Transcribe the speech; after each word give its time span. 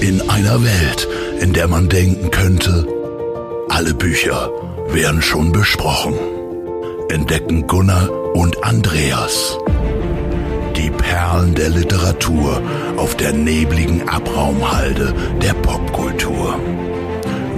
In 0.00 0.28
einer 0.28 0.62
Welt, 0.62 1.08
in 1.40 1.52
der 1.52 1.68
man 1.68 1.88
denken 1.88 2.30
könnte, 2.30 2.86
alle 3.68 3.94
Bücher 3.94 4.50
wären 4.88 5.22
schon 5.22 5.52
besprochen, 5.52 6.14
entdecken 7.08 7.66
Gunnar 7.66 8.10
und 8.34 8.62
Andreas 8.62 9.58
die 10.84 10.90
Perlen 10.90 11.54
der 11.54 11.70
Literatur 11.70 12.60
auf 12.98 13.16
der 13.16 13.32
nebligen 13.32 14.06
Abraumhalde 14.06 15.14
der 15.40 15.54
Popkultur. 15.54 16.60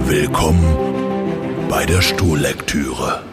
Willkommen 0.05 1.67
bei 1.69 1.85
der 1.85 2.01
Stuhllektüre. 2.01 3.23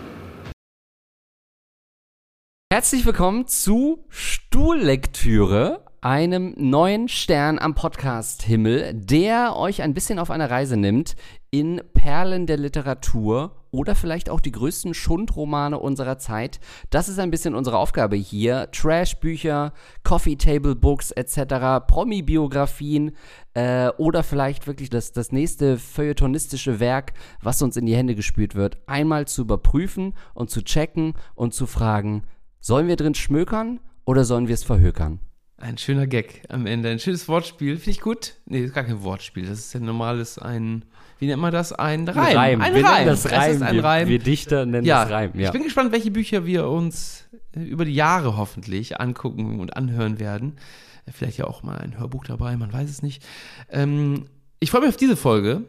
Herzlich 2.72 3.06
willkommen 3.06 3.46
zu 3.46 4.04
Stuhllektüre, 4.08 5.83
einem 6.04 6.52
neuen 6.58 7.08
Stern 7.08 7.58
am 7.58 7.74
Podcast-Himmel, 7.74 8.92
der 8.92 9.56
euch 9.56 9.80
ein 9.80 9.94
bisschen 9.94 10.18
auf 10.18 10.30
eine 10.30 10.50
Reise 10.50 10.76
nimmt 10.76 11.16
in 11.50 11.80
Perlen 11.94 12.46
der 12.46 12.58
Literatur 12.58 13.52
oder 13.70 13.94
vielleicht 13.94 14.28
auch 14.28 14.40
die 14.40 14.52
größten 14.52 14.92
Schundromane 14.92 15.78
unserer 15.78 16.18
Zeit. 16.18 16.60
Das 16.90 17.08
ist 17.08 17.18
ein 17.18 17.30
bisschen 17.30 17.54
unsere 17.54 17.78
Aufgabe 17.78 18.16
hier. 18.16 18.68
Trash-Bücher, 18.70 19.72
Coffee-Table-Books 20.02 21.12
etc., 21.12 21.86
Promi-Biografien 21.86 23.12
äh, 23.54 23.88
oder 23.96 24.22
vielleicht 24.22 24.66
wirklich 24.66 24.90
das, 24.90 25.12
das 25.12 25.32
nächste 25.32 25.78
feuilletonistische 25.78 26.80
Werk, 26.80 27.14
was 27.40 27.62
uns 27.62 27.78
in 27.78 27.86
die 27.86 27.96
Hände 27.96 28.14
gespült 28.14 28.54
wird, 28.54 28.76
einmal 28.86 29.26
zu 29.26 29.40
überprüfen 29.40 30.12
und 30.34 30.50
zu 30.50 30.62
checken 30.62 31.14
und 31.34 31.54
zu 31.54 31.64
fragen, 31.64 32.24
sollen 32.60 32.88
wir 32.88 32.96
drin 32.96 33.14
schmökern 33.14 33.80
oder 34.04 34.24
sollen 34.26 34.48
wir 34.48 34.54
es 34.54 34.64
verhökern? 34.64 35.18
Ein 35.64 35.78
schöner 35.78 36.06
Gag 36.06 36.42
am 36.50 36.66
Ende, 36.66 36.90
ein 36.90 36.98
schönes 36.98 37.26
Wortspiel. 37.26 37.78
Finde 37.78 37.90
ich 37.92 38.02
gut. 38.02 38.34
Nee, 38.44 38.58
das 38.60 38.68
ist 38.68 38.74
gar 38.74 38.84
kein 38.84 39.02
Wortspiel. 39.02 39.46
Das 39.46 39.60
ist 39.60 39.72
ja 39.72 39.80
normales, 39.80 40.38
ein, 40.38 40.84
wie 41.18 41.26
nennt 41.26 41.40
man 41.40 41.54
das? 41.54 41.72
Ein 41.72 42.06
Reim. 42.06 42.36
Reim. 42.36 42.60
Ein 42.60 42.74
wir 42.74 42.84
Reim. 42.84 43.06
Das 43.06 43.32
Reim. 43.32 43.52
ist 43.52 43.62
ein 43.62 43.76
wir, 43.76 43.82
Reim. 43.84 44.08
Wir 44.08 44.18
Dichter 44.18 44.66
nennen 44.66 44.86
ja. 44.86 45.04
das 45.04 45.12
Reim. 45.12 45.30
Ja. 45.32 45.46
Ich 45.46 45.52
bin 45.52 45.62
gespannt, 45.62 45.90
welche 45.90 46.10
Bücher 46.10 46.44
wir 46.44 46.68
uns 46.68 47.24
äh, 47.56 47.60
über 47.60 47.86
die 47.86 47.94
Jahre 47.94 48.36
hoffentlich 48.36 49.00
angucken 49.00 49.58
und 49.58 49.74
anhören 49.74 50.20
werden. 50.20 50.58
Äh, 51.06 51.12
Vielleicht 51.12 51.38
ja 51.38 51.46
auch 51.46 51.62
mal 51.62 51.78
ein 51.78 51.98
Hörbuch 51.98 52.24
dabei, 52.24 52.58
man 52.58 52.70
weiß 52.70 52.90
es 52.90 53.00
nicht. 53.00 53.24
Ähm, 53.70 54.26
ich 54.60 54.70
freue 54.70 54.82
mich 54.82 54.90
auf 54.90 54.98
diese 54.98 55.16
Folge. 55.16 55.62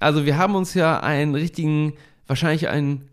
Also 0.00 0.26
wir 0.26 0.36
haben 0.36 0.56
uns 0.56 0.74
ja 0.74 0.98
einen 0.98 1.36
richtigen, 1.36 1.92
wahrscheinlich 2.26 2.66
einen, 2.66 3.08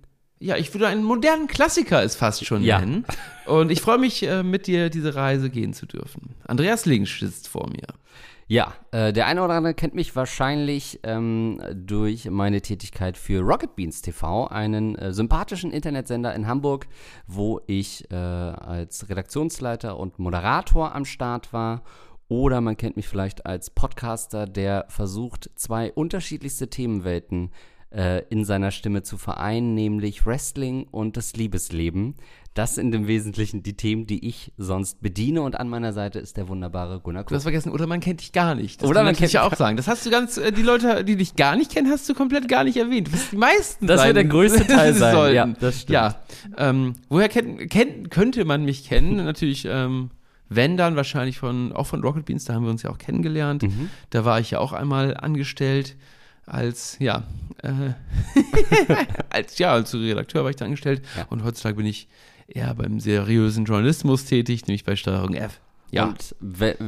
ja, 0.45 0.57
ich 0.57 0.73
würde 0.73 0.87
einen 0.87 1.03
modernen 1.03 1.47
Klassiker 1.47 2.03
es 2.03 2.15
fast 2.15 2.45
schon 2.45 2.63
Ja. 2.63 2.79
nennen. 2.79 3.05
Und 3.47 3.71
ich 3.71 3.81
freue 3.81 3.97
mich, 3.97 4.23
äh, 4.23 4.43
mit 4.43 4.67
dir 4.67 4.89
diese 4.89 5.15
Reise 5.15 5.49
gehen 5.49 5.73
zu 5.73 5.85
dürfen. 5.85 6.35
Andreas 6.47 6.85
Links 6.85 7.19
sitzt 7.19 7.47
vor 7.47 7.67
mir. 7.69 7.87
Ja, 8.47 8.75
äh, 8.91 9.11
der 9.11 9.25
eine 9.25 9.43
oder 9.43 9.55
andere 9.55 9.73
kennt 9.73 9.95
mich 9.95 10.15
wahrscheinlich 10.15 10.99
ähm, 11.01 11.59
durch 11.73 12.29
meine 12.29 12.61
Tätigkeit 12.61 13.17
für 13.17 13.41
Rocket 13.41 13.75
Beans 13.75 14.03
TV, 14.03 14.45
einen 14.47 14.95
äh, 14.95 15.11
sympathischen 15.13 15.71
Internetsender 15.71 16.35
in 16.35 16.45
Hamburg, 16.45 16.85
wo 17.25 17.59
ich 17.65 18.05
äh, 18.11 18.15
als 18.15 19.09
Redaktionsleiter 19.09 19.97
und 19.97 20.19
Moderator 20.19 20.93
am 20.93 21.05
Start 21.05 21.53
war. 21.53 21.81
Oder 22.27 22.61
man 22.61 22.77
kennt 22.77 22.97
mich 22.97 23.07
vielleicht 23.07 23.47
als 23.47 23.71
Podcaster, 23.71 24.45
der 24.45 24.85
versucht, 24.89 25.49
zwei 25.55 25.91
unterschiedlichste 25.91 26.69
Themenwelten 26.69 27.49
äh, 27.95 28.23
in 28.29 28.43
seiner 28.43 28.71
Stimme 28.71 29.03
zu 29.03 29.17
vereinen, 29.17 29.73
nämlich 29.73 30.25
Wrestling 30.25 30.85
und 30.91 31.17
das 31.17 31.33
Liebesleben. 31.33 32.15
Das 32.53 32.75
sind 32.75 32.95
im 32.95 33.07
Wesentlichen 33.07 33.63
die 33.63 33.75
Themen, 33.75 34.07
die 34.07 34.27
ich 34.27 34.53
sonst 34.57 35.01
bediene. 35.01 35.41
Und 35.41 35.59
an 35.59 35.67
meiner 35.67 35.91
Seite 35.91 36.19
ist 36.19 36.37
der 36.37 36.47
wunderbare 36.47 37.01
Gunnar 37.01 37.23
Du 37.23 37.29
Kuh. 37.29 37.35
hast 37.35 37.43
vergessen, 37.43 37.71
oder 37.71 37.85
man 37.85 37.99
kennt 37.99 38.21
dich 38.21 38.31
gar 38.31 38.55
nicht. 38.55 38.81
Das 38.81 38.89
Oder 38.89 38.99
kann 38.99 39.07
man 39.07 39.15
kennt 39.15 39.33
ja 39.33 39.43
auch 39.43 39.55
sagen. 39.55 39.75
Das 39.75 39.87
hast 39.87 40.05
du 40.05 40.09
ganz, 40.09 40.37
äh, 40.37 40.51
die 40.51 40.61
Leute, 40.61 41.03
die 41.03 41.17
dich 41.17 41.35
gar 41.35 41.55
nicht 41.55 41.71
kennen, 41.71 41.89
hast 41.89 42.07
du 42.07 42.13
komplett 42.13 42.47
gar 42.47 42.63
nicht 42.63 42.77
erwähnt. 42.77 43.07
Du 43.07 43.11
bist 43.11 43.33
die 43.33 43.37
meisten 43.37 43.87
Das 43.87 44.05
wird 44.05 44.15
der 44.15 44.25
größte 44.25 44.67
Teil 44.67 44.93
sein. 44.93 45.33
Ja, 45.33 45.47
das 45.47 45.81
stimmt. 45.81 45.93
Ja, 45.93 46.15
ähm, 46.57 46.93
woher 47.09 47.27
kennt, 47.27 47.69
kennt, 47.69 48.09
könnte 48.09 48.45
man 48.45 48.63
mich 48.63 48.87
kennen? 48.87 49.15
Natürlich, 49.25 49.65
ähm, 49.69 50.11
wenn 50.47 50.77
dann 50.77 50.95
wahrscheinlich 50.95 51.39
von, 51.39 51.73
auch 51.73 51.87
von 51.87 52.01
Rocket 52.01 52.25
Beans, 52.25 52.45
da 52.45 52.53
haben 52.53 52.63
wir 52.63 52.71
uns 52.71 52.83
ja 52.83 52.89
auch 52.89 52.97
kennengelernt. 52.97 53.63
Mhm. 53.63 53.89
Da 54.11 54.23
war 54.23 54.39
ich 54.39 54.51
ja 54.51 54.59
auch 54.59 54.71
einmal 54.71 55.17
angestellt 55.17 55.97
als, 56.45 56.97
ja, 56.99 57.23
äh, 57.63 57.93
als, 59.29 59.57
ja, 59.57 59.73
als 59.73 59.93
Redakteur 59.93 60.43
war 60.43 60.49
ich 60.49 60.55
da 60.55 60.65
angestellt. 60.65 61.01
Ja. 61.17 61.25
Und 61.29 61.43
heutzutage 61.43 61.75
bin 61.75 61.85
ich 61.85 62.07
eher 62.47 62.73
beim 62.75 62.99
seriösen 62.99 63.65
Journalismus 63.65 64.25
tätig, 64.25 64.67
nämlich 64.67 64.83
bei 64.83 64.95
Steuerung 64.95 65.33
F. 65.33 65.59
Ja. 65.91 66.05
Und 66.05 66.35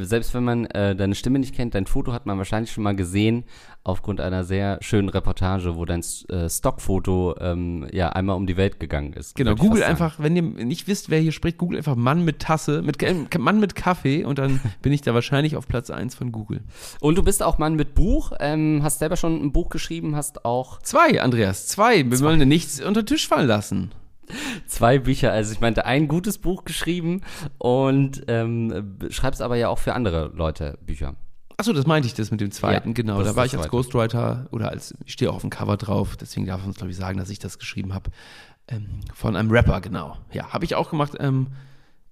selbst 0.05 0.33
wenn 0.33 0.43
man 0.43 0.65
äh, 0.65 0.95
deine 0.95 1.15
Stimme 1.15 1.39
nicht 1.39 1.55
kennt, 1.55 1.75
dein 1.75 1.85
Foto 1.85 2.13
hat 2.13 2.25
man 2.25 2.37
wahrscheinlich 2.37 2.71
schon 2.71 2.83
mal 2.83 2.95
gesehen, 2.95 3.45
aufgrund 3.87 4.19
einer 4.19 4.43
sehr 4.43 4.77
schönen 4.81 5.09
Reportage, 5.09 5.75
wo 5.75 5.85
dein 5.85 6.03
äh, 6.29 6.49
Stockfoto 6.49 7.35
ähm, 7.39 7.87
ja 7.91 8.09
einmal 8.09 8.35
um 8.35 8.45
die 8.45 8.57
Welt 8.57 8.79
gegangen 8.79 9.13
ist. 9.13 9.35
Genau, 9.35 9.55
Google 9.55 9.83
einfach, 9.83 10.15
wenn 10.19 10.35
ihr 10.35 10.41
nicht 10.41 10.87
wisst, 10.87 11.09
wer 11.09 11.19
hier 11.19 11.31
spricht, 11.31 11.57
Google 11.57 11.77
einfach 11.77 11.95
Mann 11.95 12.25
mit 12.25 12.39
Tasse, 12.39 12.81
mit 12.81 13.01
äh, 13.01 13.15
Mann 13.37 13.59
mit 13.59 13.75
Kaffee 13.75 14.25
und 14.25 14.39
dann 14.39 14.59
bin 14.81 14.91
ich 14.91 15.01
da 15.01 15.13
wahrscheinlich 15.13 15.55
auf 15.55 15.67
Platz 15.67 15.89
1 15.89 16.15
von 16.15 16.31
Google. 16.31 16.61
Und 16.99 17.17
du 17.17 17.23
bist 17.23 17.41
auch 17.41 17.57
Mann 17.57 17.75
mit 17.75 17.95
Buch, 17.95 18.33
ähm, 18.39 18.81
hast 18.83 18.99
selber 18.99 19.15
schon 19.15 19.41
ein 19.41 19.53
Buch 19.53 19.69
geschrieben, 19.69 20.15
hast 20.15 20.43
auch 20.43 20.81
Zwei, 20.81 21.21
Andreas, 21.21 21.67
zwei. 21.67 22.09
Wir 22.09 22.19
wollen 22.19 22.47
nichts 22.47 22.81
unter 22.81 23.03
den 23.03 23.07
Tisch 23.07 23.27
fallen 23.27 23.47
lassen. 23.47 23.91
zwei 24.67 24.99
Bücher, 24.99 25.31
also 25.31 25.53
ich 25.53 25.61
meinte 25.61 25.85
ein 25.85 26.09
gutes 26.09 26.37
Buch 26.37 26.65
geschrieben 26.65 27.21
und 27.57 28.23
ähm, 28.27 28.97
schreibst 29.09 29.41
aber 29.41 29.55
ja 29.55 29.69
auch 29.69 29.79
für 29.79 29.93
andere 29.93 30.31
Leute 30.35 30.77
Bücher. 30.85 31.15
Achso, 31.57 31.73
das 31.73 31.87
meinte 31.87 32.07
ich, 32.07 32.13
das 32.13 32.29
mit 32.29 32.39
dem 32.39 32.51
zweiten, 32.51 32.89
Ja, 32.89 32.93
genau. 32.93 33.23
Da 33.23 33.35
war 33.35 33.45
ich 33.45 33.53
als 33.53 33.63
zweite. 33.63 33.69
Ghostwriter 33.69 34.47
oder 34.51 34.69
als, 34.69 34.93
ich 35.05 35.13
stehe 35.13 35.31
auch 35.31 35.35
auf 35.35 35.41
dem 35.41 35.49
Cover 35.49 35.75
drauf, 35.75 36.15
deswegen 36.15 36.45
darf 36.45 36.59
man 36.59 36.69
uns, 36.69 36.77
glaube 36.77 36.91
ich, 36.91 36.97
sagen, 36.97 37.17
dass 37.17 37.31
ich 37.31 37.39
das 37.39 37.57
geschrieben 37.57 37.95
habe. 37.95 38.11
Ähm, 38.67 38.99
von 39.13 39.35
einem 39.35 39.49
Rapper, 39.49 39.81
genau. 39.81 40.17
Ja, 40.31 40.49
habe 40.53 40.65
ich 40.65 40.75
auch 40.75 40.91
gemacht, 40.91 41.13
ähm, 41.19 41.47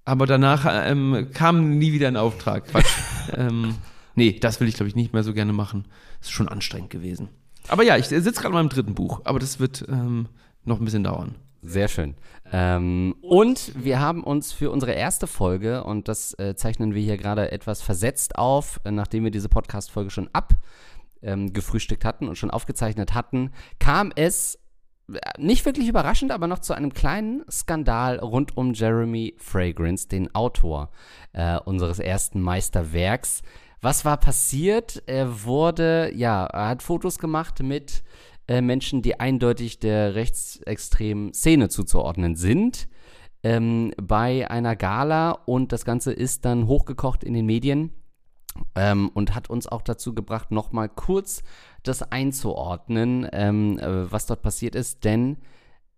aber 0.03 0.25
danach 0.25 0.65
ähm, 0.67 1.29
kam 1.31 1.77
nie 1.77 1.93
wieder 1.93 2.07
ein 2.07 2.17
Auftrag. 2.17 2.65
Quatsch. 2.65 2.87
ähm, 3.33 3.75
nee, 4.15 4.39
das 4.39 4.59
will 4.59 4.67
ich, 4.67 4.75
glaube 4.75 4.89
ich, 4.89 4.95
nicht 4.95 5.13
mehr 5.13 5.23
so 5.23 5.33
gerne 5.33 5.53
machen. 5.53 5.85
Ist 6.21 6.31
schon 6.31 6.49
anstrengend 6.49 6.89
gewesen. 6.89 7.29
Aber 7.67 7.83
ja, 7.83 7.97
ich 7.97 8.07
sitze 8.07 8.31
gerade 8.31 8.47
an 8.47 8.53
meinem 8.53 8.69
dritten 8.69 8.95
Buch, 8.95 9.21
aber 9.25 9.37
das 9.37 9.59
wird 9.59 9.85
ähm, 9.89 10.27
noch 10.63 10.79
ein 10.79 10.85
bisschen 10.85 11.03
dauern. 11.03 11.35
Sehr 11.67 11.87
schön. 11.87 12.15
Ähm, 12.51 13.15
und 13.21 13.71
wir 13.75 13.99
haben 13.99 14.23
uns 14.23 14.51
für 14.51 14.69
unsere 14.69 14.91
erste 14.91 15.25
Folge, 15.25 15.83
und 15.83 16.07
das 16.07 16.37
äh, 16.37 16.55
zeichnen 16.55 16.93
wir 16.93 17.01
hier 17.01 17.17
gerade 17.17 17.51
etwas 17.51 17.81
versetzt 17.81 18.37
auf, 18.37 18.79
äh, 18.83 18.91
nachdem 18.91 19.23
wir 19.23 19.31
diese 19.31 19.49
Podcast-Folge 19.49 20.11
schon 20.11 20.29
abgefrühstückt 20.31 22.03
ähm, 22.03 22.07
hatten 22.07 22.27
und 22.27 22.37
schon 22.37 22.51
aufgezeichnet 22.51 23.15
hatten, 23.15 23.51
kam 23.79 24.11
es 24.15 24.59
äh, 25.11 25.17
nicht 25.39 25.65
wirklich 25.65 25.87
überraschend, 25.87 26.31
aber 26.31 26.45
noch 26.45 26.59
zu 26.59 26.73
einem 26.73 26.93
kleinen 26.93 27.43
Skandal 27.49 28.19
rund 28.19 28.55
um 28.57 28.73
Jeremy 28.73 29.35
Fragrance, 29.39 30.07
den 30.07 30.33
Autor 30.35 30.91
äh, 31.33 31.57
unseres 31.57 31.97
ersten 31.97 32.41
Meisterwerks. 32.41 33.41
Was 33.81 34.05
war 34.05 34.17
passiert? 34.17 35.01
Er 35.07 35.43
wurde, 35.45 36.11
ja, 36.15 36.45
er 36.45 36.69
hat 36.69 36.83
Fotos 36.83 37.17
gemacht 37.17 37.61
mit 37.61 38.03
äh, 38.47 38.61
Menschen, 38.61 39.01
die 39.01 39.19
eindeutig 39.19 39.79
der 39.79 40.15
rechtsextremen 40.15 41.33
Szene 41.33 41.69
zuzuordnen 41.69 42.35
sind, 42.35 42.87
ähm, 43.43 43.93
bei 44.01 44.49
einer 44.49 44.75
Gala 44.75 45.31
und 45.31 45.71
das 45.71 45.85
Ganze 45.85 46.11
ist 46.13 46.45
dann 46.45 46.67
hochgekocht 46.67 47.23
in 47.23 47.33
den 47.33 47.45
Medien 47.45 47.91
ähm, 48.75 49.09
und 49.13 49.35
hat 49.35 49.49
uns 49.49 49.67
auch 49.67 49.81
dazu 49.81 50.15
gebracht, 50.15 50.51
nochmal 50.51 50.89
kurz 50.89 51.43
das 51.83 52.11
einzuordnen, 52.11 53.27
ähm, 53.31 53.77
äh, 53.79 54.11
was 54.11 54.25
dort 54.25 54.41
passiert 54.41 54.75
ist, 54.75 55.03
denn 55.03 55.37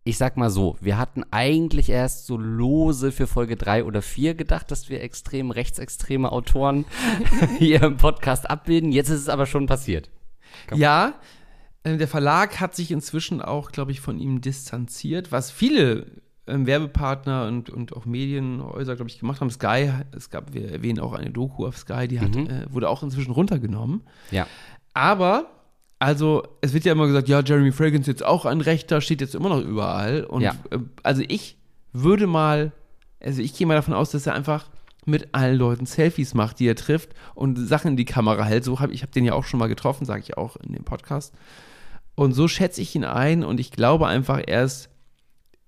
ich 0.03 0.17
sag 0.17 0.37
mal 0.37 0.49
so, 0.49 0.77
wir 0.79 0.97
hatten 0.97 1.25
eigentlich 1.31 1.89
erst 1.89 2.27
so 2.27 2.37
lose 2.37 3.11
für 3.11 3.27
Folge 3.27 3.57
3 3.57 3.83
oder 3.83 4.01
4 4.01 4.35
gedacht, 4.35 4.71
dass 4.71 4.89
wir 4.89 5.01
extrem 5.01 5.51
rechtsextreme 5.51 6.31
Autoren 6.31 6.85
hier 7.59 7.83
im 7.83 7.97
Podcast 7.97 8.49
abbilden. 8.49 8.93
Jetzt 8.93 9.09
ist 9.09 9.19
es 9.19 9.29
aber 9.29 9.45
schon 9.45 9.65
passiert. 9.65 10.09
Ja, 10.73 11.09
äh, 11.09 11.11
der 11.97 12.07
Verlag 12.07 12.59
hat 12.59 12.75
sich 12.75 12.91
inzwischen 12.91 13.41
auch, 13.41 13.71
glaube 13.71 13.91
ich, 13.91 14.01
von 14.01 14.19
ihm 14.19 14.41
distanziert, 14.41 15.31
was 15.31 15.51
viele 15.51 16.07
ähm, 16.47 16.65
Werbepartner 16.65 17.45
und, 17.47 17.69
und 17.69 17.93
auch 17.95 18.05
Medienhäuser, 18.05 18.95
glaube 18.95 19.09
ich, 19.09 19.19
gemacht 19.19 19.41
haben. 19.41 19.49
Sky, 19.51 19.91
es 20.15 20.29
gab, 20.29 20.53
wir 20.53 20.71
erwähnen 20.71 20.99
auch 20.99 21.13
eine 21.13 21.29
Doku 21.29 21.65
auf 21.65 21.77
Sky, 21.77 22.07
die 22.07 22.19
hat, 22.19 22.35
Mhm. 22.35 22.47
äh, 22.47 22.73
wurde 22.73 22.89
auch 22.89 23.03
inzwischen 23.03 23.31
runtergenommen. 23.31 24.01
Ja. 24.31 24.47
Aber, 24.93 25.47
also, 25.99 26.43
es 26.61 26.73
wird 26.73 26.85
ja 26.85 26.91
immer 26.93 27.07
gesagt, 27.07 27.27
ja, 27.27 27.41
Jeremy 27.41 27.71
Fragrance 27.71 28.09
jetzt 28.09 28.23
auch 28.25 28.45
ein 28.45 28.61
Rechter, 28.61 29.01
steht 29.01 29.21
jetzt 29.21 29.35
immer 29.35 29.49
noch 29.49 29.61
überall. 29.61 30.23
Und 30.23 30.41
Ja. 30.41 30.55
äh, 30.71 30.79
also 31.03 31.21
ich 31.27 31.57
würde 31.93 32.27
mal, 32.27 32.71
also 33.19 33.41
ich 33.41 33.53
gehe 33.55 33.67
mal 33.67 33.75
davon 33.75 33.93
aus, 33.93 34.11
dass 34.11 34.25
er 34.27 34.33
einfach 34.33 34.69
mit 35.05 35.29
allen 35.33 35.57
Leuten 35.57 35.85
Selfies 35.85 36.33
macht, 36.33 36.59
die 36.59 36.67
er 36.67 36.75
trifft 36.75 37.11
und 37.33 37.55
Sachen 37.57 37.91
in 37.91 37.97
die 37.97 38.03
Kamera 38.05 38.43
hält. 38.43 38.63
So 38.65 38.79
hab, 38.81 38.91
ich 38.91 39.01
habe 39.03 39.11
den 39.11 39.23
ja 39.25 39.33
auch 39.33 39.45
schon 39.45 39.57
mal 39.59 39.67
getroffen, 39.67 40.03
sage 40.05 40.21
ich 40.21 40.37
auch 40.37 40.57
in 40.57 40.73
dem 40.73 40.83
Podcast. 40.83 41.33
Und 42.17 42.33
so 42.33 42.47
schätze 42.47 42.81
ich 42.81 42.95
ihn 42.95 43.03
ein 43.03 43.43
und 43.43 43.59
ich 43.59 43.69
glaube 43.69 44.07
einfach, 44.07 44.41
er 44.43 44.63
ist 44.63 44.89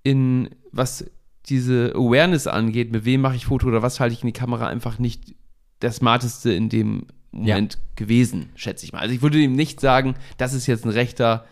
in, 0.02 0.50
was 0.72 1.04
diese 1.46 1.92
Awareness 1.94 2.48
angeht, 2.48 2.90
mit 2.90 3.04
wem 3.04 3.20
mache 3.20 3.36
ich 3.36 3.46
Foto 3.46 3.68
oder 3.68 3.82
was 3.82 4.00
halte 4.00 4.14
ich 4.14 4.22
in 4.22 4.26
die 4.26 4.32
Kamera, 4.32 4.66
einfach 4.66 4.98
nicht 4.98 5.36
der 5.80 5.92
Smarteste 5.92 6.52
in 6.52 6.68
dem 6.68 7.06
Moment 7.30 7.78
gewesen, 7.94 8.50
schätze 8.56 8.84
ich 8.84 8.92
mal. 8.92 8.98
Also 8.98 9.14
ich 9.14 9.22
würde 9.22 9.38
ihm 9.38 9.54
nicht 9.54 9.78
sagen, 9.78 10.16
das 10.38 10.52
ist 10.52 10.66
jetzt 10.66 10.84
ein 10.84 10.90
rechter, 10.90 11.46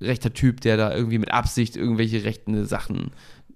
rechter 0.00 0.32
Typ, 0.32 0.62
der 0.62 0.78
da 0.78 0.94
irgendwie 0.94 1.18
mit 1.18 1.30
Absicht 1.30 1.76
irgendwelche 1.76 2.24
rechten 2.24 2.64
Sachen 2.64 3.10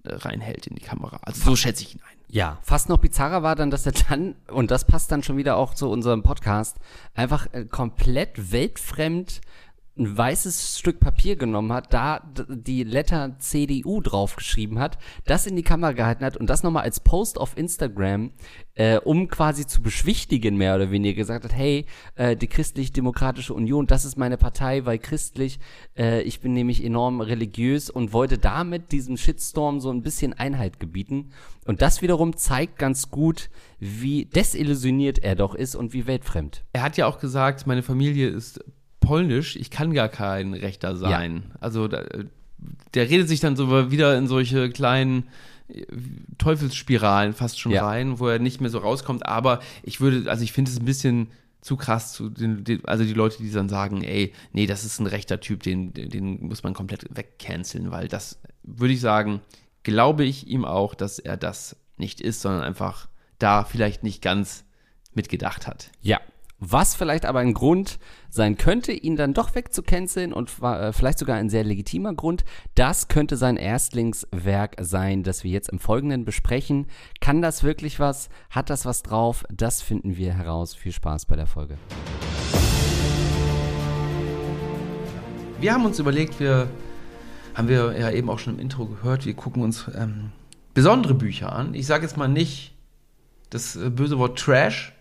äh, 0.05 0.13
reinhält 0.17 0.67
in 0.67 0.77
die 0.77 0.83
Kamera. 0.83 1.21
Also 1.23 1.43
so 1.43 1.57
schätze 1.57 1.85
ich 1.85 1.95
ihn 1.95 2.03
ein. 2.03 2.19
Ja, 2.29 2.59
fast 2.61 2.91
noch 2.91 2.99
bizarrer 2.99 3.43
war 3.43 3.57
dann, 3.57 3.71
dass 3.71 3.87
er 3.87 3.93
dann, 4.11 4.35
und 4.49 4.71
das 4.71 4.87
passt 4.87 5.11
dann 5.13 5.23
schon 5.23 5.39
wieder 5.39 5.57
auch 5.57 5.73
zu 5.73 5.89
unserem 5.89 6.23
Podcast, 6.23 6.77
einfach 7.15 7.47
äh, 7.55 7.65
komplett 7.65 8.53
weltfremd 8.53 9.41
ein 9.99 10.17
weißes 10.17 10.79
Stück 10.79 11.01
Papier 11.01 11.37
genommen 11.37 11.73
hat, 11.73 11.93
da 11.93 12.21
die 12.49 12.83
Letter 12.83 13.37
CDU 13.39 14.01
draufgeschrieben 14.01 14.79
hat, 14.79 14.97
das 15.27 15.47
in 15.47 15.55
die 15.55 15.63
Kamera 15.63 15.93
gehalten 15.93 16.25
hat 16.25 16.39
und 16.39 16.49
das 16.49 16.63
nochmal 16.63 16.85
als 16.85 17.01
Post 17.01 17.39
auf 17.39 17.59
Instagram, 17.59 18.31
äh, 18.75 18.99
um 18.99 19.29
quasi 19.29 19.67
zu 19.67 19.83
beschwichtigen, 19.83 20.57
mehr 20.57 20.75
oder 20.77 20.91
weniger 20.91 21.15
gesagt 21.15 21.45
hat, 21.45 21.55
hey, 21.55 21.85
äh, 22.15 22.37
die 22.37 22.47
Christlich-Demokratische 22.47 23.53
Union, 23.53 23.87
das 23.87 24.07
ist 24.07 24.17
meine 24.17 24.39
Partei, 24.39 24.87
weil 24.87 24.99
christlich, 24.99 25.59
äh, 25.97 26.23
ich 26.23 26.41
bin 26.41 26.55
nämlich 26.55 26.83
enorm 26.83 27.21
religiös 27.21 27.91
und 27.91 28.15
wollte 28.15 28.39
damit 28.39 28.93
diesem 28.93 29.19
Shitstorm 29.19 29.81
so 29.81 29.91
ein 29.91 30.03
bisschen 30.03 30.33
Einhalt 30.33 30.81
gebieten. 30.81 31.33
Und 31.67 31.83
das 31.83 32.01
wiederum 32.01 32.37
zeigt 32.37 32.79
ganz 32.79 33.11
gut, 33.11 33.51
wie 33.79 34.25
desillusioniert 34.25 35.19
er 35.19 35.37
doch 35.37 35.55
ist 35.55 35.75
und 35.75 35.93
wie 35.93 36.07
weltfremd. 36.07 36.65
Er 36.73 36.83
hat 36.83 36.97
ja 36.97 37.07
auch 37.07 37.19
gesagt, 37.19 37.67
meine 37.67 37.83
Familie 37.83 38.29
ist 38.29 38.65
polnisch, 39.03 39.57
ich 39.57 39.71
kann 39.71 39.93
gar 39.93 40.09
kein 40.09 40.55
Rechter 40.55 40.97
sein. 40.97 41.43
Also 41.61 41.87
da, 41.89 42.03
der 42.95 43.11
redet 43.11 43.29
sich 43.29 43.41
dann 43.41 43.57
so 43.57 43.91
wieder 43.91 44.17
in 44.17 44.27
solche 44.27 44.71
kleinen 44.71 45.25
äh, 45.69 45.85
Teufelsspiralen 46.39 47.33
fast 47.35 47.61
schon 47.61 47.73
Ja. 47.73 47.87
rein, 47.87 48.19
wo 48.19 48.29
er 48.29 48.39
nicht 48.39 48.61
mehr 48.61 48.71
so 48.71 48.79
rauskommt. 48.79 49.27
Aber 49.27 49.61
ich 49.83 50.01
würde, 50.01 50.31
also 50.31 50.43
ich 50.45 50.53
finde 50.53 50.71
es 50.71 50.79
ein 50.79 50.85
bisschen 50.85 51.29
zu 51.61 51.77
krass 51.77 52.13
zu 52.13 52.29
den, 52.29 52.65
den, 52.65 52.85
also 52.87 53.05
die 53.05 53.13
Leute, 53.13 53.43
die 53.43 53.51
dann 53.53 53.69
sagen, 53.69 54.03
ey, 54.03 54.33
nee, 54.53 54.67
das 54.67 54.85
ist 54.85 54.99
ein 54.99 55.07
rechter 55.07 55.39
Typ, 55.41 55.63
den, 55.63 55.93
den- 55.93 56.09
den 56.11 56.47
muss 56.47 56.63
man 56.65 56.75
komplett 56.75 57.07
wegcanceln, 57.15 57.91
weil 57.93 58.09
das 58.09 58.41
würde 58.65 58.95
ich 58.95 59.01
sagen, 59.01 59.41
glaube 59.85 60.25
ich 60.25 60.49
ihm 60.49 60.65
auch, 60.65 60.95
dass 60.95 61.19
er 61.21 61.37
das 61.37 61.77
nicht 61.99 62.21
ist, 62.21 62.41
sondern 62.41 62.63
einfach 62.63 63.09
da 63.39 63.65
vielleicht 63.65 64.03
nicht 64.03 64.23
ganz 64.23 64.65
mitgedacht 65.15 65.67
hat. 65.69 65.91
Ja. 66.01 66.21
Was 66.65 66.95
vielleicht 66.95 67.27
aber 67.27 67.41
ein 67.41 67.55
Grund 67.55 67.99
sein 68.31 68.57
könnte, 68.57 68.93
ihn 68.93 69.17
dann 69.17 69.35
doch 69.35 69.57
wegzucanceln 69.57 70.33
und 70.33 70.63
äh, 70.63 70.93
vielleicht 70.93 71.19
sogar 71.19 71.35
ein 71.35 71.51
sehr 71.51 71.65
legitimer 71.65 72.15
Grund, 72.15 72.45
das 72.77 73.09
könnte 73.09 73.37
sein 73.37 73.57
Erstlingswerk 73.57 74.77
sein, 74.81 75.25
das 75.25 75.43
wir 75.43 75.51
jetzt 75.51 75.71
im 75.71 75.81
Folgenden 75.81 76.25
besprechen. 76.25 76.87
Kann 77.21 77.43
das 77.43 77.65
wirklich 77.65 77.99
was? 77.99 78.29
Hat 78.49 78.71
das 78.71 78.87
was 78.87 79.03
drauf? 79.03 79.45
Das 79.53 79.83
finden 79.83 80.17
wir 80.17 80.35
heraus. 80.35 80.73
Viel 80.73 80.93
Spaß 80.93 81.27
bei 81.27 81.35
der 81.35 81.49
Folge. 81.49 81.79
Wir 85.59 85.75
haben 85.75 85.85
uns 85.85 85.99
überlegt, 85.99 86.39
wir 86.39 86.69
haben 87.57 87.67
wir 87.67 87.99
ja 87.99 88.13
eben 88.13 88.31
auch 88.31 88.39
schon 88.39 88.55
im 88.55 88.61
Intro 88.61 88.87
gehört, 88.87 89.27
wir 89.27 89.35
gucken 89.35 89.65
uns 89.65 89.91
ähm, 89.99 90.31
besondere 90.75 91.15
Bücher 91.15 91.53
an. 91.53 91.75
Ich 91.75 91.87
sage 91.87 92.05
jetzt 92.05 92.17
mal 92.17 92.29
nicht 92.29 92.77
das 93.51 93.75
äh, 93.75 93.91
böse 93.91 94.17
Wort 94.21 94.39
Trash, 94.39 94.93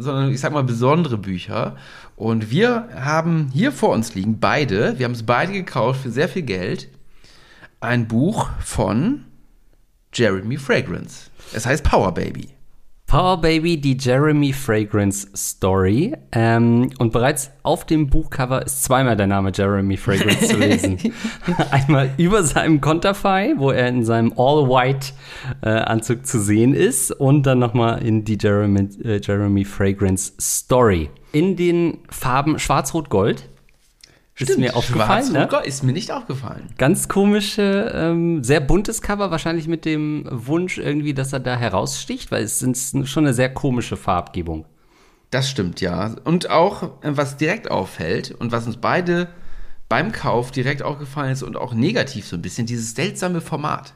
sondern 0.00 0.30
ich 0.30 0.40
sag 0.40 0.52
mal 0.52 0.64
besondere 0.64 1.18
Bücher. 1.18 1.76
Und 2.16 2.50
wir 2.50 2.88
haben 2.94 3.50
hier 3.52 3.72
vor 3.72 3.90
uns 3.90 4.14
liegen 4.14 4.40
beide, 4.40 4.98
wir 4.98 5.04
haben 5.04 5.12
es 5.12 5.24
beide 5.24 5.52
gekauft 5.52 6.02
für 6.02 6.10
sehr 6.10 6.28
viel 6.28 6.42
Geld, 6.42 6.88
ein 7.80 8.08
Buch 8.08 8.50
von 8.60 9.24
Jeremy 10.12 10.56
Fragrance. 10.56 11.30
Es 11.52 11.66
heißt 11.66 11.84
Power 11.84 12.12
Baby. 12.12 12.50
Power 13.10 13.40
Baby, 13.40 13.76
die 13.76 13.96
Jeremy 13.98 14.52
Fragrance 14.52 15.26
Story. 15.34 16.14
Ähm, 16.30 16.90
und 17.00 17.12
bereits 17.12 17.50
auf 17.64 17.84
dem 17.84 18.08
Buchcover 18.08 18.64
ist 18.64 18.84
zweimal 18.84 19.16
der 19.16 19.26
Name 19.26 19.50
Jeremy 19.52 19.96
Fragrance 19.96 20.46
zu 20.46 20.56
lesen. 20.56 20.96
Einmal 21.72 22.10
über 22.18 22.44
seinem 22.44 22.80
Konterfei, 22.80 23.54
wo 23.56 23.72
er 23.72 23.88
in 23.88 24.04
seinem 24.04 24.32
All-White-Anzug 24.36 26.24
zu 26.24 26.38
sehen 26.38 26.72
ist. 26.72 27.10
Und 27.10 27.46
dann 27.46 27.58
nochmal 27.58 28.00
in 28.00 28.22
die 28.22 28.38
Jeremy, 28.40 28.88
äh, 29.02 29.20
Jeremy 29.20 29.64
Fragrance 29.64 30.34
Story. 30.40 31.10
In 31.32 31.56
den 31.56 31.98
Farben 32.10 32.60
Schwarz-Rot-Gold. 32.60 33.48
Ist 34.40 34.58
mir 34.58 34.76
aufgefallen, 34.76 35.32
ne? 35.32 35.48
Ist 35.64 35.82
mir 35.82 35.92
nicht 35.92 36.10
aufgefallen. 36.12 36.68
Ganz 36.78 37.08
komische, 37.08 37.92
ähm, 37.94 38.42
sehr 38.42 38.60
buntes 38.60 39.02
Cover, 39.02 39.30
wahrscheinlich 39.30 39.68
mit 39.68 39.84
dem 39.84 40.26
Wunsch 40.30 40.78
irgendwie, 40.78 41.14
dass 41.14 41.32
er 41.32 41.40
da 41.40 41.56
heraussticht, 41.56 42.30
weil 42.30 42.42
es 42.42 42.62
ist 42.62 43.08
schon 43.08 43.24
eine 43.24 43.34
sehr 43.34 43.52
komische 43.52 43.96
Farbgebung. 43.96 44.64
Das 45.30 45.48
stimmt, 45.48 45.80
ja. 45.80 46.14
Und 46.24 46.50
auch, 46.50 46.82
äh, 47.02 47.16
was 47.16 47.36
direkt 47.36 47.70
auffällt 47.70 48.32
und 48.32 48.52
was 48.52 48.66
uns 48.66 48.78
beide 48.78 49.28
beim 49.88 50.12
Kauf 50.12 50.50
direkt 50.50 50.82
aufgefallen 50.82 51.32
ist 51.32 51.42
und 51.42 51.56
auch 51.56 51.74
negativ 51.74 52.26
so 52.26 52.36
ein 52.36 52.42
bisschen, 52.42 52.66
dieses 52.66 52.94
seltsame 52.94 53.40
Format. 53.40 53.94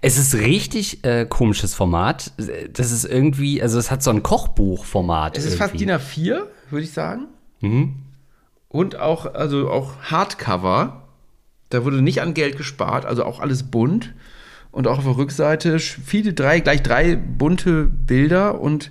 Es 0.00 0.16
ist 0.16 0.34
richtig 0.34 1.04
äh, 1.04 1.26
komisches 1.26 1.74
Format. 1.74 2.32
Das 2.72 2.92
ist 2.92 3.04
irgendwie, 3.04 3.60
also 3.60 3.78
es 3.78 3.90
hat 3.90 4.02
so 4.02 4.10
ein 4.10 4.22
Kochbuchformat. 4.22 5.36
Es 5.36 5.44
ist 5.44 5.56
fast 5.56 5.74
DIN 5.74 5.88
irgendwie. 5.88 6.32
A4, 6.32 6.42
würde 6.70 6.84
ich 6.84 6.92
sagen. 6.92 7.26
Und 8.68 8.98
auch, 8.98 9.34
also 9.34 9.70
auch 9.70 9.96
Hardcover. 10.02 11.08
Da 11.70 11.84
wurde 11.84 12.02
nicht 12.02 12.22
an 12.22 12.34
Geld 12.34 12.56
gespart, 12.56 13.04
also 13.04 13.24
auch 13.24 13.40
alles 13.40 13.64
bunt. 13.64 14.14
Und 14.70 14.86
auch 14.86 14.98
auf 14.98 15.04
der 15.04 15.16
Rückseite 15.16 15.78
viele 15.78 16.34
drei, 16.34 16.60
gleich 16.60 16.82
drei 16.82 17.16
bunte 17.16 17.84
Bilder. 17.84 18.60
Und 18.60 18.90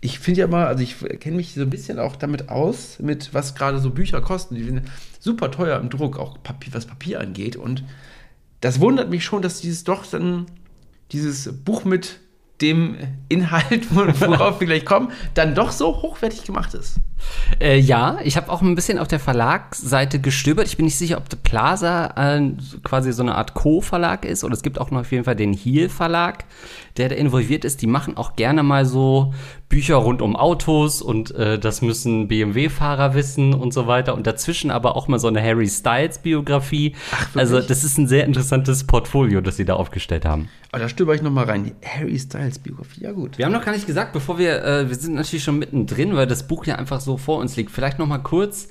ich 0.00 0.18
finde 0.18 0.40
ja 0.40 0.46
mal, 0.46 0.66
also 0.66 0.82
ich 0.82 0.96
kenne 1.20 1.36
mich 1.36 1.54
so 1.54 1.62
ein 1.62 1.70
bisschen 1.70 1.98
auch 1.98 2.16
damit 2.16 2.48
aus, 2.48 2.98
mit 2.98 3.34
was 3.34 3.54
gerade 3.54 3.78
so 3.78 3.90
Bücher 3.90 4.20
kosten. 4.20 4.54
Die 4.54 4.64
sind 4.64 4.82
super 5.18 5.50
teuer 5.50 5.78
im 5.78 5.90
Druck, 5.90 6.18
auch 6.18 6.42
Papier, 6.42 6.72
was 6.72 6.86
Papier 6.86 7.20
angeht. 7.20 7.56
Und 7.56 7.84
das 8.60 8.80
wundert 8.80 9.10
mich 9.10 9.24
schon, 9.24 9.42
dass 9.42 9.60
dieses 9.60 9.84
doch 9.84 10.06
dann, 10.06 10.46
dieses 11.12 11.52
Buch 11.64 11.84
mit 11.84 12.20
dem 12.60 12.96
Inhalt, 13.28 13.94
worauf 13.94 14.60
wir 14.60 14.66
gleich 14.66 14.84
kommen, 14.84 15.12
dann 15.34 15.54
doch 15.54 15.70
so 15.70 16.02
hochwertig 16.02 16.44
gemacht 16.44 16.74
ist. 16.74 17.00
Äh, 17.60 17.78
ja, 17.78 18.18
ich 18.22 18.36
habe 18.36 18.50
auch 18.50 18.62
ein 18.62 18.74
bisschen 18.74 18.98
auf 18.98 19.08
der 19.08 19.20
Verlagsseite 19.20 20.20
gestöbert. 20.20 20.66
Ich 20.66 20.76
bin 20.76 20.86
nicht 20.86 20.98
sicher, 20.98 21.18
ob 21.18 21.28
der 21.28 21.38
Plaza 21.38 22.12
äh, 22.16 22.52
quasi 22.84 23.12
so 23.12 23.22
eine 23.22 23.34
Art 23.34 23.54
Co-Verlag 23.54 24.24
ist 24.24 24.44
oder 24.44 24.54
es 24.54 24.62
gibt 24.62 24.80
auch 24.80 24.90
noch 24.90 25.00
auf 25.00 25.12
jeden 25.12 25.24
Fall 25.24 25.36
den 25.36 25.52
Heel 25.52 25.88
Verlag, 25.88 26.44
der 26.96 27.08
da 27.08 27.14
involviert 27.14 27.64
ist. 27.64 27.82
Die 27.82 27.86
machen 27.86 28.16
auch 28.16 28.36
gerne 28.36 28.62
mal 28.62 28.84
so 28.84 29.32
Bücher 29.68 29.96
rund 29.96 30.22
um 30.22 30.34
Autos 30.34 31.02
und 31.02 31.34
äh, 31.34 31.58
das 31.58 31.82
müssen 31.82 32.28
BMW-Fahrer 32.28 33.14
wissen 33.14 33.52
und 33.52 33.74
so 33.74 33.86
weiter. 33.86 34.14
Und 34.14 34.26
dazwischen 34.26 34.70
aber 34.70 34.96
auch 34.96 35.08
mal 35.08 35.18
so 35.18 35.28
eine 35.28 35.42
Harry 35.42 35.68
Styles-Biografie. 35.68 36.94
Also 37.34 37.60
das 37.60 37.84
ist 37.84 37.98
ein 37.98 38.08
sehr 38.08 38.24
interessantes 38.24 38.84
Portfolio, 38.84 39.40
das 39.40 39.56
sie 39.56 39.64
da 39.64 39.74
aufgestellt 39.74 40.24
haben. 40.24 40.48
Aber 40.70 40.82
da 40.82 40.88
stöber 40.88 41.14
ich 41.14 41.22
nochmal 41.22 41.44
rein. 41.44 41.64
Die 41.64 41.86
Harry 41.86 42.18
Styles 42.18 42.58
Biografie, 42.58 43.02
ja 43.02 43.12
gut. 43.12 43.38
Wir 43.38 43.46
haben 43.46 43.52
noch 43.52 43.64
gar 43.64 43.72
nicht 43.72 43.86
gesagt, 43.86 44.12
bevor 44.12 44.38
wir, 44.38 44.62
äh, 44.64 44.88
wir 44.88 44.96
sind 44.96 45.14
natürlich 45.14 45.44
schon 45.44 45.58
mittendrin, 45.58 46.14
weil 46.14 46.26
das 46.26 46.46
Buch 46.46 46.66
ja 46.66 46.76
einfach 46.76 47.00
so 47.00 47.07
vor 47.16 47.38
uns 47.38 47.56
liegt. 47.56 47.70
Vielleicht 47.70 47.98
noch 47.98 48.06
mal 48.06 48.18
kurz 48.18 48.68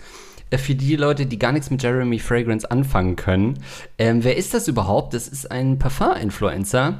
äh, 0.49 0.57
für 0.57 0.75
die 0.75 0.95
Leute, 0.95 1.25
die 1.25 1.39
gar 1.39 1.51
nichts 1.51 1.69
mit 1.69 1.81
Jeremy 1.81 2.19
Fragrance 2.19 2.69
anfangen 2.69 3.15
können. 3.15 3.59
Ähm, 3.97 4.23
wer 4.23 4.37
ist 4.37 4.53
das 4.53 4.67
überhaupt? 4.67 5.13
Das 5.13 5.27
ist 5.27 5.49
ein 5.51 5.79
Parfum-Influencer, 5.79 6.99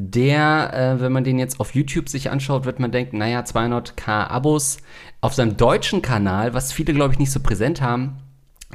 der, 0.00 0.72
äh, 0.72 1.00
wenn 1.00 1.10
man 1.10 1.24
den 1.24 1.40
jetzt 1.40 1.58
auf 1.58 1.74
YouTube 1.74 2.08
sich 2.08 2.30
anschaut, 2.30 2.64
wird 2.64 2.78
man 2.78 2.92
denken, 2.92 3.18
naja, 3.18 3.40
200k 3.40 4.28
Abos 4.28 4.78
auf 5.20 5.34
seinem 5.34 5.56
deutschen 5.56 6.02
Kanal, 6.02 6.54
was 6.54 6.72
viele, 6.72 6.94
glaube 6.94 7.12
ich, 7.12 7.18
nicht 7.18 7.32
so 7.32 7.40
präsent 7.40 7.80
haben, 7.80 8.18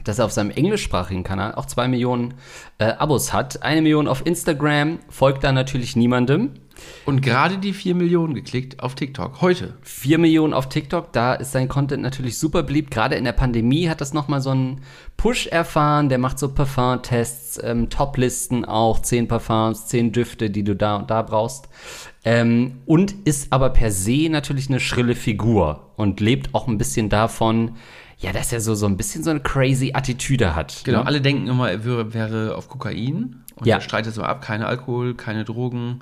dass 0.04 0.20
er 0.20 0.26
auf 0.26 0.34
seinem 0.34 0.52
englischsprachigen 0.52 1.24
Kanal 1.24 1.56
auch 1.56 1.66
zwei 1.66 1.88
Millionen 1.88 2.34
äh, 2.78 2.86
Abos 2.86 3.32
hat. 3.32 3.64
Eine 3.64 3.82
Million 3.82 4.10
auf 4.10 4.26
Instagram, 4.26 5.00
folgt 5.08 5.46
da 5.46 5.54
natürlich 5.54 5.96
niemandem. 5.96 6.56
Und 7.06 7.22
gerade 7.22 7.58
die 7.58 7.74
4 7.74 7.96
Millionen 7.96 8.34
geklickt 8.34 8.82
auf 8.82 8.96
TikTok. 8.96 9.42
Heute. 9.42 9.74
4 9.82 10.18
Millionen 10.18 10.54
auf 10.54 10.70
TikTok, 10.70 11.12
da 11.14 11.34
ist 11.34 11.52
sein 11.52 11.68
Content 11.68 12.02
natürlich 12.02 12.38
super 12.38 12.64
beliebt. 12.64 12.92
Gerade 12.92 13.16
in 13.16 13.24
der 13.24 13.32
Pandemie 13.34 13.90
hat 13.90 14.02
das 14.02 14.14
nochmal 14.14 14.42
so 14.42 14.52
einen 14.52 14.82
Push 15.18 15.48
erfahren. 15.48 16.10
Der 16.10 16.18
macht 16.18 16.40
so 16.40 16.50
Parfum-Tests, 16.54 17.60
ähm, 17.64 17.90
Top-Listen 17.90 18.66
auch, 18.66 19.00
10 19.02 19.28
Parfums, 19.28 19.88
10 19.88 20.12
Düfte, 20.12 20.50
die 20.50 20.64
du 20.64 20.76
da 20.76 20.96
und 20.98 21.10
da 21.10 21.22
brauchst. 21.22 21.70
Ähm, 22.26 22.80
und 22.86 23.14
ist 23.26 23.52
aber 23.52 23.70
per 23.70 23.92
se 23.92 24.30
natürlich 24.30 24.70
eine 24.70 24.80
schrille 24.80 25.16
Figur 25.16 25.92
und 25.98 26.20
lebt 26.20 26.54
auch 26.56 26.68
ein 26.68 26.78
bisschen 26.78 27.10
davon, 27.10 27.76
ja, 28.18 28.32
dass 28.32 28.54
er 28.54 28.62
so, 28.62 28.74
so 28.76 28.86
ein 28.86 28.96
bisschen 28.96 29.24
so 29.24 29.32
eine 29.32 29.42
crazy 29.42 29.92
Attitüde 29.94 30.56
hat. 30.56 30.82
Genau, 30.86 31.00
ne? 31.00 31.08
alle 31.08 31.20
denken 31.20 31.48
immer, 31.48 31.70
er 31.70 31.84
wäre, 31.84 32.14
wäre 32.14 32.56
auf 32.56 32.70
Kokain. 32.70 33.44
Und 33.56 33.68
Ja. 33.68 33.76
er 33.76 33.82
streitet 33.82 34.14
es 34.14 34.18
immer 34.18 34.30
ab. 34.30 34.42
Keine 34.42 34.66
Alkohol, 34.66 35.14
keine 35.16 35.44
Drogen. 35.44 36.00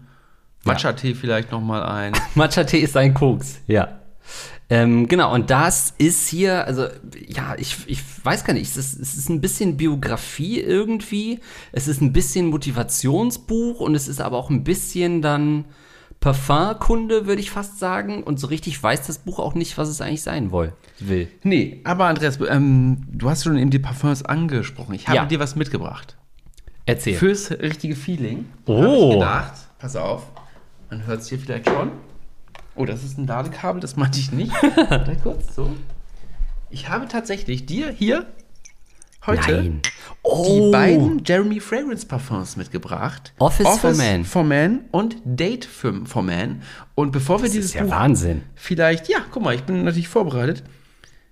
Matcha-Tee 0.63 1.15
vielleicht 1.15 1.51
nochmal 1.51 1.83
ein. 1.83 2.13
Matcha-Tee 2.35 2.79
ist 2.79 2.95
ein 2.97 3.13
Koks, 3.13 3.59
ja. 3.67 3.99
Ähm, 4.69 5.07
genau, 5.09 5.33
und 5.33 5.49
das 5.49 5.93
ist 5.97 6.29
hier, 6.29 6.65
also 6.65 6.87
ja, 7.27 7.55
ich, 7.57 7.75
ich 7.87 8.01
weiß 8.23 8.45
gar 8.45 8.53
nicht, 8.53 8.69
es 8.69 8.77
ist, 8.77 8.99
es 9.01 9.15
ist 9.17 9.29
ein 9.29 9.41
bisschen 9.41 9.75
Biografie 9.75 10.61
irgendwie, 10.61 11.39
es 11.73 11.89
ist 11.89 11.99
ein 12.01 12.13
bisschen 12.13 12.45
Motivationsbuch 12.47 13.81
und 13.81 13.95
es 13.95 14.07
ist 14.07 14.21
aber 14.21 14.37
auch 14.37 14.49
ein 14.49 14.63
bisschen 14.63 15.21
dann 15.21 15.65
Parfumkunde, 16.21 17.25
würde 17.25 17.41
ich 17.41 17.51
fast 17.51 17.79
sagen. 17.79 18.23
Und 18.23 18.39
so 18.39 18.47
richtig 18.47 18.81
weiß 18.81 19.07
das 19.07 19.17
Buch 19.19 19.39
auch 19.39 19.55
nicht, 19.55 19.77
was 19.77 19.89
es 19.89 19.99
eigentlich 19.99 20.21
sein 20.21 20.51
will. 20.51 21.27
Nee, 21.43 21.81
aber 21.83 22.05
Andreas, 22.05 22.39
ähm, 22.47 23.01
du 23.11 23.29
hast 23.29 23.43
schon 23.43 23.57
eben 23.57 23.71
die 23.71 23.79
Parfums 23.79 24.23
angesprochen. 24.23 24.93
Ich 24.93 25.07
habe 25.07 25.17
Ja. 25.17 25.25
dir 25.25 25.39
was 25.39 25.55
mitgebracht. 25.55 26.15
Erzähl. 26.85 27.15
Fürs 27.15 27.51
richtige 27.51 27.95
Feeling. 27.95 28.45
Oh. 28.67 28.81
Hab 28.83 28.93
ich 29.09 29.13
gedacht, 29.15 29.53
pass 29.79 29.95
auf, 29.95 30.23
man 30.91 31.05
hört 31.07 31.21
es 31.21 31.29
hier 31.29 31.39
vielleicht 31.39 31.67
schon. 31.67 31.91
Oh, 32.75 32.85
das 32.85 33.03
ist 33.03 33.17
ein 33.17 33.25
Ladekabel, 33.27 33.81
das 33.81 33.95
meinte 33.95 34.19
ich 34.19 34.31
nicht. 34.31 34.51
Warte 34.89 35.17
kurz, 35.23 35.55
so. 35.55 35.75
Ich 36.69 36.87
habe 36.89 37.07
tatsächlich 37.07 37.65
dir 37.65 37.89
hier 37.91 38.27
heute 39.25 39.51
Nein. 39.51 39.81
die 39.83 39.89
Oh. 40.23 40.71
beiden 40.71 41.23
Jeremy 41.25 41.59
Fragrance 41.59 42.05
Parfums 42.05 42.55
mitgebracht. 42.57 43.33
Office 43.39 43.77
for 43.79 43.93
Man. 43.93 44.23
for 44.23 44.43
Man 44.43 44.81
und 44.91 45.17
Date 45.25 45.65
for, 45.65 46.05
for 46.05 46.21
Man. 46.21 46.61
Und 46.95 47.11
bevor 47.11 47.39
wir 47.39 47.45
Das 47.45 47.53
dieses 47.53 47.69
ist 47.71 47.73
ja 47.75 47.83
Buch 47.83 47.91
Wahnsinn. 47.91 48.43
vielleicht, 48.55 49.09
ja, 49.09 49.19
guck 49.31 49.41
mal, 49.43 49.55
ich 49.55 49.63
bin 49.63 49.83
natürlich 49.83 50.07
vorbereitet. 50.07 50.63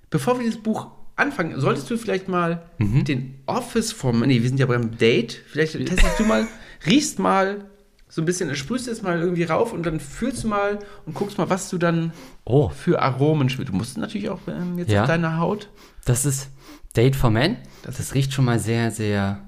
Bevor 0.10 0.38
wir 0.39 0.44
dieses 0.46 0.62
Buch 0.62 0.88
anfangen, 1.16 1.60
solltest 1.60 1.89
du 1.89 1.98
vielleicht 1.98 2.28
mal 2.28 2.63
Mhm. 2.80 3.04
den 3.06 3.36
Office 3.46 3.92
vom, 3.92 4.22
nee, 4.22 4.42
wir 4.42 4.50
sind 4.50 4.60
ja 4.60 4.66
beim 4.66 4.98
Date, 4.98 5.34
vielleicht 5.48 5.74
testest 5.74 6.20
du 6.20 6.24
mal, 6.24 6.48
riechst 6.86 7.20
mal 7.20 7.66
so 8.12 8.22
ein 8.22 8.25
bisschen, 8.25 8.54
sprühst 8.56 8.88
es 8.88 9.01
mal 9.04 9.20
irgendwie 9.20 9.44
rauf 9.44 9.72
und 9.72 9.86
dann 9.86 10.00
fühlst 10.00 10.44
du 10.44 10.48
mal 10.48 10.80
und 11.06 11.13
guckst 11.13 11.38
mal, 11.38 11.50
was 11.50 11.70
du 11.70 11.78
dann 11.78 12.12
Oh, 12.44 12.70
für 12.70 13.01
Aromen 13.01 13.50
spürst. 13.50 13.70
Du 13.70 13.75
musst 13.75 13.98
natürlich 13.98 14.30
auch 14.30 14.39
ähm, 14.48 14.78
jetzt 14.80 14.92
Ja. 14.92 15.01
auf 15.04 15.08
deiner 15.08 15.38
Haut 15.38 15.70
das 16.06 16.25
ist 16.25 16.50
Date 16.98 17.16
for 17.16 17.30
Men. 17.30 17.58
Das, 17.84 18.16
riecht 18.16 18.34
schon 18.34 18.46
mal 18.46 18.58
sehr, 18.60 18.89
sehr 18.89 19.42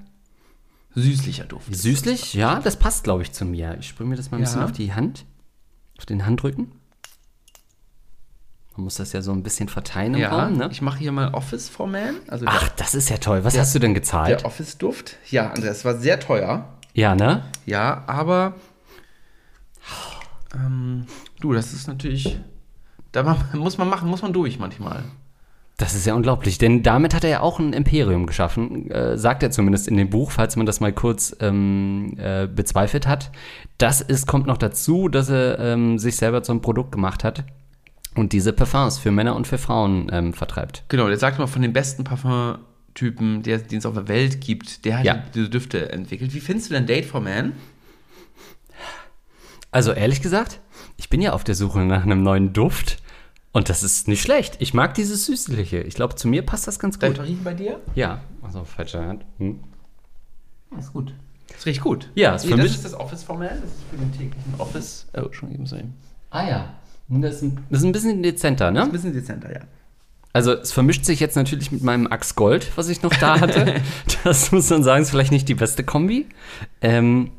süßlicher 0.94 1.44
Duft. 1.44 1.74
süßlich. 1.74 2.34
Ja, 2.34 2.60
das 2.60 2.76
passt, 2.76 3.02
glaube 3.02 3.22
ich, 3.22 3.32
zu 3.32 3.44
mir. 3.44 3.76
Ich 3.80 3.88
sprühe 3.88 4.06
mir 4.06 4.14
das 4.16 4.30
mal 4.30 4.36
ein 4.38 4.42
Ja. 4.42 4.46
bisschen 4.48 4.62
auf 4.62 4.70
die 4.72 4.92
Hand. 4.94 5.24
Auf 5.98 6.06
den 6.06 6.24
Handrücken. 6.24 6.70
Man 8.76 8.84
muss 8.84 8.94
das 8.94 9.12
ja 9.12 9.20
so 9.22 9.32
ein 9.32 9.42
bisschen 9.42 9.68
verteilen 9.68 10.14
im 10.14 10.20
Ja, 10.20 10.44
Raum, 10.44 10.56
ne? 10.56 10.68
ich 10.70 10.80
mache 10.80 10.98
hier 10.98 11.12
mal 11.12 11.34
Office 11.34 11.68
for 11.68 11.86
Man, 11.86 12.14
also 12.28 12.46
Ach, 12.48 12.68
das 12.70 12.94
ist 12.94 13.10
ja 13.10 13.18
toll. 13.18 13.44
Was 13.44 13.58
hast 13.58 13.74
du 13.74 13.78
denn 13.78 13.92
der, 13.92 14.00
gezahlt? 14.00 14.30
der 14.40 14.46
Office-Duft. 14.46 15.16
Ja, 15.30 15.50
Andreas, 15.50 15.84
war 15.84 15.96
sehr 15.98 16.18
teuer. 16.20 16.78
Ja, 16.94 17.14
ne? 17.14 17.44
Ja, 17.66 18.04
aber 18.06 18.54
ähm, 20.54 21.06
du, 21.40 21.52
das 21.52 21.72
ist 21.72 21.88
natürlich, 21.88 22.38
da 23.12 23.36
muss 23.54 23.78
man 23.78 23.88
machen, 23.88 24.08
muss 24.08 24.22
man 24.22 24.32
durch 24.32 24.58
manchmal. 24.58 25.04
Das 25.78 25.94
ist 25.94 26.06
ja 26.06 26.14
unglaublich, 26.14 26.58
denn 26.58 26.82
damit 26.82 27.14
hat 27.14 27.24
er 27.24 27.30
ja 27.30 27.40
auch 27.40 27.58
ein 27.58 27.72
Imperium 27.72 28.26
geschaffen, 28.26 28.90
äh, 28.90 29.16
sagt 29.16 29.42
er 29.42 29.50
zumindest 29.50 29.88
in 29.88 29.96
dem 29.96 30.10
Buch, 30.10 30.30
falls 30.30 30.54
man 30.56 30.66
das 30.66 30.80
mal 30.80 30.92
kurz 30.92 31.34
ähm, 31.40 32.14
äh, 32.18 32.46
bezweifelt 32.46 33.06
hat. 33.06 33.32
Das 33.78 34.00
ist, 34.00 34.26
kommt 34.26 34.46
noch 34.46 34.58
dazu, 34.58 35.08
dass 35.08 35.30
er 35.30 35.58
ähm, 35.58 35.98
sich 35.98 36.16
selber 36.16 36.42
zum 36.42 36.60
Produkt 36.60 36.92
gemacht 36.92 37.24
hat 37.24 37.44
und 38.14 38.32
diese 38.32 38.52
Parfums 38.52 38.98
für 38.98 39.10
Männer 39.10 39.34
und 39.34 39.46
für 39.46 39.58
Frauen 39.58 40.08
ähm, 40.12 40.34
vertreibt. 40.34 40.84
Genau, 40.88 41.08
der 41.08 41.18
sagt 41.18 41.38
mal 41.38 41.46
von 41.46 41.62
den 41.62 41.72
besten 41.72 42.04
Parfumtypen, 42.94 43.42
der- 43.42 43.58
den 43.58 43.78
es 43.78 43.86
auf 43.86 43.94
der 43.94 44.08
Welt 44.08 44.40
gibt, 44.40 44.84
der 44.84 44.98
hat 44.98 45.04
Ja. 45.04 45.22
diese 45.34 45.48
Düfte 45.48 45.90
entwickelt. 45.92 46.34
Wie 46.34 46.40
findest 46.40 46.70
du 46.70 46.74
denn 46.74 46.86
Date 46.86 47.06
for 47.06 47.20
Man? 47.20 47.52
Also 49.70 49.92
ehrlich 49.92 50.20
gesagt, 50.20 50.60
ich 50.96 51.08
bin 51.08 51.22
ja 51.22 51.32
auf 51.32 51.44
der 51.44 51.54
Suche 51.54 51.80
nach 51.80 52.02
einem 52.02 52.22
neuen 52.22 52.52
Duft 52.52 52.98
und 53.52 53.68
das 53.70 53.82
ist 53.82 54.06
nicht 54.08 54.20
schlecht. 54.22 54.56
Ich 54.60 54.74
mag 54.74 54.94
dieses 54.94 55.24
Süßliche. 55.26 55.80
Ich 55.80 55.94
glaube, 55.94 56.14
zu 56.16 56.28
mir 56.28 56.42
passt 56.44 56.66
das 56.66 56.78
ganz 56.78 56.98
Darf 56.98 57.10
ich 57.10 57.16
gut. 57.16 57.24
mal 57.24 57.28
riechen 57.30 57.44
bei 57.44 57.54
dir? 57.54 57.80
Ja, 57.94 58.20
also 58.42 58.64
falsche 58.64 59.04
Hand. 59.04 59.24
Hm. 59.38 59.60
ist 60.78 60.92
gut. 60.92 61.14
Das 61.48 61.66
riecht 61.66 61.80
gut. 61.82 62.10
Ja, 62.14 62.34
ist 62.34 62.44
nee, 62.44 62.50
für 62.50 62.56
das 62.56 62.64
mich- 62.64 62.74
ist 62.76 62.84
das 62.84 62.94
Office 62.94 63.22
for 63.22 63.36
Man, 63.38 63.48
das 63.48 63.58
ist 63.70 63.82
für 63.90 63.96
den 63.96 64.12
täglichen 64.12 64.54
Office. 64.58 65.06
Oh, 65.14 65.30
schon 65.32 65.52
eben 65.52 65.66
so 65.66 65.76
eben. 65.76 65.94
Ah 66.30 66.48
ja, 66.48 66.74
das 67.08 67.36
ist, 67.36 67.42
ein, 67.42 67.58
das 67.68 67.80
ist 67.80 67.84
ein 67.84 67.92
bisschen 67.92 68.22
dezenter, 68.22 68.70
ne? 68.70 68.82
Ein 68.82 68.92
bisschen 68.92 69.12
dezenter, 69.12 69.52
ja. 69.52 69.60
Also 70.34 70.52
es 70.52 70.72
vermischt 70.72 71.04
sich 71.04 71.20
jetzt 71.20 71.36
natürlich 71.36 71.70
mit 71.72 71.82
meinem 71.82 72.06
Axe 72.06 72.34
Gold, 72.34 72.70
was 72.76 72.88
ich 72.88 73.02
noch 73.02 73.12
da 73.14 73.38
hatte. 73.40 73.74
das 74.24 74.50
muss 74.52 74.70
man 74.70 74.82
sagen, 74.82 75.02
ist 75.02 75.10
vielleicht 75.10 75.32
nicht 75.32 75.48
die 75.48 75.54
beste 75.54 75.84
Kombi. 75.84 76.26
Ähm, 76.80 77.30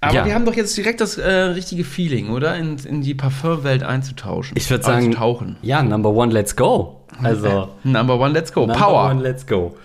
Aber 0.00 0.14
Ja. 0.14 0.26
wir 0.26 0.34
haben 0.34 0.44
doch 0.44 0.56
jetzt 0.56 0.76
direkt 0.76 1.00
das 1.00 1.16
äh, 1.16 1.30
richtige 1.30 1.84
Feeling, 1.84 2.30
oder? 2.30 2.56
In, 2.56 2.76
in 2.78 3.02
die 3.02 3.14
Parfumwelt 3.14 3.82
einzutauschen. 3.84 4.56
ich 4.56 4.68
würde 4.68 4.84
sagen, 4.84 5.06
Einzutauchen. 5.06 5.56
ja, 5.62 5.82
Number 5.82 6.10
One, 6.10 6.32
let's 6.32 6.56
go. 6.56 7.04
Also 7.22 7.70
Number 7.84 8.18
one, 8.18 8.32
let's 8.32 8.52
go. 8.52 8.62
Number 8.62 8.74
Power. 8.74 9.10
One, 9.10 9.22
let's 9.22 9.46
go. 9.46 9.76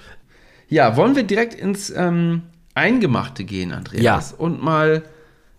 Ja, 0.67 0.97
wollen 0.97 1.15
wir 1.15 1.23
direkt 1.23 1.53
ins 1.53 1.91
ähm, 1.91 2.43
Eingemachte 2.73 3.43
gehen, 3.43 3.71
Andreas? 3.71 4.01
Ja. 4.03 4.21
Und 4.37 4.63
mal 4.63 5.03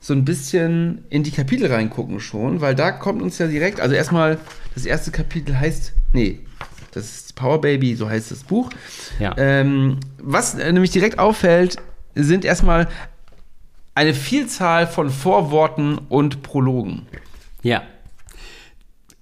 so 0.00 0.14
ein 0.14 0.24
bisschen 0.24 1.04
in 1.10 1.22
die 1.22 1.30
Kapitel 1.30 1.70
reingucken 1.72 2.20
schon, 2.20 2.60
weil 2.60 2.74
da 2.74 2.90
kommt 2.90 3.22
uns 3.22 3.38
ja 3.38 3.46
direkt, 3.46 3.80
also 3.80 3.94
erstmal, 3.94 4.38
das 4.74 4.86
erste 4.86 5.10
Kapitel 5.10 5.58
heißt, 5.58 5.92
nee, 6.12 6.40
das 6.92 7.04
ist 7.04 7.36
Power 7.36 7.60
Baby, 7.60 7.94
so 7.94 8.08
heißt 8.08 8.30
das 8.30 8.44
Buch. 8.44 8.70
Ja. 9.18 9.34
Ähm, 9.36 9.98
was 10.18 10.54
äh, 10.54 10.72
nämlich 10.72 10.90
direkt 10.90 11.18
auffällt, 11.18 11.76
sind 12.14 12.44
erstmal 12.44 12.88
eine 13.94 14.14
Vielzahl 14.14 14.86
von 14.86 15.10
Vorworten 15.10 15.98
und 16.08 16.42
Prologen. 16.42 17.06
Ja. 17.62 17.82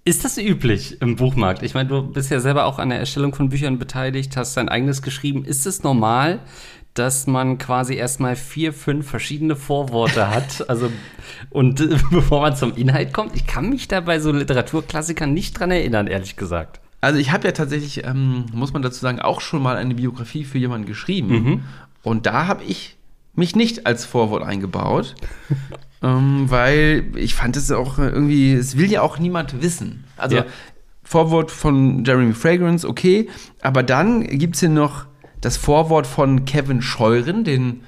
Ist 0.04 0.24
das 0.24 0.38
üblich 0.38 1.02
im 1.02 1.16
Buchmarkt? 1.16 1.62
Ich 1.62 1.74
meine, 1.74 1.88
du 1.88 2.02
bist 2.02 2.30
ja 2.30 2.40
selber 2.40 2.64
auch 2.64 2.78
an 2.78 2.88
der 2.88 2.98
Erstellung 2.98 3.34
von 3.34 3.50
Büchern 3.50 3.78
beteiligt, 3.78 4.36
hast 4.36 4.56
dein 4.56 4.68
eigenes 4.68 5.02
geschrieben. 5.02 5.44
Ist 5.44 5.66
es 5.66 5.82
normal, 5.82 6.40
dass 6.94 7.26
man 7.26 7.58
quasi 7.58 7.94
erstmal 7.94 8.34
vier, 8.34 8.72
fünf 8.72 9.08
verschiedene 9.08 9.56
Vorworte 9.56 10.30
hat? 10.30 10.64
Also, 10.68 10.90
und 11.50 11.80
äh, 11.80 11.96
bevor 12.10 12.40
man 12.40 12.56
zum 12.56 12.74
Inhalt 12.74 13.12
kommt, 13.12 13.36
ich 13.36 13.46
kann 13.46 13.68
mich 13.68 13.88
da 13.88 14.00
bei 14.00 14.18
so 14.18 14.32
Literaturklassikern 14.32 15.32
nicht 15.32 15.58
dran 15.58 15.70
erinnern, 15.70 16.06
ehrlich 16.06 16.36
gesagt. 16.36 16.80
Also 17.00 17.18
ich 17.20 17.30
habe 17.30 17.46
ja 17.46 17.52
tatsächlich, 17.52 18.04
ähm, 18.04 18.46
muss 18.52 18.72
man 18.72 18.82
dazu 18.82 18.98
sagen, 19.00 19.20
auch 19.20 19.40
schon 19.40 19.62
mal 19.62 19.76
eine 19.76 19.94
Biografie 19.94 20.44
für 20.44 20.58
jemanden 20.58 20.86
geschrieben. 20.86 21.62
Und 22.02 22.26
da 22.26 22.46
habe 22.46 22.64
ich 22.64 22.96
mich 23.34 23.54
nicht 23.54 23.86
als 23.86 24.04
Vorwort 24.04 24.42
eingebaut, 24.42 25.14
ähm, 26.02 26.50
weil 26.50 27.04
ich 27.14 27.34
fand 27.34 27.56
es 27.56 27.70
auch 27.70 27.98
irgendwie, 27.98 28.52
es 28.52 28.76
will 28.76 28.90
ja 28.90 29.02
auch 29.02 29.18
niemand 29.18 29.62
wissen. 29.62 30.04
Also 30.16 30.36
Ja. 30.36 30.46
Vorwort 31.04 31.50
von 31.50 32.04
Jeremy 32.04 32.34
Fragrance, 32.34 32.86
okay, 32.86 33.30
aber 33.62 33.82
dann 33.82 34.24
gibt 34.26 34.56
es 34.56 34.60
hier 34.60 34.68
noch 34.68 35.06
das 35.40 35.56
Vorwort 35.56 36.06
von 36.06 36.44
Kevin 36.44 36.82
Scheuren, 36.82 37.44
den 37.44 37.80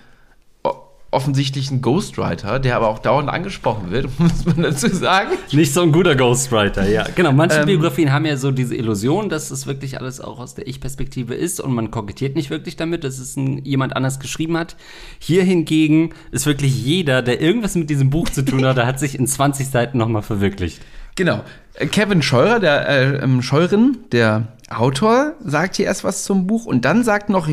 offensichtlichen 1.12 1.82
Ghostwriter, 1.82 2.60
der 2.60 2.76
aber 2.76 2.88
auch 2.88 3.00
dauernd 3.00 3.28
angesprochen 3.28 3.90
wird, 3.90 4.08
muss 4.18 4.44
man 4.44 4.62
dazu 4.62 4.88
sagen. 4.88 5.30
Nicht 5.52 5.72
so 5.72 5.82
ein 5.82 5.92
guter 5.92 6.14
Ghostwriter, 6.14 6.88
ja. 6.88 7.04
Genau, 7.14 7.32
manche 7.32 7.60
Ähm, 7.60 7.66
Biografien 7.66 8.12
haben 8.12 8.26
ja 8.26 8.36
so 8.36 8.52
diese 8.52 8.76
Illusion, 8.76 9.28
dass 9.28 9.50
es 9.50 9.66
wirklich 9.66 9.98
alles 9.98 10.20
auch 10.20 10.38
aus 10.38 10.54
der 10.54 10.68
Ich-Perspektive 10.68 11.34
ist 11.34 11.60
und 11.60 11.74
man 11.74 11.90
kokettiert 11.90 12.36
nicht 12.36 12.50
wirklich 12.50 12.76
damit, 12.76 13.02
dass 13.02 13.18
es 13.18 13.36
ein, 13.36 13.64
jemand 13.64 13.96
anders 13.96 14.20
geschrieben 14.20 14.56
hat. 14.56 14.76
Hier 15.18 15.42
hingegen 15.42 16.10
ist 16.30 16.46
wirklich 16.46 16.84
jeder, 16.84 17.22
der 17.22 17.40
irgendwas 17.40 17.74
mit 17.74 17.90
diesem 17.90 18.10
Buch 18.10 18.28
zu 18.28 18.44
tun 18.44 18.64
hat, 18.64 18.76
der 18.76 18.86
hat 18.86 19.00
sich 19.00 19.18
in 19.18 19.26
20 19.26 19.68
Seiten 19.68 19.98
nochmal 19.98 20.22
verwirklicht. 20.22 20.80
Genau. 21.16 21.42
Kevin 21.90 22.22
Scheurer, 22.22 22.60
der 22.60 22.88
äh, 22.88 23.16
ähm, 23.16 23.42
Scheuren, 23.42 23.98
der 24.12 24.48
Autor, 24.70 25.34
sagt 25.44 25.76
hier 25.76 25.86
erst 25.86 26.04
was 26.04 26.24
zum 26.24 26.46
Buch 26.46 26.66
und 26.66 26.84
dann 26.84 27.02
sagt 27.02 27.30
noch 27.30 27.48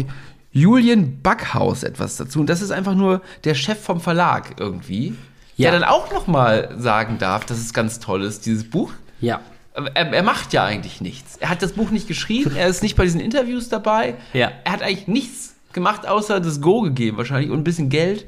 Julian 0.57 1.21
Backhaus 1.21 1.83
etwas 1.83 2.17
dazu. 2.17 2.39
Und 2.39 2.49
das 2.49 2.61
ist 2.61 2.71
einfach 2.71 2.95
nur 2.95 3.21
der 3.43 3.53
Chef 3.53 3.79
vom 3.79 3.99
Verlag 4.01 4.55
irgendwie, 4.59 5.13
Ja. 5.55 5.69
der 5.71 5.79
dann 5.79 5.89
auch 5.89 6.11
noch 6.11 6.27
mal 6.27 6.73
sagen 6.77 7.17
darf, 7.19 7.45
dass 7.45 7.57
es 7.59 7.73
ganz 7.73 7.99
toll 7.99 8.23
ist, 8.23 8.45
dieses 8.45 8.69
Buch. 8.69 8.91
Ja. 9.21 9.41
Er, 9.73 10.11
er 10.11 10.23
macht 10.23 10.53
ja 10.53 10.63
eigentlich 10.65 11.01
nichts. 11.01 11.37
Er 11.37 11.49
hat 11.49 11.61
das 11.61 11.73
Buch 11.73 11.91
nicht 11.91 12.07
geschrieben, 12.07 12.55
er 12.55 12.67
ist 12.67 12.81
nicht 12.81 12.95
bei 12.95 13.03
diesen 13.03 13.19
Interviews 13.19 13.69
dabei. 13.69 14.15
Ja. 14.33 14.51
Er 14.63 14.71
hat 14.71 14.81
eigentlich 14.81 15.07
nichts 15.07 15.53
gemacht, 15.73 16.07
außer 16.07 16.39
das 16.39 16.61
Go 16.61 16.81
gegeben 16.81 17.17
wahrscheinlich 17.17 17.51
und 17.51 17.59
ein 17.59 17.63
bisschen 17.63 17.89
Geld. 17.89 18.25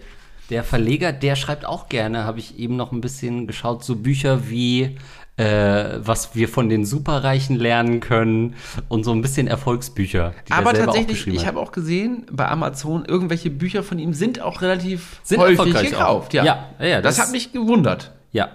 Der 0.52 0.64
Verleger, 0.64 1.12
der 1.12 1.36
schreibt 1.36 1.66
auch 1.66 1.90
gerne, 1.90 2.24
habe 2.26 2.40
ich 2.40 2.58
eben 2.60 2.76
noch 2.76 2.92
ein 2.92 3.02
bisschen 3.02 3.46
geschaut, 3.48 3.84
so 3.84 3.96
Bücher 3.96 4.50
wie 4.50 4.98
äh, 5.40 6.00
was 6.06 6.36
wir 6.36 6.50
von 6.50 6.68
den 6.68 6.84
Superreichen 6.86 7.56
lernen 7.56 8.02
können 8.02 8.56
und 8.90 9.06
so 9.06 9.12
ein 9.14 9.22
bisschen 9.22 9.48
Erfolgsbücher. 9.48 10.34
Aber 10.50 10.74
tatsächlich, 10.74 11.28
ich 11.28 11.48
habe 11.48 11.60
auch 11.60 11.72
gesehen, 11.72 12.26
bei 12.30 12.48
Amazon, 12.48 13.06
irgendwelche 13.06 13.50
Bücher 13.50 13.82
von 13.82 14.00
ihm 14.00 14.14
sind 14.14 14.42
auch 14.42 14.62
relativ 14.62 15.22
Sind 15.24 15.40
häufig 15.40 15.74
gekauft. 15.74 16.34
Ja, 16.34 16.44
ja, 16.44 16.86
ja, 16.86 17.02
das, 17.02 17.16
das- 17.16 17.28
hat 17.28 17.32
mich 17.32 17.54
gewundert. 17.54 18.12
Ja. 18.34 18.50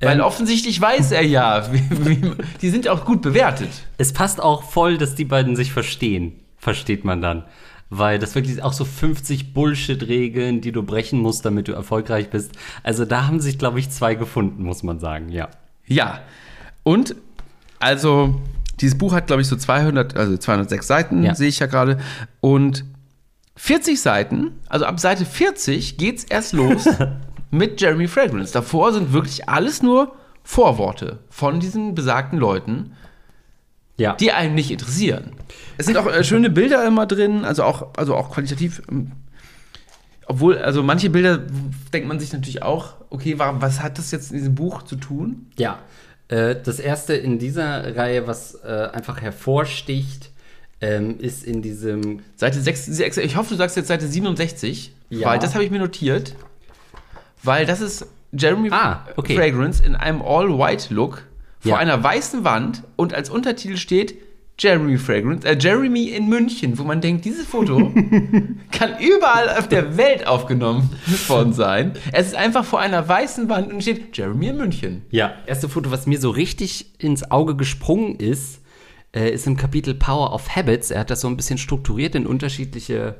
Weil 0.00 0.18
Ähm, 0.18 0.24
offensichtlich 0.24 0.80
weiß 0.80 1.10
er 1.10 1.22
ja, 1.22 1.66
wie, 1.72 1.82
wie, 1.90 2.32
die 2.62 2.70
sind 2.70 2.86
auch 2.86 3.04
gut 3.04 3.20
bewertet. 3.20 3.70
Es 3.96 4.12
passt 4.12 4.40
auch 4.40 4.62
voll, 4.62 4.96
dass 4.96 5.16
die 5.16 5.24
beiden 5.24 5.56
sich 5.56 5.72
verstehen, 5.72 6.38
versteht 6.56 7.04
man 7.04 7.20
dann. 7.20 7.44
Weil 7.90 8.18
das 8.18 8.34
wirklich 8.34 8.62
auch 8.62 8.72
so 8.74 8.84
50 8.84 9.54
Bullshit-Regeln, 9.54 10.60
die 10.60 10.72
du 10.72 10.82
brechen 10.82 11.20
musst, 11.20 11.44
damit 11.44 11.68
du 11.68 11.72
erfolgreich 11.72 12.28
bist. 12.30 12.52
Also 12.82 13.04
da 13.04 13.26
haben 13.26 13.40
sich, 13.40 13.58
glaube 13.58 13.80
ich, 13.80 13.90
zwei 13.90 14.14
gefunden, 14.14 14.62
muss 14.62 14.82
man 14.82 14.98
sagen, 15.00 15.30
ja. 15.30 15.48
Ja. 15.86 16.20
Und, 16.82 17.14
also, 17.78 18.40
dieses 18.80 18.98
Buch 18.98 19.12
hat, 19.14 19.26
glaube 19.26 19.40
ich, 19.42 19.48
so 19.48 19.56
200, 19.56 20.16
also 20.16 20.36
206 20.36 20.86
Seiten, 20.86 21.22
Ja. 21.22 21.34
sehe 21.34 21.48
ich 21.48 21.58
ja 21.60 21.66
gerade. 21.66 21.98
Und 22.40 22.84
40 23.56 24.00
Seiten, 24.00 24.52
also 24.68 24.84
ab 24.84 25.00
Seite 25.00 25.24
40 25.24 25.96
geht's 25.96 26.24
erst 26.24 26.52
los. 26.52 26.86
mit 27.50 27.80
Jeremy 27.80 28.08
Fragrance. 28.08 28.52
Davor 28.52 28.92
sind 28.92 29.12
wirklich 29.12 29.48
alles 29.48 29.82
nur 29.82 30.12
Vorworte 30.44 31.18
von 31.30 31.60
diesen 31.60 31.94
besagten 31.94 32.38
Leuten, 32.38 32.92
Ja. 33.98 34.14
die 34.14 34.32
einen 34.32 34.54
nicht 34.54 34.70
interessieren. 34.70 35.32
Es 35.76 35.86
sind 35.86 35.96
auch 35.98 36.06
äh, 36.06 36.24
schöne 36.24 36.48
Bilder 36.50 36.86
immer 36.86 37.04
drin, 37.06 37.44
also 37.44 37.64
auch, 37.64 37.88
also 37.96 38.14
auch 38.16 38.30
qualitativ. 38.30 38.80
ähm, 38.90 39.12
Obwohl, 40.26 40.58
also 40.58 40.82
manche 40.82 41.10
Bilder 41.10 41.38
denkt 41.92 42.06
man 42.08 42.20
sich 42.20 42.32
natürlich 42.32 42.62
auch, 42.62 42.94
okay, 43.10 43.38
wa- 43.38 43.56
was 43.60 43.82
hat 43.82 43.98
das 43.98 44.10
jetzt 44.10 44.30
in 44.30 44.38
diesem 44.38 44.54
Buch 44.54 44.82
zu 44.82 44.96
tun? 44.96 45.46
Ja, 45.58 45.78
äh, 46.28 46.54
das 46.62 46.78
erste 46.80 47.14
in 47.14 47.38
dieser 47.38 47.96
Reihe, 47.96 48.26
was 48.26 48.54
äh, 48.64 48.88
einfach 48.92 49.20
hervorsticht, 49.20 50.30
ähm, 50.80 51.18
ist 51.18 51.44
in 51.44 51.60
diesem. 51.62 52.20
Seite 52.36 52.60
6, 52.60 52.86
sechs- 52.86 53.16
ich 53.16 53.36
hoffe, 53.36 53.50
du 53.50 53.56
sagst 53.56 53.76
jetzt 53.76 53.88
Seite 53.88 54.06
67, 54.06 54.92
Ja. 55.10 55.28
weil 55.30 55.38
das 55.40 55.54
habe 55.54 55.64
ich 55.64 55.70
mir 55.72 55.80
notiert. 55.80 56.34
Weil 57.42 57.66
das 57.66 57.80
ist 57.80 58.06
Jeremy 58.32 58.68
Ah, 58.70 59.06
okay. 59.16 59.34
Fragrance 59.36 59.82
in 59.82 59.96
einem 59.96 60.22
All-White-Look 60.22 61.22
vor 61.60 61.72
Ja. 61.72 61.76
einer 61.78 62.02
weißen 62.02 62.44
Wand 62.44 62.82
und 62.96 63.14
als 63.14 63.30
Untertitel 63.30 63.76
steht 63.76 64.14
Jeremy 64.60 64.98
Fragrance, 64.98 65.46
äh, 65.46 65.56
Jeremy 65.56 66.06
in 66.08 66.28
München, 66.28 66.78
wo 66.78 66.82
man 66.82 67.00
denkt, 67.00 67.24
dieses 67.24 67.46
Foto 67.46 67.92
kann 68.72 68.98
überall 69.00 69.50
auf 69.56 69.68
der 69.68 69.96
Welt 69.96 70.26
aufgenommen 70.26 70.90
worden 71.28 71.52
sein. 71.52 71.92
Es 72.12 72.26
ist 72.28 72.34
einfach 72.34 72.64
vor 72.64 72.80
einer 72.80 73.06
weißen 73.08 73.48
Wand 73.48 73.72
und 73.72 73.82
steht 73.82 74.16
Jeremy 74.16 74.48
in 74.48 74.56
München. 74.56 75.02
Ja. 75.10 75.34
Erste 75.46 75.68
Foto, 75.68 75.92
was 75.92 76.06
mir 76.08 76.18
so 76.18 76.30
richtig 76.30 76.86
ins 76.98 77.30
Auge 77.30 77.54
gesprungen 77.54 78.16
ist, 78.16 78.60
äh, 79.14 79.30
ist 79.30 79.46
im 79.46 79.56
Kapitel 79.56 79.94
Power 79.94 80.34
of 80.34 80.54
Habits. 80.56 80.90
Er 80.90 81.00
hat 81.00 81.10
das 81.10 81.20
so 81.20 81.28
ein 81.28 81.36
bisschen 81.36 81.58
strukturiert 81.58 82.16
in 82.16 82.26
unterschiedliche 82.26 83.14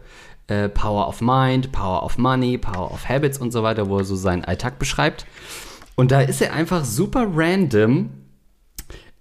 äh, 0.49 0.69
Power 0.69 1.07
of 1.07 1.21
Mind, 1.21 1.71
Power 1.71 2.03
of 2.03 2.19
Money, 2.19 2.59
Power 2.59 2.91
of 2.93 3.09
Habits 3.09 3.39
und 3.39 3.53
so 3.53 3.63
weiter, 3.63 3.89
wo 3.89 3.99
er 3.99 4.05
so 4.05 4.17
seinen 4.17 4.45
Alltag 4.45 4.81
beschreibt. 4.81 5.25
Und 5.95 6.11
da 6.11 6.21
ist 6.21 6.43
er 6.43 6.53
einfach 6.53 6.85
super 6.85 7.29
random. 7.33 8.11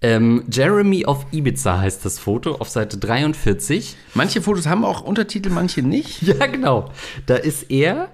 Ähm, 0.00 0.44
Jeremy 0.50 1.06
of 1.06 1.26
Ibiza 1.32 1.80
heißt 1.80 2.04
das 2.04 2.18
Foto 2.18 2.56
auf 2.56 2.68
Seite 2.68 2.98
43. 2.98 3.96
Manche 4.14 4.40
Fotos 4.40 4.66
haben 4.66 4.84
auch 4.84 5.02
Untertitel, 5.02 5.50
manche 5.50 5.82
nicht. 5.82 6.22
Ja, 6.28 6.46
genau. 6.46 6.90
Da 7.26 7.36
ist 7.36 7.70
er 7.70 8.10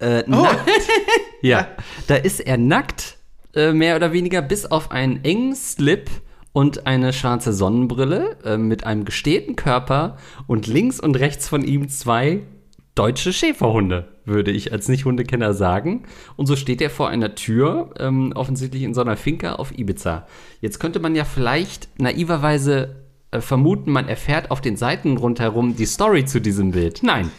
äh, 0.00 0.22
nackt. 0.26 0.70
ja, 1.42 1.68
da 2.06 2.14
ist 2.14 2.40
er 2.40 2.56
nackt, 2.56 3.18
äh, 3.54 3.72
mehr 3.72 3.96
oder 3.96 4.12
weniger, 4.12 4.40
bis 4.40 4.64
auf 4.66 4.90
einen 4.90 5.24
engen 5.24 5.54
Slip 5.54 6.10
und 6.52 6.86
eine 6.86 7.12
schwarze 7.12 7.52
Sonnenbrille 7.52 8.36
äh, 8.44 8.56
mit 8.56 8.84
einem 8.84 9.04
gestählten 9.04 9.54
Körper 9.54 10.16
und 10.46 10.66
links 10.66 10.98
und 10.98 11.16
rechts 11.16 11.48
von 11.48 11.62
ihm 11.62 11.88
zwei 11.88 12.42
deutsche 12.98 13.32
Schäferhunde, 13.32 14.08
würde 14.24 14.50
ich 14.50 14.72
als 14.72 14.88
Nicht-Hundekenner 14.88 15.54
sagen. 15.54 16.04
Und 16.36 16.46
so 16.46 16.56
steht 16.56 16.80
er 16.82 16.90
vor 16.90 17.08
einer 17.08 17.34
Tür, 17.36 17.94
ähm, 17.98 18.32
offensichtlich 18.34 18.82
in 18.82 18.92
so 18.94 19.00
einer 19.00 19.16
Finca 19.16 19.54
auf 19.54 19.76
Ibiza. 19.78 20.26
Jetzt 20.60 20.80
könnte 20.80 20.98
man 20.98 21.14
ja 21.14 21.24
vielleicht 21.24 21.88
naiverweise 22.00 22.96
äh, 23.30 23.40
vermuten, 23.40 23.92
man 23.92 24.08
erfährt 24.08 24.50
auf 24.50 24.60
den 24.60 24.76
Seiten 24.76 25.16
rundherum 25.16 25.76
die 25.76 25.86
Story 25.86 26.24
zu 26.24 26.40
diesem 26.40 26.72
Bild. 26.72 27.02
Nein, 27.04 27.30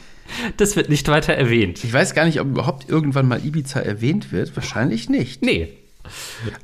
das 0.58 0.76
wird 0.78 0.88
nicht 0.90 1.08
weiter 1.10 1.34
erwähnt. 1.34 1.84
Ich 1.84 1.92
weiß 1.92 2.14
gar 2.14 2.26
nicht, 2.26 2.40
ob 2.40 2.48
überhaupt 2.48 2.88
irgendwann 2.90 3.28
mal 3.28 3.44
Ibiza 3.46 3.82
erwähnt 3.82 4.32
wird. 4.32 4.56
Wahrscheinlich 4.56 5.10
nicht. 5.10 5.44
Nee. 5.44 5.70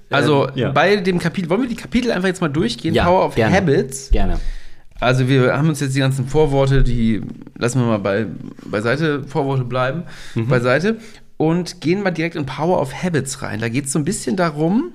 Also 0.10 0.48
Ähm, 0.48 0.52
ja. 0.56 0.72
bei 0.72 0.96
dem 0.96 1.20
Kapitel, 1.20 1.50
wollen 1.50 1.64
wir 1.64 1.70
die 1.70 1.76
Kapitel 1.76 2.12
einfach 2.12 2.30
jetzt 2.30 2.42
mal 2.42 2.48
durchgehen? 2.48 2.94
Ja, 2.96 3.04
Power 3.04 3.26
of 3.26 3.36
gerne. 3.36 3.56
Habits. 3.56 4.10
Gerne. 4.12 4.40
Also 5.00 5.28
wir 5.28 5.56
haben 5.58 5.70
uns 5.70 5.80
jetzt 5.82 5.96
die 5.96 6.00
ganzen 6.00 6.28
Vorworte, 6.28 6.84
die 6.84 7.22
lassen 7.58 7.80
wir 7.82 7.88
mal 7.88 8.00
bei, 8.00 8.28
beiseite, 8.66 9.24
Vorworte 9.24 9.64
bleiben, 9.66 10.04
Mhm. 10.36 10.48
beiseite 10.48 10.98
und 11.38 11.82
gehen 11.82 12.02
mal 12.02 12.12
direkt 12.12 12.36
in 12.36 12.46
Power 12.46 12.80
of 12.82 12.94
Habits 13.04 13.42
rein. 13.42 13.60
Da 13.60 13.68
geht 13.70 13.86
es 13.86 13.92
so 13.92 14.00
ein 14.00 14.06
bisschen 14.06 14.36
darum, 14.38 14.94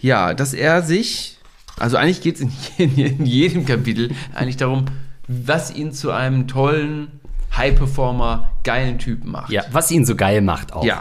ja, 0.00 0.34
dass 0.34 0.52
er 0.52 0.82
sich, 0.82 1.38
also 1.78 1.96
eigentlich 1.96 2.20
geht 2.22 2.36
es 2.36 2.40
in, 2.42 2.50
je- 2.96 3.06
in 3.06 3.24
jedem 3.26 3.64
Kapitel 3.66 4.10
eigentlich 4.34 4.56
darum, 4.56 4.86
was 5.28 5.74
ihn 5.74 5.92
zu 5.92 6.10
einem 6.10 6.48
tollen 6.48 7.08
High-Performer, 7.56 8.50
geilen 8.64 8.98
Typen 8.98 9.30
macht. 9.30 9.50
Ja, 9.50 9.62
was 9.70 9.90
ihn 9.90 10.04
so 10.04 10.14
geil 10.16 10.40
macht 10.42 10.72
auch. 10.72 10.84
Ja. 10.84 10.98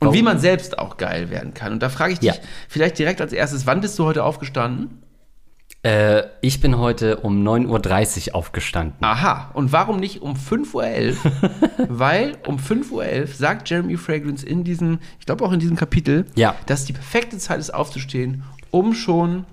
Und 0.00 0.06
Warum? 0.08 0.14
wie 0.14 0.22
man 0.22 0.38
selbst 0.38 0.78
auch 0.78 0.96
geil 0.96 1.30
werden 1.30 1.52
kann. 1.54 1.72
Und 1.72 1.82
da 1.82 1.88
frage 1.88 2.12
ich 2.14 2.18
dich 2.20 2.28
Ja. 2.28 2.34
vielleicht 2.68 2.98
direkt 2.98 3.20
als 3.20 3.32
erstes, 3.32 3.66
wann 3.66 3.80
bist 3.80 3.98
du 3.98 4.04
heute 4.04 4.24
aufgestanden? 4.24 4.98
Äh, 5.84 6.22
ich 6.42 6.60
bin 6.60 6.78
heute 6.78 7.16
um 7.18 7.42
9.30 7.46 8.28
Uhr 8.28 8.34
aufgestanden. 8.36 8.94
Aha, 9.00 9.50
und 9.54 9.72
warum 9.72 9.98
nicht 9.98 10.22
um 10.22 10.34
5.11 10.34 11.16
Uhr? 11.24 11.50
Weil 11.88 12.36
um 12.46 12.58
5.11 12.58 12.90
Uhr 12.92 13.26
sagt 13.26 13.68
Jeremy 13.68 13.96
Fragrance 13.96 14.46
in 14.46 14.62
diesem, 14.62 15.00
ich 15.18 15.26
glaube 15.26 15.44
auch 15.44 15.50
in 15.52 15.58
diesem 15.58 15.76
Kapitel, 15.76 16.26
Ja. 16.36 16.54
dass 16.66 16.84
die 16.84 16.92
perfekte 16.92 17.36
Zeit 17.38 17.58
ist 17.58 17.74
aufzustehen, 17.74 18.44
um 18.70 18.94
schon 18.94 19.44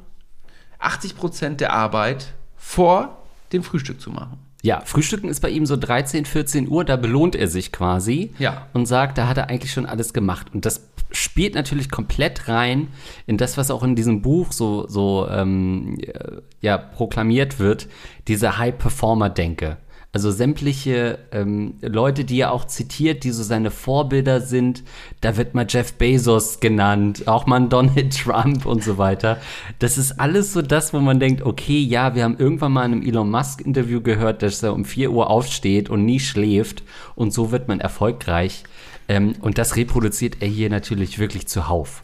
80% 0.79 1.55
der 1.55 1.73
Arbeit 1.73 2.33
vor 2.55 3.23
dem 3.51 3.63
Frühstück 3.63 3.99
zu 3.99 4.11
machen. 4.11 4.37
Ja, 4.61 4.81
Frühstücken 4.85 5.29
ist 5.29 5.39
bei 5.39 5.49
ihm 5.49 5.65
so 5.65 5.77
13, 5.77 6.25
14 6.25 6.67
Uhr, 6.69 6.83
da 6.85 6.95
belohnt 6.97 7.35
er 7.35 7.47
sich 7.47 7.71
quasi 7.71 8.33
Ja. 8.37 8.67
und 8.73 8.85
sagt, 8.85 9.17
da 9.17 9.27
hat 9.27 9.37
er 9.37 9.49
eigentlich 9.49 9.71
schon 9.71 9.85
alles 9.87 10.13
gemacht. 10.13 10.47
Und 10.53 10.65
das 10.65 10.85
spielt 11.11 11.55
natürlich 11.55 11.89
komplett 11.89 12.47
rein 12.47 12.89
in 13.25 13.37
das, 13.37 13.57
was 13.57 13.71
auch 13.71 13.83
in 13.83 13.95
diesem 13.95 14.21
Buch 14.21 14.51
so, 14.51 14.87
so 14.87 15.27
ähm, 15.29 15.97
äh, 15.99 16.41
ja, 16.61 16.77
proklamiert 16.77 17.59
wird, 17.59 17.87
diese 18.27 18.57
High-Performer-Denke. 18.57 19.77
Also 20.11 20.31
sämtliche 20.31 21.19
ähm, 21.31 21.75
Leute, 21.81 22.25
die 22.25 22.39
er 22.39 22.51
auch 22.51 22.65
zitiert, 22.65 23.23
die 23.23 23.29
so 23.29 23.43
seine 23.43 23.69
Vorbilder 23.69 24.41
sind, 24.41 24.83
da 25.21 25.37
wird 25.37 25.53
mal 25.53 25.67
Jeff 25.69 25.93
Bezos 25.93 26.59
genannt, 26.59 27.27
auch 27.27 27.45
mal 27.45 27.59
Donald 27.69 28.17
Trump 28.17 28.65
und 28.65 28.83
so 28.83 28.97
weiter. 28.97 29.37
Das 29.77 29.99
ist 29.99 30.19
alles 30.19 30.51
so 30.51 30.63
das, 30.63 30.95
wo 30.95 30.99
man 30.99 31.19
denkt, 31.19 31.43
okay, 31.43 31.79
ja, 31.79 32.15
wir 32.15 32.23
haben 32.23 32.37
irgendwann 32.39 32.71
mal 32.71 32.85
in 32.85 32.93
einem 32.93 33.01
Elon 33.03 33.29
Musk-Interview 33.29 34.01
gehört, 34.01 34.41
dass 34.41 34.63
er 34.63 34.73
um 34.73 34.83
4 34.83 35.11
Uhr 35.11 35.29
aufsteht 35.29 35.91
und 35.91 36.05
nie 36.05 36.19
schläft 36.19 36.81
und 37.13 37.31
so 37.31 37.51
wird 37.51 37.67
man 37.67 37.79
erfolgreich. 37.79 38.63
Ähm, 39.09 39.33
und 39.41 39.57
das 39.57 39.75
reproduziert 39.75 40.37
er 40.39 40.47
hier 40.47 40.69
natürlich 40.69 41.19
wirklich 41.19 41.47
zuhauf. 41.47 42.01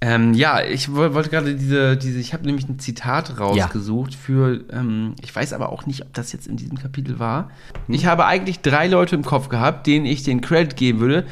Ähm, 0.00 0.34
ja, 0.34 0.60
ich 0.64 0.92
woll- 0.92 1.14
wollte 1.14 1.30
gerade 1.30 1.54
diese, 1.54 1.96
diese, 1.96 2.18
ich 2.18 2.32
habe 2.34 2.44
nämlich 2.44 2.68
ein 2.68 2.80
Zitat 2.80 3.38
rausgesucht 3.38 4.16
für, 4.16 4.64
ähm, 4.72 5.14
ich 5.22 5.34
weiß 5.34 5.52
aber 5.52 5.70
auch 5.70 5.86
nicht, 5.86 6.02
ob 6.02 6.12
das 6.12 6.32
jetzt 6.32 6.48
in 6.48 6.56
diesem 6.56 6.76
Kapitel 6.76 7.20
war. 7.20 7.50
Ich 7.86 8.04
habe 8.06 8.26
eigentlich 8.26 8.60
drei 8.62 8.88
Leute 8.88 9.14
im 9.14 9.22
Kopf 9.24 9.48
gehabt, 9.48 9.86
denen 9.86 10.04
ich 10.04 10.24
den 10.24 10.40
Credit 10.40 10.74
geben 10.74 10.98
würde, 10.98 11.24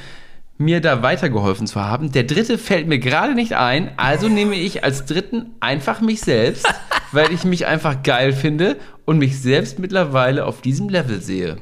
mir 0.57 0.81
da 0.81 1.03
weitergeholfen 1.03 1.67
zu 1.67 1.81
haben. 1.81 2.13
Der 2.13 2.23
dritte 2.23 2.59
fällt 2.59 2.87
mir 2.87 3.01
gerade 3.01 3.35
nicht 3.35 3.55
ein, 3.55 3.91
also 3.97 4.29
nehme 4.29 4.55
ich 4.55 4.85
als 4.85 5.05
dritten 5.05 5.47
einfach 5.59 6.01
mich 6.01 6.21
selbst, 6.21 6.65
weil 7.13 7.33
ich 7.33 7.43
mich 7.43 7.67
einfach 7.67 8.05
geil 8.05 8.33
finde 8.33 8.77
und 9.05 9.19
mich 9.19 9.41
selbst 9.41 9.81
mittlerweile 9.81 10.45
auf 10.47 10.61
diesem 10.61 10.89
Level 10.89 11.21
sehe. 11.21 11.57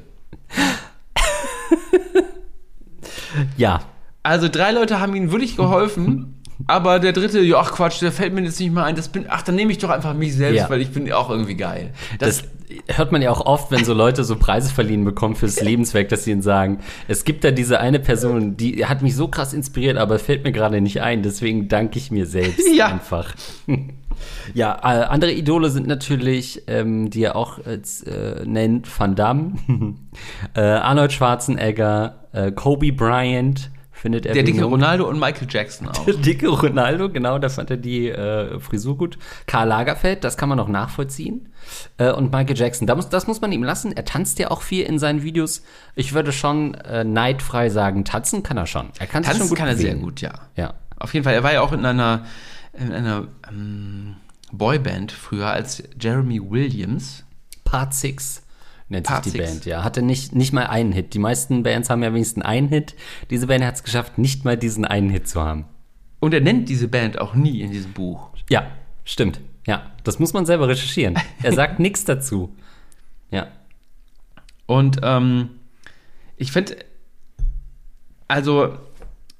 Ja, 3.57 3.81
Also 4.23 4.49
drei 4.49 4.73
Leute 4.73 5.01
haben 5.01 5.15
ihm 5.15 5.31
wirklich 5.33 5.57
geholfen, 5.57 6.38
aber 6.67 6.99
der 6.99 7.13
dritte, 7.13 7.41
ja, 7.41 7.59
ach 7.59 7.73
Quatsch, 7.73 8.03
der 8.03 8.13
fällt 8.13 8.35
mir 8.35 8.43
jetzt 8.43 8.59
nicht 8.61 8.73
mehr 8.73 8.85
ein. 8.85 8.97
Das 8.97 9.09
bin, 9.09 9.27
ach, 9.29 9.43
dann 9.43 9.55
nehme 9.55 9.71
ich 9.73 9.79
doch 9.79 9.91
einfach 9.91 10.15
mich 10.15 10.35
selbst, 10.35 10.59
Ja. 10.59 10.71
weil 10.71 10.81
ich 10.81 10.91
bin 10.91 11.11
auch 11.13 11.31
irgendwie 11.31 11.55
geil. 11.57 11.93
Das, 12.19 12.45
hört 12.89 13.13
man 13.13 13.23
ja 13.23 13.31
auch 13.31 13.47
oft, 13.47 13.71
wenn 13.71 13.85
so 13.85 13.95
Leute 13.95 14.25
so 14.25 14.37
Preise 14.37 14.73
verliehen 14.73 15.03
bekommen 15.05 15.37
fürs 15.37 15.61
Lebenswerk, 15.63 16.11
dass 16.11 16.25
sie 16.25 16.33
ihnen 16.33 16.43
sagen, 16.43 16.81
es 17.07 17.25
gibt 17.25 17.43
da 17.45 17.51
diese 17.51 17.81
eine 17.81 17.99
Person, 17.99 18.59
die 18.59 18.85
hat 18.85 19.01
mich 19.03 19.17
so 19.17 19.29
krass 19.29 19.55
inspiriert, 19.55 19.97
aber 19.97 20.19
fällt 20.19 20.45
mir 20.45 20.53
gerade 20.53 20.81
nicht 20.83 21.01
ein, 21.01 21.23
deswegen 21.23 21.69
danke 21.69 21.99
ich 21.99 22.11
mir 22.11 22.27
selbst 22.27 22.69
Ja. 22.77 22.89
einfach. 22.89 23.35
Ja, 24.53 24.75
äh, 24.83 25.05
andere 25.05 25.31
Idole 25.33 25.71
sind 25.71 25.87
natürlich, 25.87 26.65
ähm, 26.67 27.09
die 27.09 27.23
er 27.23 27.37
auch 27.37 27.61
äh, 27.61 27.79
nennt, 28.45 28.89
Van 28.99 29.15
Damme, 29.15 29.53
äh, 30.57 30.61
Arnold 30.61 31.13
Schwarzenegger, 31.13 32.17
äh, 32.33 32.51
Kobe 32.51 32.93
Bryant, 32.93 33.71
findet 33.99 34.27
er 34.27 34.35
der 34.35 34.43
dicke. 34.43 34.65
Ronaldo 34.65 35.09
und 35.09 35.19
Michael 35.19 35.47
Jackson 35.51 35.89
auch. 35.89 36.05
Der 36.05 36.15
dicke 36.15 36.49
Ronaldo, 36.49 37.11
genau, 37.11 37.39
da 37.39 37.49
fand 37.49 37.71
er 37.71 37.77
die 37.77 38.09
äh, 38.09 38.59
Frisur 38.61 38.97
gut. 38.97 39.19
Karl 39.47 39.69
Lagerfeld, 39.69 40.25
das 40.25 40.37
kann 40.37 40.49
man 40.49 40.59
noch 40.59 40.69
nachvollziehen. 40.69 41.53
Äh, 41.99 42.13
und 42.13 42.33
Michael 42.33 42.57
Jackson, 42.57 42.87
da 42.87 42.95
muss, 42.95 43.09
das 43.09 43.27
muss 43.27 43.41
man 43.41 43.53
ihm 43.53 43.63
lassen. 43.63 43.93
Er 43.93 44.05
tanzt 44.05 44.39
ja 44.39 44.51
auch 44.51 44.63
viel 44.63 44.85
in 44.85 44.99
seinen 44.99 45.23
Videos. 45.23 45.63
Ich 45.95 46.15
würde 46.15 46.33
schon 46.33 46.75
äh, 46.75 47.05
neidfrei 47.05 47.69
sagen, 47.69 48.05
tanzen 48.05 48.43
kann 48.43 48.57
er 48.57 48.67
schon. 48.67 48.91
Er 48.99 49.07
kann 49.07 49.23
sich 49.23 49.33
schon 49.33 49.41
Tanzen 49.41 49.49
gut 49.51 49.59
kann 49.59 49.69
er 49.69 49.77
sehr 49.77 49.95
gut, 49.95 50.21
ja. 50.21 50.33
Ja. 50.57 50.75
Auf 50.99 51.15
jeden 51.15 51.25
Fall, 51.25 51.35
er 51.35 51.43
war 51.43 51.53
ja 51.53 51.61
auch 51.61 51.73
in 51.73 51.85
einer, 51.85 52.25
in 52.73 52.93
einer 52.93 53.29
ähm, 53.49 54.17
Boyband 54.53 55.13
früher 55.13 55.49
als 55.49 55.83
Jeremy 56.01 56.41
Williams. 56.51 57.25
Part 57.65 57.95
6 57.95 58.43
nennt 58.89 59.07
Part 59.07 59.25
sich 59.25 59.33
die 59.33 59.39
Six. 59.39 59.51
Band, 59.51 59.65
ja. 59.67 59.85
Hatte 59.85 60.03
nicht, 60.03 60.35
nicht 60.35 60.53
mal 60.53 60.67
einen 60.67 60.93
Hit. 60.93 61.15
Die 61.15 61.19
meisten 61.19 61.63
Bands 61.63 61.91
haben 61.91 62.03
ja 62.03 62.13
wenigstens 62.13 62.45
einen 62.45 62.69
Hit. 62.69 62.95
Diese 63.31 63.47
Band 63.47 63.65
hat 63.65 63.77
es 63.77 63.83
geschafft, 63.83 64.19
nicht 64.19 64.45
mal 64.45 64.57
diesen 64.57 64.85
einen 64.85 65.11
Hit 65.11 65.29
zu 65.29 65.43
haben. 65.43 65.67
Und 66.21 66.35
er 66.35 66.41
nennt 66.41 66.69
diese 66.69 66.89
Band 66.89 67.21
auch 67.21 67.35
nie 67.35 67.61
in 67.61 67.71
diesem 67.71 67.93
Buch. 67.93 68.31
Ja, 68.49 68.67
stimmt. 69.05 69.41
Ja, 69.67 69.91
das 70.05 70.19
muss 70.19 70.33
man 70.33 70.47
selber 70.47 70.69
recherchieren. 70.69 71.17
Er 71.43 71.53
sagt 71.53 71.79
nichts 71.79 72.05
dazu. 72.05 72.57
Ja. 73.31 73.49
Und 74.67 75.01
ähm, 75.03 75.51
ich 76.37 76.53
finde, 76.53 76.77
also 78.27 78.79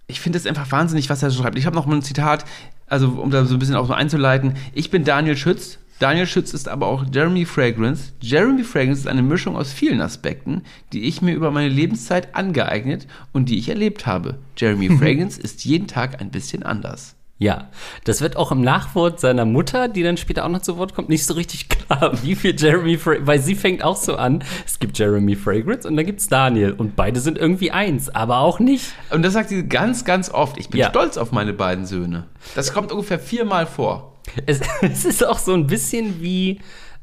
ich 0.07 0.21
finde 0.21 0.39
es 0.39 0.47
einfach 0.47 0.71
wahnsinnig, 0.71 1.09
was 1.11 1.23
er 1.23 1.31
so 1.31 1.43
schreibt. 1.43 1.59
Ich 1.59 1.67
habe 1.67 1.77
noch 1.77 1.87
mal 1.87 1.97
ein 1.97 2.03
Zitat, 2.03 2.45
also 2.87 3.09
um 3.09 3.31
da 3.31 3.45
so 3.45 3.55
ein 3.55 3.59
bisschen 3.59 3.77
auch 3.77 3.87
so 3.87 3.93
einzuleiten. 3.93 4.55
Ich 4.73 4.91
bin 4.91 5.05
Daniel 5.05 5.37
Schütz. 5.37 5.79
Daniel 5.99 6.27
Schütz 6.27 6.55
ist 6.55 6.69
aber 6.69 6.87
auch 6.87 7.05
Jeremy 7.13 7.45
Fragrance. 7.45 8.13
Jeremy 8.21 8.63
Fragrance 8.63 9.01
ist 9.01 9.09
eine 9.09 9.23
Mischung 9.23 9.57
aus 9.57 9.73
vielen 9.73 10.01
Aspekten, 10.01 10.63
die 10.93 11.03
ich 11.05 11.23
mir 11.23 11.35
über 11.35 11.51
meine 11.51 11.69
Lebenszeit 11.69 12.37
angeeignet 12.37 13.09
und 13.33 13.49
die 13.49 13.59
ich 13.59 13.69
erlebt 13.69 14.07
habe. 14.07 14.39
Jeremy 14.57 14.89
Fragrance 14.99 15.41
ist 15.41 15.65
jeden 15.65 15.89
Tag 15.89 16.21
ein 16.21 16.31
bisschen 16.31 16.63
anders. 16.63 17.17
Ja, 17.41 17.69
das 18.03 18.21
wird 18.21 18.37
auch 18.37 18.51
im 18.51 18.63
Nachwort 18.63 19.21
seiner 19.21 19.45
Mutter, 19.45 19.87
die 19.87 20.03
dann 20.03 20.17
später 20.17 20.45
auch 20.45 20.49
noch 20.49 20.63
zu 20.63 20.77
Wort 20.77 20.95
kommt, 20.95 21.09
nicht 21.09 21.25
so 21.25 21.35
richtig 21.35 21.69
klar, 21.69 22.13
wie 22.25 22.35
viel 22.35 22.55
Jeremy 22.61 22.97
Fragrance, 22.99 23.27
weil 23.29 23.39
sie 23.41 23.55
fängt 23.55 23.85
auch 23.85 23.97
so 23.97 24.17
an, 24.17 24.43
es 24.67 24.81
gibt 24.81 24.99
Jeremy 24.99 25.37
Fragrance 25.37 25.87
und 25.87 25.97
dann 25.97 26.05
gibt's 26.07 26.27
Daniel 26.27 26.73
und 26.73 26.97
beide 26.97 27.21
sind 27.21 27.39
irgendwie 27.39 27.71
eins, 27.71 28.09
aber 28.09 28.39
auch 28.39 28.59
nicht. 28.59 28.87
Und 29.11 29.23
das 29.23 29.35
sagt 29.35 29.51
sie 29.51 29.69
ganz, 29.69 30.05
ganz 30.05 30.31
oft. 30.31 30.59
Ich 30.59 30.69
bin 30.69 30.81
Ja. 30.81 30.89
stolz 30.91 31.17
auf 31.17 31.31
meine 31.31 31.53
beiden 31.53 31.87
Söhne. 31.87 32.25
Das 32.57 32.73
kommt 32.73 32.91
ungefähr 32.91 33.21
viermal 33.21 33.67
vor. 33.67 34.15
Es, 34.47 34.61
es 34.83 35.05
ist 35.05 35.27
auch 35.27 35.39
so 35.39 35.53
ein 35.55 35.67
bisschen 35.67 36.21
wie, 36.21 36.61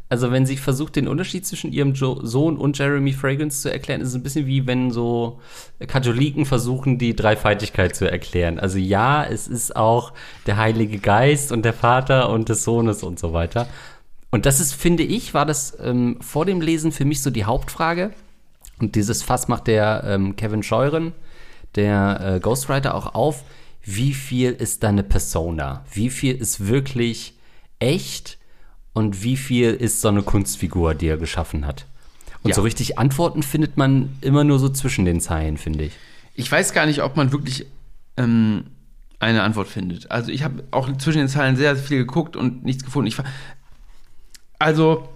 also 0.10 0.32
wenn 0.32 0.46
sie 0.46 0.58
versucht, 0.58 0.96
den 0.96 1.08
Unterschied 1.08 1.46
zwischen 1.46 1.72
ihrem 1.72 1.94
jo 1.94 2.20
Sohn 2.24 2.58
und 2.58 2.78
Jeremy 2.78 3.14
Fragrance 3.14 3.62
zu 3.62 3.72
erklären, 3.72 4.02
ist 4.02 4.10
es 4.10 4.16
ein 4.16 4.24
bisschen 4.24 4.46
wie 4.46 4.68
wenn 4.68 4.92
so 4.92 5.40
Katholiken 5.88 6.46
versuchen, 6.46 6.98
die 6.98 7.16
Dreifaltigkeit 7.16 7.96
zu 7.96 8.10
erklären. 8.10 8.60
Also 8.60 8.78
ja, 8.78 9.24
es 9.24 9.48
ist 9.48 9.76
auch 9.76 10.14
der 10.46 10.58
Heilige 10.58 11.00
Geist 11.00 11.52
und 11.52 11.64
der 11.66 11.74
Vater 11.74 12.30
und 12.30 12.50
des 12.50 12.64
Sohnes 12.64 13.04
und 13.04 13.20
so 13.20 13.34
weiter. 13.34 13.68
Und 14.32 14.46
das 14.46 14.60
ist, 14.60 14.74
finde 14.74 15.04
ich, 15.04 15.34
war 15.34 15.46
das 15.46 15.78
ähm, 15.82 16.18
vor 16.20 16.46
dem 16.46 16.60
Lesen 16.60 16.92
für 16.92 17.06
mich 17.06 17.22
so 17.22 17.30
die 17.30 17.46
Hauptfrage. 17.46 18.12
Und 18.80 18.96
dieses 18.96 19.24
Fass 19.24 19.48
macht 19.48 19.68
der 19.68 20.04
ähm, 20.06 20.36
Kevin 20.36 20.62
Scheuren, 20.62 21.14
der 21.76 22.36
äh, 22.36 22.40
Ghostwriter, 22.40 22.96
auch 22.96 23.16
auf. 23.16 23.44
Wie 23.86 24.14
viel 24.14 24.52
ist 24.52 24.82
da 24.84 24.90
eine 24.90 25.04
Persona? 25.04 25.86
Wie 25.94 26.10
viel 26.10 26.36
ist 26.36 26.68
wirklich 26.68 27.36
echt 27.80 28.40
und 28.94 29.22
wie 29.24 29.38
viel 29.38 29.74
ist 29.74 30.02
so 30.02 30.08
eine 30.08 30.24
Kunstfigur, 30.24 30.96
die 30.96 31.08
er 31.08 31.18
geschaffen 31.18 31.68
hat? 31.68 31.86
Und 32.42 32.50
Ja. 32.50 32.56
so 32.56 32.64
richtig 32.64 32.98
Antworten 32.98 33.44
findet 33.44 33.78
man 33.78 34.10
immer 34.22 34.44
nur 34.44 34.58
so 34.60 34.70
zwischen 34.70 35.06
den 35.06 35.22
Zeilen, 35.22 35.58
finde 35.58 35.86
ich. 35.86 35.94
Ich 36.34 36.52
weiß 36.52 36.74
gar 36.74 36.86
nicht, 36.88 37.02
ob 37.04 37.16
man 37.16 37.32
wirklich 37.32 37.68
ähm, 38.18 38.66
eine 39.20 39.44
Antwort 39.44 39.68
findet. 39.68 40.10
Also 40.12 40.32
ich 40.32 40.44
habe 40.44 40.64
auch 40.72 40.92
zwischen 40.98 41.20
den 41.20 41.28
Zeilen 41.28 41.56
sehr 41.56 41.76
viel 41.76 42.00
geguckt 42.00 42.36
und 42.36 42.66
nichts 42.66 42.84
gefunden. 42.84 43.08
Ich, 43.08 43.18
also 44.60 45.08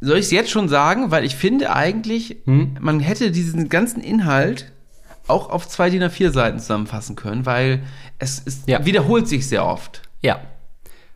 soll 0.00 0.18
ich 0.18 0.26
es 0.26 0.30
jetzt 0.30 0.50
schon 0.50 0.68
sagen, 0.68 1.10
weil 1.10 1.24
ich 1.24 1.36
finde 1.36 1.74
eigentlich, 1.74 2.36
man 2.44 3.00
hätte 3.00 3.30
diesen 3.30 3.68
ganzen 3.70 4.02
Inhalt 4.02 4.72
auch 5.28 5.50
auf 5.50 5.68
zwei 5.68 5.90
DIN 5.90 6.02
A4 6.02 6.30
Seiten 6.30 6.58
zusammenfassen 6.58 7.16
können, 7.16 7.46
weil 7.46 7.82
es 8.18 8.38
ist, 8.38 8.68
Ja. 8.68 8.84
wiederholt 8.84 9.28
sich 9.28 9.48
sehr 9.48 9.64
oft. 9.66 10.02
Ja. 10.22 10.40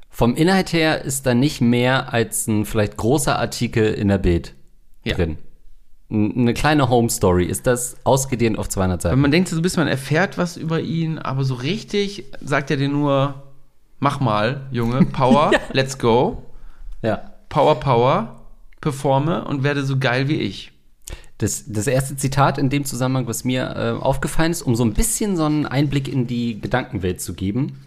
Vom 0.09 0.35
Inhalt 0.35 0.73
her 0.73 1.03
ist 1.05 1.27
da 1.27 1.35
nicht 1.35 1.61
mehr 1.61 2.13
als 2.13 2.47
ein 2.47 2.65
vielleicht 2.65 2.97
großer 2.97 3.39
Artikel 3.39 3.93
in 3.95 4.09
der 4.09 4.19
Bild 4.19 4.55
Ja. 5.05 5.15
drin. 5.15 5.39
Eine 6.13 6.55
kleine 6.55 6.89
Home 6.89 7.09
Story 7.09 7.45
ist 7.45 7.69
das 7.69 7.97
ausgedehnt 8.03 8.59
auf 8.59 8.69
200 8.69 9.05
Weil 9.05 9.11
Seiten. 9.13 9.21
man 9.21 9.31
denkt 9.31 9.49
so 9.49 9.63
bis 9.63 9.77
man 9.77 9.87
erfährt 9.87 10.37
was 10.39 10.57
über 10.57 10.81
ihn, 10.81 11.19
aber 11.19 11.45
so 11.45 11.55
richtig 11.55 12.25
sagt 12.41 12.73
er 12.73 12.77
dir 12.77 12.89
nur, 12.89 13.45
mach 14.01 14.19
mal, 14.19 14.63
Junge, 14.73 15.05
Power, 15.13 15.53
let's 15.73 15.99
go, 15.99 16.43
Ja. 17.03 17.31
Power, 17.49 17.79
Power, 17.79 18.41
performe 18.81 19.45
und 19.45 19.63
werde 19.63 19.85
so 19.85 19.99
geil 19.99 20.27
wie 20.29 20.41
ich. 20.41 20.73
Das, 21.41 21.65
das 21.67 21.87
erste 21.87 22.17
Zitat 22.17 22.59
in 22.59 22.69
dem 22.69 22.85
Zusammenhang, 22.85 23.27
was 23.27 23.45
mir 23.45 23.75
äh, 23.75 24.03
aufgefallen 24.03 24.51
ist, 24.51 24.61
um 24.61 24.77
so 24.77 24.85
ein 24.85 24.93
bisschen 24.93 25.39
so 25.39 25.47
einen 25.47 25.65
Einblick 25.65 26.07
in 26.07 26.27
die 26.27 26.61
Gedankenwelt 26.61 27.23
zu 27.23 27.33
geben. 27.33 27.81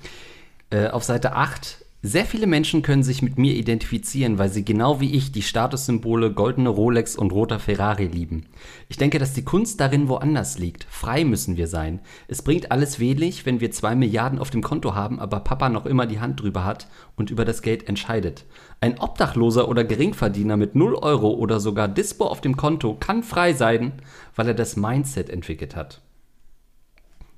Äh, 0.71 0.87
auf 0.87 1.03
Seite 1.03 1.33
8. 1.33 1.82
Sehr 2.05 2.25
viele 2.25 2.47
Menschen 2.47 2.81
können 2.81 3.01
sich 3.01 3.21
mit 3.21 3.37
mir 3.37 3.55
identifizieren, 3.55 4.37
weil 4.37 4.49
sie 4.49 4.65
genau 4.65 4.99
wie 4.99 5.15
ich 5.15 5.31
die 5.31 5.41
Statussymbole 5.41 6.33
goldene 6.33 6.67
Rolex 6.67 7.15
und 7.15 7.31
roter 7.31 7.59
Ferrari 7.59 8.07
lieben. 8.07 8.47
Ich 8.89 8.97
denke, 8.97 9.19
dass 9.19 9.31
die 9.31 9.45
Kunst 9.45 9.79
darin 9.79 10.09
woanders 10.09 10.59
liegt. 10.59 10.85
Frei 10.89 11.23
müssen 11.23 11.55
wir 11.55 11.67
sein. 11.67 12.01
Es 12.27 12.41
bringt 12.41 12.73
alles 12.73 12.99
wenig, 12.99 13.45
wenn 13.45 13.61
wir 13.61 13.71
zwei 13.71 13.95
Milliarden 13.95 14.37
auf 14.37 14.49
dem 14.49 14.61
Konto 14.61 14.95
haben, 14.95 15.21
aber 15.21 15.39
Papa 15.39 15.69
noch 15.69 15.85
immer 15.85 16.05
die 16.05 16.19
Hand 16.19 16.41
drüber 16.41 16.65
hat 16.65 16.89
und 17.15 17.31
über 17.31 17.45
das 17.45 17.61
Geld 17.61 17.87
entscheidet. 17.87 18.43
Ein 18.81 18.99
Obdachloser 18.99 19.69
oder 19.69 19.85
Geringverdiener 19.85 20.57
mit 20.57 20.75
0 20.75 20.95
Euro 20.95 21.29
oder 21.29 21.61
sogar 21.61 21.87
Dispo 21.87 22.25
auf 22.25 22.41
dem 22.41 22.57
Konto 22.57 22.97
kann 22.99 23.23
frei 23.23 23.53
sein, 23.53 23.93
weil 24.35 24.49
er 24.49 24.55
das 24.55 24.75
Mindset 24.75 25.29
entwickelt 25.29 25.77
hat. 25.77 26.01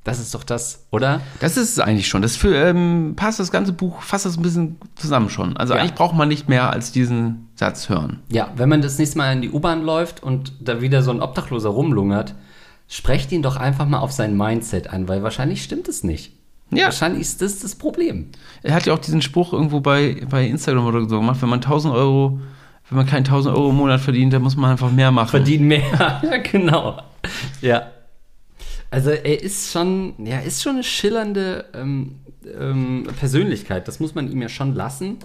Das 0.06 0.20
ist 0.20 0.34
doch 0.36 0.44
das, 0.44 0.86
oder? 0.92 1.20
Das 1.40 1.58
ist 1.58 1.72
es 1.74 1.80
eigentlich 1.80 2.08
schon. 2.08 2.22
Das 2.22 2.36
für, 2.38 2.56
ähm, 2.56 3.14
passt 3.16 3.40
das 3.40 3.52
ganze 3.52 3.74
Buch, 3.74 4.02
fasst 4.04 4.26
das 4.26 4.38
ein 4.38 4.44
bisschen 4.44 4.78
zusammen 4.96 5.30
schon. 5.30 5.58
Also 5.58 5.74
Ja. 5.74 5.82
eigentlich 5.82 5.96
braucht 5.96 6.16
man 6.16 6.28
nicht 6.30 6.48
mehr 6.48 6.70
als 6.72 6.92
diesen 6.94 7.50
Satz 7.56 7.90
hören. 7.90 8.22
Ja, 8.32 8.50
wenn 8.56 8.70
man 8.70 8.82
das 8.84 8.98
nächste 9.00 9.18
Mal 9.18 9.34
in 9.34 9.42
die 9.42 9.50
U-Bahn 9.50 9.84
läuft 9.84 10.22
und 10.24 10.54
da 10.62 10.80
wieder 10.80 11.02
so 11.02 11.10
ein 11.12 11.22
Obdachloser 11.22 11.70
rumlungert, 11.70 12.36
sprecht 12.88 13.32
ihn 13.32 13.42
doch 13.42 13.58
einfach 13.58 13.88
mal 13.88 13.98
auf 13.98 14.12
sein 14.12 14.38
Mindset 14.38 14.92
an, 14.92 15.08
weil 15.08 15.24
wahrscheinlich 15.24 15.64
stimmt 15.64 15.88
es 15.88 16.04
nicht. 16.04 16.34
Ja. 16.70 16.86
Wahrscheinlich 16.86 17.22
ist 17.22 17.42
das 17.42 17.60
das 17.60 17.74
Problem. 17.76 18.28
Er 18.62 18.76
hat 18.76 18.86
ja 18.86 18.94
auch 18.94 19.00
diesen 19.00 19.24
Spruch 19.24 19.54
irgendwo 19.54 19.80
bei, 19.80 20.24
bei 20.30 20.46
Instagram 20.46 20.86
oder 20.86 21.02
so 21.10 21.20
gemacht, 21.20 21.42
wenn 21.42 21.50
man 21.50 21.62
1000 21.62 21.94
Euro, 21.96 22.40
wenn 22.90 22.98
man 22.98 23.08
keinen 23.08 23.26
1000 23.26 23.56
Euro 23.56 23.72
im 23.72 23.76
Monat 23.78 24.02
verdient, 24.02 24.34
dann 24.34 24.44
muss 24.44 24.56
man 24.56 24.70
einfach 24.70 24.92
mehr 24.92 25.12
machen. 25.12 25.30
Verdienen 25.32 25.68
mehr. 25.68 25.82
ja, 26.24 26.38
genau. 26.38 27.02
Ja. 27.62 27.88
Also 28.96 29.10
er 29.10 29.44
ist 29.44 29.74
schon, 29.74 30.14
ja, 30.26 30.40
ist 30.40 30.64
schon 30.64 30.76
eine 30.76 30.84
schillernde 30.86 31.66
ähm, 31.74 32.22
ähm, 32.58 33.06
Persönlichkeit. 33.20 33.90
Das 33.90 34.00
muss 34.00 34.16
man 34.16 34.32
ihm 34.32 34.42
ja 34.42 34.48
schon 34.48 34.74
lassen. 34.74 35.18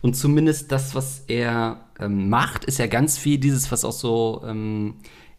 Und 0.00 0.14
zumindest 0.14 0.70
das, 0.70 0.94
was 0.94 1.24
er 1.26 1.80
ähm, 1.98 2.28
macht, 2.28 2.64
ist 2.66 2.78
ja 2.78 2.86
ganz 2.86 3.18
viel 3.18 3.38
dieses, 3.38 3.72
was 3.72 3.84
auch 3.84 3.90
so, 3.90 4.44
ähm, 4.46 4.94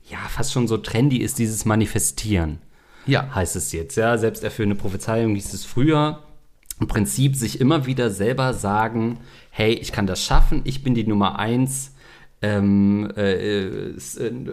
ja, 0.10 0.18
fast 0.28 0.52
schon 0.52 0.68
so 0.68 0.76
trendy 0.78 1.20
ist, 1.20 1.40
dieses 1.40 1.64
Manifestieren 1.64 2.60
Ja. 3.06 3.34
heißt 3.34 3.56
es 3.56 3.72
jetzt, 3.72 3.96
ja. 3.96 4.18
Selbsterfüllende 4.18 4.76
Prophezeiung 4.76 5.36
hieß 5.36 5.54
es 5.54 5.64
früher. 5.64 6.24
Im 6.82 6.88
Prinzip 6.88 7.38
sich 7.38 7.62
immer 7.62 7.86
wieder 7.86 8.10
selber 8.12 8.54
sagen, 8.54 9.20
hey, 9.50 9.72
ich 9.76 9.94
kann 9.94 10.08
das 10.08 10.22
schaffen, 10.22 10.60
ich 10.66 10.84
bin 10.84 10.94
die 10.94 11.08
Nummer 11.08 11.40
eins, 11.40 11.94
ähm, 12.42 13.10
äh, 13.18 13.34
äh, 13.90 13.94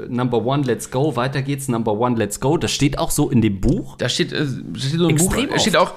Number 0.09 0.45
One, 0.45 0.63
let's 0.65 0.91
go, 0.91 1.17
weiter 1.17 1.43
geht's, 1.43 1.69
Number 1.69 1.93
One, 1.93 2.17
let's 2.17 2.41
go. 2.41 2.57
Das 2.57 2.71
steht 2.73 2.99
auch 2.99 3.11
so 3.11 3.31
in 3.31 3.43
dem 3.43 3.61
Buch. 3.61 3.97
Da 3.97 4.09
steht, 4.09 4.33
äh, 4.33 4.47
steht 4.75 4.99
so 4.99 5.07
ein 5.07 5.17
Buch, 5.17 5.27
Extrem 5.27 5.51
da 5.51 5.59
steht 5.59 5.77
auch, 5.77 5.93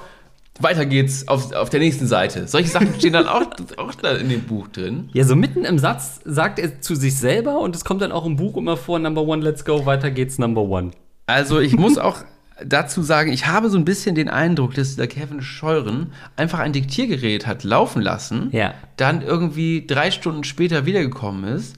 weiter 0.60 0.84
geht's 0.86 1.28
auf, 1.28 1.52
auf 1.54 1.70
der 1.70 1.80
nächsten 1.80 2.06
Seite. 2.06 2.46
Solche 2.46 2.68
Sachen 2.68 2.92
stehen 2.98 3.14
dann 3.14 3.26
auch, 3.26 3.42
auch 3.78 3.94
da 3.94 4.12
in 4.16 4.28
dem 4.28 4.42
Buch 4.42 4.68
drin. 4.68 5.08
Ja, 5.14 5.24
so 5.24 5.34
mitten 5.34 5.64
im 5.64 5.78
Satz 5.78 6.20
sagt 6.24 6.58
er 6.58 6.80
zu 6.80 6.94
sich 6.94 7.16
selber 7.16 7.60
und 7.60 7.74
es 7.74 7.84
kommt 7.84 8.02
dann 8.02 8.12
auch 8.12 8.26
im 8.26 8.36
Buch 8.36 8.56
immer 8.56 8.76
vor, 8.76 8.98
Number 8.98 9.22
One, 9.22 9.42
let's 9.42 9.64
go, 9.64 9.86
weiter 9.86 10.10
geht's, 10.10 10.38
Number 10.38 10.62
One. 10.62 10.90
Also 11.26 11.60
ich 11.60 11.76
muss 11.76 11.96
auch 11.96 12.18
dazu 12.64 13.02
sagen, 13.02 13.32
ich 13.32 13.46
habe 13.46 13.70
so 13.70 13.78
ein 13.78 13.84
bisschen 13.84 14.14
den 14.14 14.28
Eindruck, 14.28 14.74
dass 14.74 14.96
der 14.96 15.06
Kevin 15.06 15.40
Scheuren 15.42 16.12
einfach 16.36 16.58
ein 16.58 16.72
Diktiergerät 16.72 17.46
hat 17.46 17.64
laufen 17.64 18.02
lassen, 18.02 18.48
Ja. 18.52 18.74
dann 18.96 19.22
irgendwie 19.22 19.86
drei 19.86 20.10
Stunden 20.10 20.42
später 20.44 20.84
wiedergekommen 20.84 21.44
ist 21.44 21.77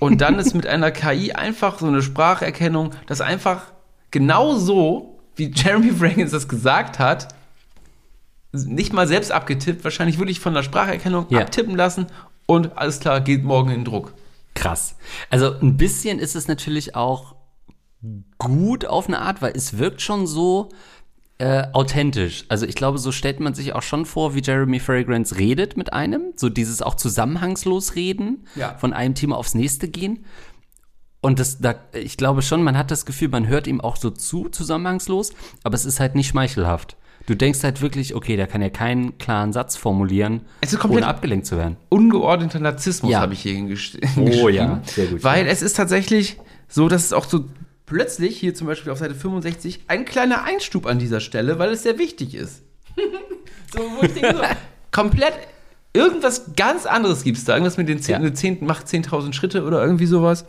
und 0.00 0.20
dann 0.20 0.38
ist 0.40 0.54
mit 0.54 0.66
einer 0.66 0.90
KI 0.90 1.32
einfach 1.32 1.78
so 1.78 1.86
eine 1.86 2.02
Spracherkennung, 2.02 2.90
das 3.06 3.20
einfach 3.20 3.62
genau 4.10 4.56
so, 4.56 5.18
wie 5.36 5.52
Jeremy 5.54 5.90
Fragrance 5.98 6.32
das 6.32 6.48
gesagt 6.48 6.98
hat, 6.98 7.28
nicht 8.52 8.92
mal 8.92 9.06
selbst 9.06 9.30
abgetippt, 9.30 9.84
wahrscheinlich 9.84 10.18
wirklich 10.18 10.40
von 10.40 10.54
der 10.54 10.64
Spracherkennung 10.64 11.26
Ja. 11.28 11.40
abtippen 11.42 11.76
lassen 11.76 12.06
und 12.46 12.76
alles 12.76 12.98
klar, 12.98 13.20
geht 13.20 13.44
morgen 13.44 13.70
in 13.70 13.84
Druck. 13.84 14.12
Krass. 14.54 14.96
Also 15.30 15.54
ein 15.60 15.76
bisschen 15.76 16.18
ist 16.18 16.34
es 16.34 16.48
natürlich 16.48 16.96
auch 16.96 17.36
gut 18.38 18.86
auf 18.86 19.06
eine 19.06 19.20
Art, 19.20 19.40
weil 19.42 19.52
es 19.54 19.78
wirkt 19.78 20.02
schon 20.02 20.26
so 20.26 20.70
äh, 21.40 21.66
authentisch. 21.72 22.44
Also 22.48 22.66
ich 22.66 22.74
glaube, 22.74 22.98
so 22.98 23.10
stellt 23.12 23.40
man 23.40 23.54
sich 23.54 23.72
auch 23.74 23.82
schon 23.82 24.06
vor, 24.06 24.34
wie 24.34 24.42
Jeremy 24.42 24.78
Fragrance 24.78 25.36
redet 25.38 25.76
mit 25.76 25.92
einem. 25.92 26.32
So 26.36 26.48
dieses 26.48 26.82
auch 26.82 26.94
zusammenhangslos 26.94 27.94
reden, 27.96 28.46
Ja. 28.54 28.76
von 28.78 28.92
einem 28.92 29.14
Thema 29.14 29.36
aufs 29.36 29.54
nächste 29.54 29.88
gehen. 29.88 30.24
Und 31.22 31.38
das, 31.38 31.58
da, 31.58 31.74
ich 31.92 32.16
glaube 32.16 32.40
schon, 32.42 32.62
man 32.62 32.78
hat 32.78 32.90
das 32.90 33.04
Gefühl, 33.04 33.28
man 33.28 33.46
hört 33.46 33.66
ihm 33.66 33.80
auch 33.80 33.96
so 33.96 34.10
zu, 34.10 34.48
zusammenhangslos, 34.48 35.32
aber 35.64 35.74
es 35.74 35.84
ist 35.84 36.00
halt 36.00 36.14
nicht 36.14 36.28
schmeichelhaft. 36.28 36.96
Du 37.26 37.34
denkst 37.36 37.62
halt 37.62 37.82
wirklich, 37.82 38.14
okay, 38.14 38.36
der 38.36 38.46
kann 38.46 38.62
ja 38.62 38.70
keinen 38.70 39.18
klaren 39.18 39.52
Satz 39.52 39.76
formulieren, 39.76 40.40
ohne 40.88 41.06
abgelenkt 41.06 41.44
zu 41.46 41.58
werden. 41.58 41.76
ungeordneter 41.90 42.58
Narzissmus 42.60 43.12
Ja. 43.12 43.20
habe 43.20 43.34
ich 43.34 43.40
hier 43.42 43.52
hingesch- 43.54 43.98
Oh 44.16 44.48
ja, 44.48 44.80
sehr 44.86 45.06
gut. 45.06 45.22
Weil 45.22 45.46
es 45.46 45.60
ist 45.60 45.76
tatsächlich 45.76 46.38
so, 46.68 46.88
dass 46.88 47.04
es 47.04 47.12
auch 47.12 47.26
so 47.26 47.44
plötzlich, 47.90 48.38
hier 48.38 48.54
zum 48.54 48.68
Beispiel 48.68 48.92
auf 48.92 48.98
Seite 48.98 49.14
65, 49.16 49.80
ein 49.88 50.04
kleiner 50.04 50.44
Einstub 50.44 50.86
an 50.86 50.98
dieser 51.00 51.18
Stelle, 51.20 51.58
weil 51.58 51.70
es 51.70 51.82
sehr 51.82 51.98
wichtig 51.98 52.34
ist. 52.34 52.62
so, 53.74 53.80
wo 53.80 54.02
ich 54.04 54.12
denke, 54.14 54.36
so, 54.36 54.42
komplett 54.92 55.34
irgendwas 55.92 56.52
ganz 56.56 56.86
anderes 56.86 57.24
gibt 57.24 57.36
es 57.38 57.44
da. 57.44 57.54
Irgendwas 57.54 57.76
mit 57.76 57.88
den 57.88 58.00
10, 58.00 58.22
Ja. 58.22 58.32
10, 58.32 58.58
mach 58.60 58.84
10.000 58.84 59.32
Schritte 59.32 59.64
oder 59.64 59.82
irgendwie 59.84 60.06
sowas. 60.06 60.44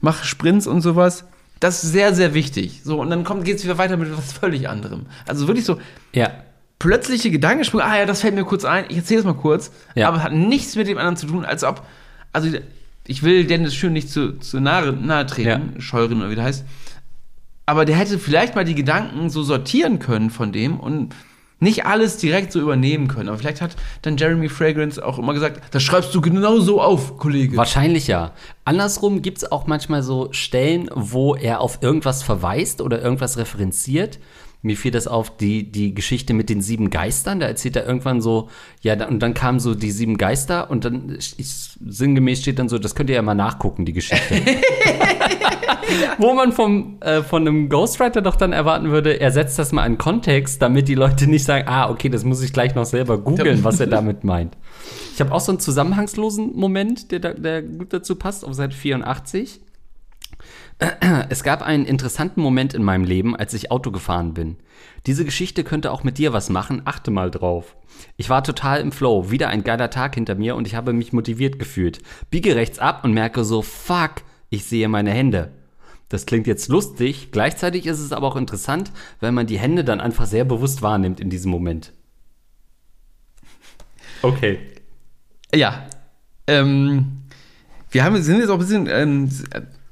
Mach 0.00 0.24
Sprints 0.24 0.66
und 0.66 0.80
sowas. 0.80 1.24
Das 1.60 1.84
ist 1.84 1.92
sehr, 1.92 2.14
sehr 2.14 2.32
wichtig. 2.32 2.80
So, 2.82 3.00
und 3.00 3.10
dann 3.10 3.24
geht 3.44 3.58
es 3.58 3.64
wieder 3.64 3.76
weiter 3.78 3.96
mit 3.98 4.16
was 4.16 4.32
völlig 4.32 4.68
anderem. 4.68 5.04
Also 5.26 5.46
wirklich 5.48 5.66
so 5.66 5.78
Ja. 6.14 6.30
plötzliche 6.78 7.30
Gedankensprünge, 7.30 7.84
ah 7.84 7.98
ja, 7.98 8.06
das 8.06 8.22
fällt 8.22 8.34
mir 8.34 8.44
kurz 8.44 8.64
ein, 8.64 8.86
ich 8.88 8.96
erzähle 8.96 9.20
es 9.20 9.26
mal 9.26 9.34
kurz, 9.34 9.70
Ja. 9.94 10.08
aber 10.08 10.22
hat 10.22 10.32
nichts 10.32 10.76
mit 10.76 10.88
dem 10.88 10.96
anderen 10.98 11.16
zu 11.18 11.26
tun, 11.26 11.44
als 11.44 11.62
ob, 11.62 11.82
also 12.32 12.48
ich 13.06 13.22
will 13.22 13.44
Dennis 13.44 13.74
Schön 13.74 13.92
nicht 13.92 14.10
zu, 14.10 14.38
zu 14.38 14.60
nahe, 14.60 14.92
nahe 14.92 15.26
treten, 15.26 15.80
Scheuren 15.80 16.20
oder 16.20 16.30
wie 16.30 16.34
der 16.34 16.44
heißt, 16.44 16.64
aber 17.66 17.84
der 17.84 17.96
hätte 17.96 18.18
vielleicht 18.18 18.54
mal 18.54 18.64
die 18.64 18.74
Gedanken 18.74 19.28
so 19.28 19.42
sortieren 19.42 19.98
können 19.98 20.30
von 20.30 20.52
dem 20.52 20.78
und 20.78 21.14
nicht 21.58 21.86
alles 21.86 22.18
direkt 22.18 22.52
so 22.52 22.60
übernehmen 22.60 23.08
können. 23.08 23.28
Aber 23.28 23.38
vielleicht 23.38 23.60
hat 23.60 23.76
dann 24.02 24.16
Jeremy 24.16 24.48
Fragrance 24.48 25.04
auch 25.04 25.18
immer 25.18 25.32
gesagt, 25.32 25.62
das 25.74 25.82
schreibst 25.82 26.14
du 26.14 26.20
genau 26.20 26.58
so 26.58 26.80
auf, 26.80 27.16
Kollege. 27.18 27.56
Wahrscheinlich 27.56 28.06
ja. 28.06 28.32
Andersrum 28.64 29.22
gibt 29.22 29.38
es 29.38 29.50
auch 29.50 29.66
manchmal 29.66 30.02
so 30.02 30.28
Stellen, 30.32 30.90
wo 30.94 31.34
er 31.34 31.60
auf 31.60 31.78
irgendwas 31.80 32.22
verweist 32.22 32.80
oder 32.82 33.00
irgendwas 33.02 33.38
referenziert. 33.38 34.18
Mir 34.66 34.76
fiel 34.76 34.90
das 34.90 35.06
auf, 35.06 35.36
die, 35.36 35.70
die 35.70 35.94
Geschichte 35.94 36.34
mit 36.34 36.50
den 36.50 36.60
sieben 36.60 36.90
Geistern. 36.90 37.38
Da 37.38 37.46
erzählt 37.46 37.76
er 37.76 37.86
irgendwann 37.86 38.20
so, 38.20 38.48
ja, 38.82 39.06
und 39.06 39.20
dann 39.20 39.32
kamen 39.32 39.60
so 39.60 39.74
die 39.74 39.92
sieben 39.92 40.18
Geister 40.18 40.70
und 40.70 40.84
dann 40.84 41.10
ist, 41.10 41.78
sinngemäß 41.86 42.40
steht 42.40 42.58
dann 42.58 42.68
so, 42.68 42.78
das 42.78 42.96
könnt 42.96 43.08
ihr 43.08 43.16
ja 43.16 43.22
mal 43.22 43.34
nachgucken, 43.34 43.84
die 43.84 43.92
Geschichte. 43.92 44.34
Wo 46.18 46.34
man 46.34 46.52
vom, 46.52 46.98
äh, 47.00 47.22
von 47.22 47.42
einem 47.46 47.68
Ghostwriter 47.68 48.22
doch 48.22 48.34
dann 48.34 48.52
erwarten 48.52 48.90
würde, 48.90 49.20
er 49.20 49.30
setzt 49.30 49.58
das 49.58 49.70
mal 49.70 49.86
in 49.86 49.98
Kontext, 49.98 50.60
damit 50.60 50.88
die 50.88 50.96
Leute 50.96 51.28
nicht 51.28 51.44
sagen, 51.44 51.68
ah, 51.68 51.88
okay, 51.88 52.08
das 52.08 52.24
muss 52.24 52.42
ich 52.42 52.52
gleich 52.52 52.74
noch 52.74 52.86
selber 52.86 53.18
googeln, 53.18 53.62
was 53.62 53.78
er 53.78 53.86
damit 53.86 54.24
meint. 54.24 54.56
Ich 55.14 55.20
habe 55.20 55.32
auch 55.32 55.40
so 55.40 55.52
einen 55.52 55.60
zusammenhangslosen 55.60 56.56
Moment, 56.56 57.12
der, 57.12 57.20
da, 57.20 57.32
der 57.34 57.62
gut 57.62 57.92
dazu 57.92 58.16
passt, 58.16 58.44
auf 58.44 58.54
Seite 58.54 58.76
84. 58.76 59.60
Es 61.28 61.42
gab 61.42 61.62
einen 61.62 61.86
interessanten 61.86 62.40
Moment 62.40 62.74
in 62.74 62.82
meinem 62.82 63.04
Leben, 63.04 63.36
als 63.36 63.54
ich 63.54 63.70
Auto 63.70 63.90
gefahren 63.90 64.34
bin. 64.34 64.56
Diese 65.06 65.24
Geschichte 65.24 65.64
könnte 65.64 65.90
auch 65.90 66.04
mit 66.04 66.18
dir 66.18 66.32
was 66.32 66.50
machen, 66.50 66.82
achte 66.84 67.10
mal 67.10 67.30
drauf. 67.30 67.76
Ich 68.16 68.28
war 68.28 68.44
total 68.44 68.80
im 68.80 68.92
Flow, 68.92 69.30
wieder 69.30 69.48
ein 69.48 69.64
geiler 69.64 69.90
Tag 69.90 70.14
hinter 70.14 70.34
mir 70.34 70.56
und 70.56 70.66
ich 70.66 70.74
habe 70.74 70.92
mich 70.92 71.12
motiviert 71.12 71.58
gefühlt. 71.58 72.00
Biege 72.30 72.56
rechts 72.56 72.78
ab 72.78 73.04
und 73.04 73.12
merke 73.12 73.44
so, 73.44 73.62
fuck, 73.62 74.22
ich 74.50 74.64
sehe 74.64 74.88
meine 74.88 75.10
Hände. 75.10 75.52
Das 76.08 76.26
klingt 76.26 76.46
jetzt 76.46 76.68
lustig, 76.68 77.30
gleichzeitig 77.32 77.86
ist 77.86 77.98
es 77.98 78.12
aber 78.12 78.28
auch 78.28 78.36
interessant, 78.36 78.92
weil 79.20 79.32
man 79.32 79.46
die 79.46 79.58
Hände 79.58 79.82
dann 79.82 80.00
einfach 80.00 80.26
sehr 80.26 80.44
bewusst 80.44 80.82
wahrnimmt 80.82 81.20
in 81.20 81.30
diesem 81.30 81.50
Moment. 81.50 81.92
Okay. 84.22 84.58
Ja. 85.54 85.86
Ähm, 86.46 87.22
wir 87.90 88.04
haben, 88.04 88.20
sind 88.22 88.38
jetzt 88.38 88.50
auch 88.50 88.54
ein 88.54 88.60
bisschen, 88.60 88.88
ähm, 88.88 89.30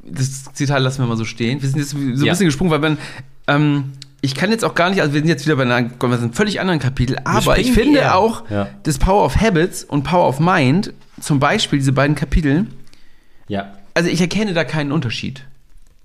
das 0.07 0.45
Zitat 0.53 0.81
lassen 0.83 1.03
wir 1.03 1.07
mal 1.07 1.17
so 1.17 1.25
stehen. 1.25 1.61
Wir 1.63 1.69
sind 1.69 1.79
jetzt 1.79 1.91
so 1.91 1.97
ein 1.99 2.17
Ja. 2.25 2.33
bisschen 2.33 2.47
gesprungen, 2.47 2.71
weil 2.71 2.79
man, 2.79 2.99
ähm, 3.47 3.93
ich 4.21 4.35
kann 4.35 4.51
jetzt 4.51 4.65
auch 4.65 4.75
gar 4.75 4.91
nicht, 4.91 5.01
also 5.01 5.13
wir 5.13 5.21
sind 5.21 5.29
jetzt 5.29 5.45
wieder 5.47 5.57
bei 5.57 5.63
einer, 5.63 5.89
bei 5.89 6.07
einem 6.07 6.33
völlig 6.33 6.61
anderen 6.61 6.81
Kapitel, 6.81 7.19
aber 7.25 7.59
ich 7.59 7.73
finde 7.73 8.01
eher. 8.01 8.17
auch, 8.17 8.49
Ja. 8.51 8.69
das 8.85 8.99
Power 8.99 9.25
of 9.25 9.37
Habits 9.41 9.85
und 9.85 10.03
Power 10.05 10.29
of 10.29 10.41
Mind, 10.41 10.93
zum 11.21 11.41
Beispiel 11.41 11.79
diese 11.79 11.93
beiden 11.93 12.17
Kapitel, 12.17 12.67
Ja. 13.49 13.73
also 13.95 14.09
ich 14.09 14.21
erkenne 14.21 14.53
da 14.55 14.65
keinen 14.65 14.93
Unterschied 14.93 15.45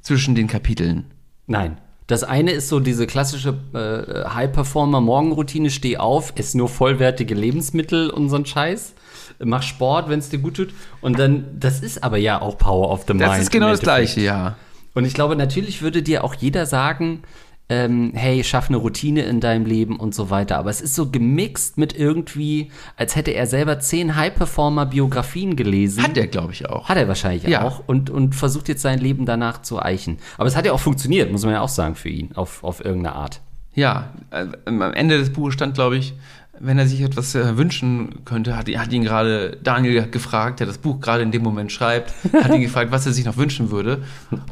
zwischen 0.01 0.35
den 0.35 0.47
Kapiteln. 0.47 1.05
Nein. 1.47 1.77
Das 2.09 2.23
eine 2.23 2.49
ist 2.49 2.69
so 2.69 2.79
diese 2.79 3.05
klassische 3.05 3.53
äh, 3.71 4.27
High-Performer-Morgenroutine, 4.27 5.69
steh 5.69 5.97
auf, 5.97 6.33
ess 6.35 6.55
nur 6.55 6.67
vollwertige 6.67 7.35
Lebensmittel 7.35 8.09
und 8.09 8.29
so 8.29 8.35
ein 8.35 8.47
Scheiß. 8.47 8.95
Mach 9.37 9.61
Sport, 9.61 10.09
wenn 10.09 10.17
es 10.17 10.29
dir 10.29 10.39
gut 10.39 10.55
tut. 10.55 10.69
Und 11.01 11.19
dann, 11.19 11.45
das 11.59 11.81
ist 11.81 12.03
aber 12.03 12.17
ja 12.17 12.41
auch 12.41 12.57
Power 12.57 12.89
of 12.89 13.03
the 13.07 13.13
Mind. 13.13 13.27
Das 13.27 13.39
ist 13.39 13.51
genau 13.51 13.69
das. 13.69 13.81
Gleiche, 13.81 14.21
ja. 14.21 14.55
Und 14.95 15.05
ich 15.05 15.13
glaube, 15.13 15.35
natürlich 15.35 15.83
würde 15.83 16.01
dir 16.01 16.23
auch 16.23 16.33
jeder 16.33 16.65
sagen, 16.65 17.21
ähm, 17.69 18.11
hey, 18.15 18.43
schaff 18.43 18.67
eine 18.69 18.77
Routine 18.77 19.21
in 19.21 19.39
deinem 19.39 19.65
Leben 19.65 19.97
und 19.97 20.15
so 20.15 20.29
weiter. 20.31 20.57
Aber 20.57 20.69
es 20.71 20.81
ist 20.81 20.95
so 20.95 21.09
gemixt 21.09 21.77
mit 21.77 21.95
irgendwie, 21.95 22.71
als 22.97 23.15
hätte 23.15 23.31
er 23.31 23.45
selber 23.45 23.79
zehn 23.79 24.15
High-Performer-Biografien 24.15 25.55
gelesen. 25.55 26.03
Hat 26.03 26.15
der, 26.15 26.27
glaube 26.27 26.51
ich, 26.53 26.67
auch. 26.67 26.89
Hat 26.89 26.97
er 26.97 27.07
wahrscheinlich 27.07 27.43
Ja. 27.43 27.61
auch 27.63 27.83
und, 27.87 28.09
und 28.09 28.35
versucht 28.35 28.69
jetzt 28.69 28.81
sein 28.81 28.99
Leben 28.99 29.25
danach 29.25 29.61
zu 29.61 29.81
eichen. 29.81 30.17
Aber 30.37 30.47
es 30.47 30.55
hat 30.55 30.65
ja 30.65 30.73
auch 30.73 30.79
funktioniert, 30.79 31.31
muss 31.31 31.43
man 31.43 31.53
ja 31.53 31.61
auch 31.61 31.69
sagen, 31.69 31.95
für 31.95 32.09
ihn, 32.09 32.31
auf, 32.35 32.63
auf 32.63 32.83
irgendeine 32.83 33.15
Art. 33.15 33.41
Ja, 33.75 34.09
äh, 34.31 34.47
am 34.65 34.81
Ende 34.81 35.17
des 35.19 35.31
Buches 35.31 35.53
stand, 35.53 35.75
glaube 35.75 35.97
ich, 35.97 36.13
wenn 36.59 36.77
er 36.77 36.87
sich 36.87 37.01
etwas 37.01 37.35
äh, 37.35 37.57
wünschen 37.57 38.23
könnte, 38.25 38.55
hat, 38.57 38.67
hat 38.69 38.91
ihn 38.91 39.03
gerade 39.03 39.57
Daniel 39.63 40.07
gefragt, 40.09 40.59
der 40.59 40.67
das 40.67 40.77
Buch 40.77 40.99
gerade 40.99 41.23
in 41.23 41.31
dem 41.31 41.41
Moment 41.43 41.71
schreibt, 41.71 42.13
hat 42.33 42.53
ihn 42.53 42.61
gefragt, 42.61 42.91
was 42.91 43.05
er 43.05 43.13
sich 43.13 43.25
noch 43.25 43.37
wünschen 43.37 43.71
würde. 43.71 44.03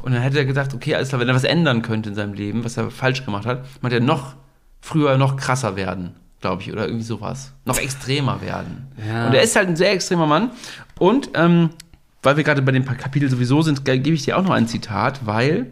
Und 0.01 0.13
dann 0.13 0.21
hätte 0.21 0.37
er 0.37 0.45
gesagt, 0.45 0.73
okay, 0.73 0.95
alles 0.95 1.09
klar, 1.09 1.19
wenn 1.21 1.27
er 1.27 1.35
was 1.35 1.43
ändern 1.43 1.81
könnte 1.81 2.09
in 2.09 2.15
seinem 2.15 2.33
Leben, 2.33 2.63
was 2.63 2.77
er 2.77 2.89
falsch 2.91 3.25
gemacht 3.25 3.45
hat, 3.45 3.65
meinte 3.81 3.97
er 3.97 4.01
noch 4.03 4.35
früher 4.81 5.17
noch 5.17 5.35
krasser 5.37 5.75
werden, 5.75 6.15
glaube 6.41 6.61
ich, 6.61 6.71
oder 6.71 6.85
irgendwie 6.85 7.03
sowas. 7.03 7.53
Noch 7.65 7.77
extremer 7.77 8.41
werden. 8.41 8.87
Ja. 9.07 9.27
Und 9.27 9.33
er 9.33 9.41
ist 9.41 9.55
halt 9.55 9.67
ein 9.67 9.75
sehr 9.75 9.91
extremer 9.91 10.27
Mann. 10.27 10.51
Und 10.99 11.31
ähm, 11.33 11.71
weil 12.23 12.37
wir 12.37 12.43
gerade 12.43 12.61
bei 12.61 12.71
dem 12.71 12.85
Kapitel 12.85 13.29
sowieso 13.29 13.61
sind, 13.61 13.85
ge- 13.85 13.99
gebe 13.99 14.15
ich 14.15 14.23
dir 14.23 14.37
auch 14.37 14.43
noch 14.43 14.51
ein 14.51 14.67
Zitat, 14.67 15.25
weil 15.25 15.67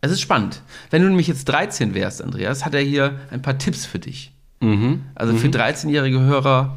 es 0.00 0.10
ist 0.10 0.20
spannend. 0.20 0.62
Wenn 0.90 1.02
du 1.02 1.08
nämlich 1.08 1.26
jetzt 1.28 1.44
13 1.48 1.94
wärst, 1.94 2.22
Andreas, 2.22 2.64
hat 2.64 2.74
er 2.74 2.80
hier 2.80 3.18
ein 3.30 3.42
paar 3.42 3.58
Tipps 3.58 3.84
für 3.86 3.98
dich. 3.98 4.32
Mhm. 4.60 5.00
Also 5.14 5.34
für 5.34 5.48
13-jährige 5.48 6.20
Hörer 6.20 6.76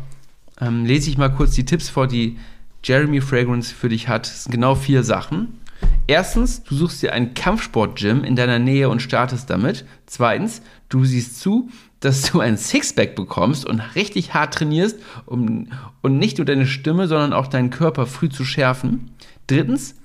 ähm, 0.60 0.86
lese 0.86 1.10
ich 1.10 1.18
mal 1.18 1.30
kurz 1.30 1.52
die 1.52 1.66
Tipps 1.66 1.90
vor, 1.90 2.08
die 2.08 2.38
Jeremy 2.84 3.22
Fragrance 3.22 3.74
für 3.74 3.90
dich 3.90 4.08
hat. 4.08 4.28
Es 4.28 4.44
sind 4.46 4.52
genau 4.52 4.76
vier 4.76 5.04
Sachen. 5.04 5.60
Erstens, 6.08 6.64
du 6.64 6.76
suchst 6.76 7.02
dir 7.02 7.14
ein 7.14 7.34
Kampfsport-Gym 7.34 8.24
in 8.24 8.36
deiner 8.36 8.60
Nähe 8.60 8.90
und 8.90 9.02
startest 9.02 9.50
damit. 9.50 9.86
Zweitens, 10.06 10.62
du 10.90 11.06
siehst 11.06 11.40
zu, 11.40 11.70
dass 12.02 12.32
du 12.32 12.42
ein 12.42 12.58
Sixpack 12.58 13.16
bekommst 13.16 13.66
und 13.66 13.80
richtig 13.96 14.34
hart 14.34 14.54
trainierst, 14.54 15.00
um, 15.26 15.68
und 16.02 16.18
nicht 16.18 16.38
nur 16.38 16.46
deine 16.46 16.68
Stimme, 16.68 17.08
sondern 17.08 17.32
auch 17.32 17.48
deinen 17.48 17.70
Körper 17.70 18.06
früh 18.06 18.30
zu 18.30 18.44
schärfen. 18.44 19.12
Drittens, 19.48 19.96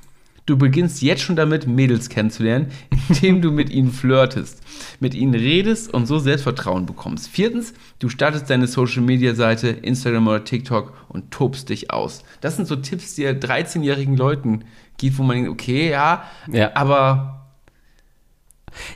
Du 0.48 0.56
beginnst 0.56 1.02
jetzt 1.02 1.20
schon 1.20 1.36
damit, 1.36 1.66
Mädels 1.66 2.08
kennenzulernen, 2.08 2.68
indem 3.10 3.42
du 3.42 3.50
mit 3.50 3.68
ihnen 3.68 3.92
flirtest, 3.92 4.62
mit 4.98 5.12
ihnen 5.14 5.34
redest 5.34 5.92
und 5.92 6.06
so 6.06 6.18
Selbstvertrauen 6.18 6.86
bekommst. 6.86 7.28
Viertens, 7.28 7.74
du 7.98 8.08
startest 8.08 8.48
deine 8.48 8.66
Social 8.66 9.02
Media 9.02 9.34
Seite, 9.34 9.68
Instagram 9.68 10.26
oder 10.26 10.44
TikTok 10.44 10.94
und 11.10 11.30
tobst 11.30 11.68
dich 11.68 11.90
aus. 11.90 12.24
Das 12.40 12.56
sind 12.56 12.66
so 12.66 12.76
Tipps, 12.76 13.14
die 13.14 13.24
er 13.24 13.38
13-jährigen 13.38 14.16
Leuten 14.16 14.64
gibt, 14.96 15.18
wo 15.18 15.22
man 15.22 15.36
denkt, 15.36 15.50
okay, 15.50 15.90
ja, 15.90 16.24
Ja. 16.50 16.70
aber 16.74 17.44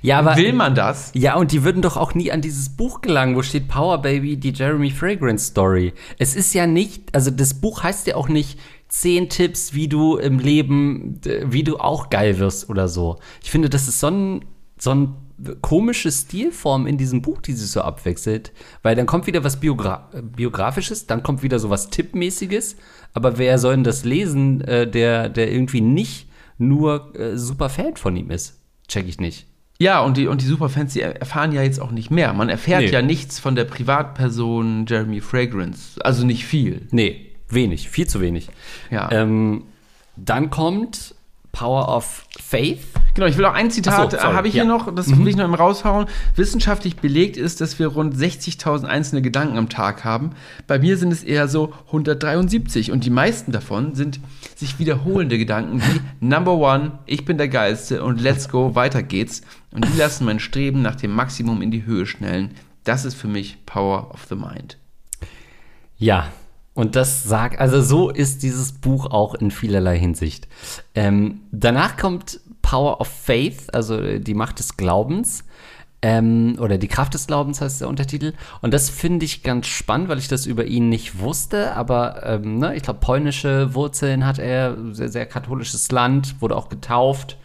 Ja, 0.00 0.20
aber. 0.20 0.36
will 0.38 0.54
man 0.54 0.74
das? 0.74 1.10
Ja, 1.14 1.34
und 1.36 1.52
die 1.52 1.64
würden 1.64 1.82
doch 1.82 1.98
auch 1.98 2.14
nie 2.14 2.32
an 2.32 2.40
dieses 2.40 2.70
Buch 2.70 3.02
gelangen, 3.02 3.36
wo 3.36 3.42
steht 3.42 3.68
Power 3.68 4.00
Baby, 4.00 4.38
die 4.38 4.52
Jeremy 4.54 4.90
Fragrance 4.90 5.48
Story. 5.48 5.92
Es 6.18 6.34
ist 6.34 6.54
ja 6.54 6.66
nicht, 6.66 7.14
also 7.14 7.30
das 7.30 7.52
Buch 7.60 7.82
heißt 7.82 8.06
ja 8.06 8.16
auch 8.16 8.28
nicht 8.28 8.58
zehn 8.92 9.30
Tipps, 9.30 9.72
wie 9.72 9.88
du 9.88 10.16
im 10.18 10.38
Leben, 10.38 11.18
wie 11.46 11.64
du 11.64 11.78
auch 11.78 12.10
geil 12.10 12.38
wirst 12.38 12.68
oder 12.68 12.88
so. 12.88 13.16
Ich 13.42 13.50
finde, 13.50 13.70
das 13.70 13.88
ist 13.88 14.00
so 14.00 14.08
ein, 14.08 14.44
so 14.78 14.90
ein 14.90 15.14
komische 15.62 16.12
Stilform 16.12 16.86
in 16.86 16.98
diesem 16.98 17.22
Buch, 17.22 17.40
die 17.40 17.54
sich 17.54 17.70
so 17.70 17.80
abwechselt, 17.80 18.52
weil 18.82 18.94
dann 18.94 19.06
kommt 19.06 19.26
wieder 19.26 19.42
was 19.44 19.58
Biogra 19.58 20.10
Biografisches, 20.36 21.06
dann 21.06 21.22
kommt 21.22 21.42
wieder 21.42 21.58
so 21.58 21.70
was 21.70 21.88
Tippmäßiges, 21.88 22.76
aber 23.14 23.38
wer 23.38 23.58
soll 23.58 23.76
denn 23.76 23.84
das 23.84 24.04
lesen, 24.04 24.60
äh, 24.60 24.86
der, 24.86 25.30
der 25.30 25.50
irgendwie 25.50 25.80
nicht 25.80 26.28
nur 26.58 27.18
äh, 27.18 27.38
super 27.38 27.70
Fan 27.70 27.96
von 27.96 28.14
ihm 28.14 28.30
ist? 28.30 28.60
Check 28.88 29.08
ich 29.08 29.18
nicht. 29.18 29.46
Ja, 29.78 30.00
und 30.02 30.18
die, 30.18 30.26
und 30.28 30.42
die 30.42 30.46
Superfans, 30.46 30.92
die 30.92 31.00
erfahren 31.00 31.52
ja 31.52 31.62
jetzt 31.62 31.80
auch 31.80 31.90
nicht 31.92 32.10
mehr. 32.10 32.34
Man 32.34 32.50
erfährt 32.50 32.82
Nee. 32.82 32.90
ja 32.90 33.00
nichts 33.00 33.40
von 33.40 33.56
der 33.56 33.64
Privatperson 33.64 34.84
Jeremy 34.86 35.20
Fragrance. 35.22 35.98
Also 36.04 36.24
nicht 36.26 36.44
viel. 36.44 36.86
Nee, 36.90 37.31
wenig, 37.52 37.88
viel 37.88 38.06
zu 38.06 38.20
wenig. 38.20 38.48
Ja. 38.90 39.10
Ähm, 39.10 39.64
dann 40.16 40.50
kommt 40.50 41.14
Power 41.52 41.94
of 41.94 42.24
Faith. 42.40 42.80
Genau, 43.14 43.26
ich 43.26 43.36
will 43.36 43.44
auch 43.44 43.52
ein 43.52 43.70
Zitat, 43.70 44.10
so, 44.10 44.16
äh, 44.16 44.20
sorry, 44.20 44.34
habe 44.34 44.48
ich 44.48 44.54
ja. 44.54 44.64
Mhm. 44.64 44.68
hier 44.68 44.78
noch, 44.78 44.94
das 44.94 45.16
will 45.16 45.28
ich 45.28 45.36
noch 45.36 45.44
im 45.44 45.54
raushauen. 45.54 46.06
Wissenschaftlich 46.34 46.96
belegt 46.96 47.36
ist, 47.36 47.60
dass 47.60 47.78
wir 47.78 47.88
rund 47.88 48.14
60.000 48.14 48.84
einzelne 48.84 49.20
Gedanken 49.20 49.58
am 49.58 49.68
Tag 49.68 50.02
haben. 50.02 50.30
Bei 50.66 50.78
mir 50.78 50.96
sind 50.96 51.12
es 51.12 51.22
eher 51.22 51.48
so 51.48 51.74
173 51.88 52.90
und 52.90 53.04
die 53.04 53.10
meisten 53.10 53.52
davon 53.52 53.94
sind 53.94 54.18
sich 54.56 54.78
wiederholende 54.78 55.36
Gedanken 55.36 55.82
wie 55.82 56.00
Number 56.26 56.54
One, 56.54 56.98
ich 57.04 57.26
bin 57.26 57.36
der 57.36 57.48
Geilste 57.48 58.02
und 58.02 58.20
Let's 58.20 58.48
Go, 58.48 58.74
weiter 58.74 59.02
geht's. 59.02 59.42
Und 59.72 59.86
die 59.86 59.98
lassen 59.98 60.24
mein 60.24 60.40
Streben 60.40 60.80
nach 60.80 60.96
dem 60.96 61.14
Maximum 61.14 61.60
in 61.60 61.70
die 61.70 61.84
Höhe 61.84 62.06
schnellen. 62.06 62.52
Das 62.84 63.04
ist 63.04 63.14
für 63.14 63.28
mich 63.28 63.64
Power 63.66 64.10
of 64.10 64.24
the 64.28 64.34
Mind. 64.34 64.78
Ja, 65.98 66.28
und 66.74 66.96
das 66.96 67.24
sagt, 67.24 67.58
also 67.58 67.82
so 67.82 68.08
ist 68.10 68.42
dieses 68.42 68.72
Buch 68.72 69.06
auch 69.06 69.34
in 69.34 69.50
vielerlei 69.50 69.98
Hinsicht. 69.98 70.48
Ähm, 70.94 71.42
danach 71.52 71.96
kommt 71.96 72.40
Power 72.62 73.00
of 73.00 73.08
Faith, 73.08 73.74
also 73.74 74.18
die 74.18 74.34
Macht 74.34 74.58
des 74.58 74.76
Glaubens. 74.76 75.44
Ähm, 76.04 76.56
oder 76.58 76.78
die 76.78 76.88
Kraft 76.88 77.14
des 77.14 77.26
Glaubens 77.28 77.60
heißt 77.60 77.80
der 77.80 77.88
Untertitel. 77.88 78.32
Und 78.60 78.74
das 78.74 78.90
finde 78.90 79.24
ich 79.24 79.42
ganz 79.42 79.68
spannend, 79.68 80.08
weil 80.08 80.18
ich 80.18 80.28
das 80.28 80.46
über 80.46 80.64
ihn 80.64 80.88
nicht 80.88 81.20
wusste. 81.20 81.74
Aber 81.74 82.24
ähm, 82.24 82.58
ne, 82.58 82.74
ich 82.74 82.82
glaube, 82.82 83.00
polnische 83.00 83.74
Wurzeln 83.74 84.26
hat 84.26 84.38
er, 84.38 84.76
sehr, 84.92 85.10
sehr 85.10 85.26
katholisches 85.26 85.92
Land, 85.92 86.40
wurde 86.40 86.56
auch 86.56 86.68
getauft. 86.68 87.36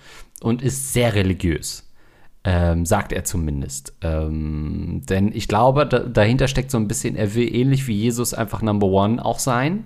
und 0.42 0.62
ist 0.62 0.94
sehr 0.94 1.16
religiös. 1.16 1.87
Ähm, 2.50 2.86
sagt 2.86 3.12
er 3.12 3.26
zumindest. 3.26 3.94
Ähm, 4.02 5.02
denn 5.10 5.34
ich 5.34 5.50
glaube, 5.50 5.86
da, 5.86 6.00
dahinter 6.00 6.48
steckt 6.48 6.72
so 6.72 6.78
ein 6.78 6.88
bisschen, 6.88 7.18
er 7.18 7.36
will 7.36 7.54
ähnlich 7.54 7.88
wie 7.88 7.96
Jesus 7.96 8.34
einfach 8.34 8.62
Number 8.62 8.88
One 8.88 9.24
auch 9.24 9.40
sein 9.40 9.84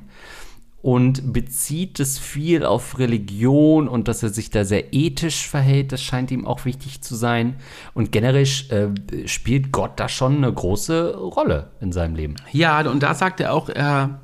und 0.84 1.34
bezieht 1.34 2.00
es 2.00 2.20
viel 2.20 2.64
auf 2.64 3.00
Religion 3.00 3.88
und 3.88 4.08
dass 4.08 4.22
er 4.22 4.30
sich 4.30 4.52
da 4.52 4.64
sehr 4.64 4.94
ethisch 4.94 5.48
verhält. 5.48 5.92
Das 5.92 6.04
scheint 6.04 6.30
ihm 6.30 6.46
auch 6.46 6.66
wichtig 6.66 7.02
zu 7.02 7.16
sein. 7.16 7.56
Und 7.96 8.12
generell 8.12 8.44
äh, 8.44 9.28
spielt 9.28 9.72
Gott 9.72 10.00
da 10.00 10.08
schon 10.08 10.38
eine 10.38 10.54
große 10.54 11.16
Rolle 11.18 11.72
in 11.82 11.92
seinem 11.92 12.16
Leben. 12.16 12.36
Ja, 12.52 12.88
und 12.88 13.02
da 13.02 13.16
sagt 13.16 13.40
er 13.40 13.54
auch, 13.54 13.70
er 13.70 14.21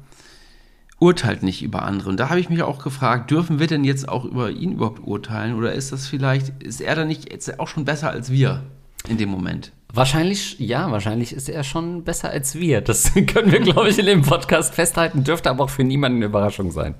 urteilt 0.99 1.43
nicht 1.43 1.61
über 1.61 1.83
andere. 1.83 2.09
Und 2.09 2.19
da 2.19 2.29
habe 2.29 2.39
ich 2.39 2.49
mich 2.49 2.61
auch 2.63 2.83
gefragt, 2.83 3.29
dürfen 3.31 3.59
wir 3.59 3.67
denn 3.67 3.83
jetzt 3.83 4.09
auch 4.09 4.25
über 4.25 4.49
ihn 4.49 4.73
überhaupt 4.73 5.05
urteilen? 5.05 5.55
Oder 5.55 5.73
ist 5.73 5.91
das 5.91 6.07
vielleicht, 6.07 6.61
ist 6.63 6.81
er 6.81 6.95
da 6.95 7.05
nicht 7.05 7.31
jetzt 7.31 7.59
auch 7.59 7.67
schon 7.67 7.85
besser 7.85 8.09
als 8.09 8.31
wir 8.31 8.63
in 9.07 9.17
dem 9.17 9.29
Moment? 9.29 9.71
Wahrscheinlich, 9.93 10.59
ja, 10.59 10.91
wahrscheinlich 10.91 11.33
ist 11.33 11.49
er 11.49 11.63
schon 11.63 12.03
besser 12.03 12.29
als 12.29 12.55
wir. 12.55 12.81
Das 12.81 13.13
können 13.27 13.51
wir, 13.51 13.59
glaube 13.59 13.89
ich, 13.89 13.99
in 13.99 14.05
dem 14.05 14.21
Podcast 14.21 14.73
festhalten. 14.75 15.23
Dürfte 15.23 15.49
aber 15.49 15.65
auch 15.65 15.69
für 15.69 15.83
niemanden 15.83 16.17
eine 16.17 16.25
Überraschung 16.25 16.71
sein. 16.71 16.95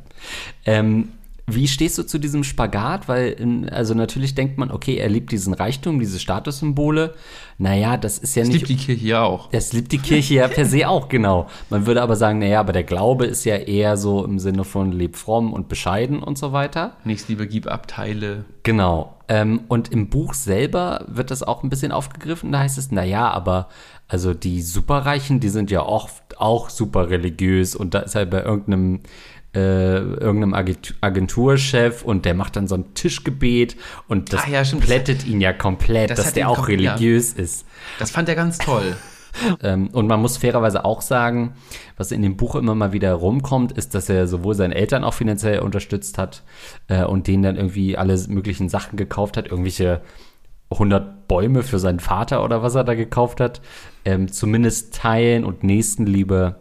Ähm, 0.65 1.10
wie 1.49 1.69
stehst 1.69 1.97
du 1.97 2.03
zu 2.03 2.17
diesem 2.19 2.43
Spagat? 2.43 3.07
Weil, 3.07 3.29
in, 3.29 3.69
also 3.69 3.93
natürlich 3.93 4.36
denkt 4.36 4.57
man, 4.57 4.69
okay, 4.69 4.97
er 4.97 5.07
liebt 5.07 5.31
diesen 5.31 5.53
Reichtum, 5.53 5.97
diese 5.97 6.19
Statussymbole. 6.19 7.13
Naja, 7.57 7.95
das 7.95 8.17
ist 8.17 8.36
ja 8.36 8.43
das 8.43 8.49
nicht. 8.49 8.63
Das 8.63 8.69
liebt 8.69 8.81
die 8.81 8.86
Kirche 8.86 9.07
ja 9.07 9.23
auch. 9.23 9.49
Das 9.49 9.71
liebt 9.71 9.91
die 9.93 9.97
Kirche 9.97 10.33
ja 10.36 10.49
per 10.49 10.65
se 10.65 10.88
auch, 10.89 11.07
genau. 11.07 11.47
Man 11.69 11.86
würde 11.86 12.01
aber 12.01 12.17
sagen, 12.17 12.39
naja, 12.39 12.60
aber 12.60 12.73
der 12.73 12.83
Glaube 12.83 13.25
ist 13.25 13.45
ja 13.45 13.55
eher 13.55 13.95
so 13.95 14.25
im 14.25 14.39
Sinne 14.39 14.65
von 14.65 14.91
leb 14.91 15.15
fromm 15.15 15.53
und 15.53 15.69
bescheiden 15.69 16.21
und 16.21 16.38
so 16.38 16.51
weiter. 16.51 16.97
Nächstliebe 17.05 17.47
gib 17.47 17.67
Abteile. 17.67 18.43
Genau. 18.63 19.15
Ähm, 19.29 19.62
und 19.69 19.91
im 19.91 20.10
Buch 20.10 20.33
selber 20.33 21.05
wird 21.07 21.31
das 21.31 21.43
auch 21.43 21.63
ein 21.63 21.69
bisschen 21.69 21.93
aufgegriffen. 21.93 22.51
Da 22.51 22.60
heißt 22.60 22.77
es, 22.77 22.91
naja, 22.91 23.29
aber 23.29 23.69
also 24.10 24.33
die 24.33 24.62
Superreichen, 24.62 25.39
die 25.39 25.49
sind 25.49 25.71
ja 25.71 25.86
oft 25.86 26.39
auch 26.39 26.69
super 26.69 27.10
religiös 27.10 27.75
und 27.75 27.93
da 27.93 27.99
ist 27.99 28.15
er 28.15 28.25
bei 28.25 28.43
irgendeinem 28.43 29.01
äh, 29.55 29.97
irgendeinem 29.97 30.53
Agenturchef 31.01 32.03
und 32.03 32.25
der 32.25 32.33
macht 32.33 32.55
dann 32.55 32.67
so 32.67 32.75
ein 32.75 32.93
Tischgebet 32.93 33.75
und 34.07 34.33
das 34.33 34.47
ja, 34.47 34.63
plättet 34.79 35.25
ihn 35.25 35.41
ja 35.41 35.53
komplett, 35.53 36.12
dass 36.17 36.33
der 36.33 36.49
auch 36.49 36.67
religiös 36.67 37.36
ja. 37.36 37.43
ist. 37.43 37.65
Das 37.99 38.12
fand 38.12 38.29
er 38.29 38.36
ganz 38.36 38.57
toll. 38.57 38.95
ähm, 39.63 39.89
und 39.89 40.07
man 40.07 40.21
muss 40.21 40.38
fairerweise 40.38 40.86
auch 40.86 41.01
sagen, 41.01 41.53
was 41.95 42.12
in 42.12 42.21
dem 42.21 42.38
Buch 42.38 42.55
immer 42.55 42.75
mal 42.75 42.93
wieder 42.93 43.13
rumkommt, 43.13 43.71
ist, 43.71 43.95
dass 43.95 44.10
er 44.10 44.27
sowohl 44.27 44.55
seine 44.55 44.75
Eltern 44.75 45.03
auch 45.03 45.13
finanziell 45.13 45.60
unterstützt 45.60 46.17
hat 46.17 46.43
äh, 46.88 47.03
und 47.03 47.27
denen 47.27 47.43
dann 47.43 47.55
irgendwie 47.55 47.97
alle 47.97 48.17
möglichen 48.27 48.69
Sachen 48.69 48.97
gekauft 48.97 49.38
hat, 49.38 49.47
irgendwelche 49.47 50.01
100 50.69 51.27
Bäume 51.27 51.63
für 51.63 51.79
seinen 51.79 51.99
Vater 51.99 52.43
oder 52.43 52.62
was 52.62 52.75
er 52.75 52.83
da 52.83 52.93
gekauft 52.93 53.39
hat. 53.39 53.62
Ähm, 54.05 54.31
zumindest 54.31 54.95
Teilen 54.95 55.45
und 55.45 55.63
Nächstenliebe 55.63 56.60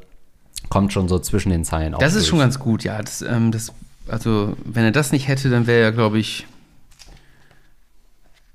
kommt 0.77 0.93
schon 0.93 1.09
so 1.09 1.19
zwischen 1.19 1.51
den 1.51 1.65
Zeilen 1.65 1.95
auf. 1.95 2.01
Das 2.01 2.15
ist 2.15 2.23
durch. 2.23 2.29
schon 2.29 2.39
ganz 2.41 2.59
gut, 2.59 2.85
ja. 2.85 3.01
Das, 3.01 3.23
ähm, 3.23 3.51
das, 3.51 3.73
also, 4.09 4.57
wenn 4.65 4.85
er 4.85 4.93
das 4.93 5.11
nicht 5.11 5.27
hätte, 5.27 5.49
dann 5.49 5.67
wäre 5.67 5.81
er, 5.81 5.93
glaube 5.93 6.19
ich, 6.19 6.47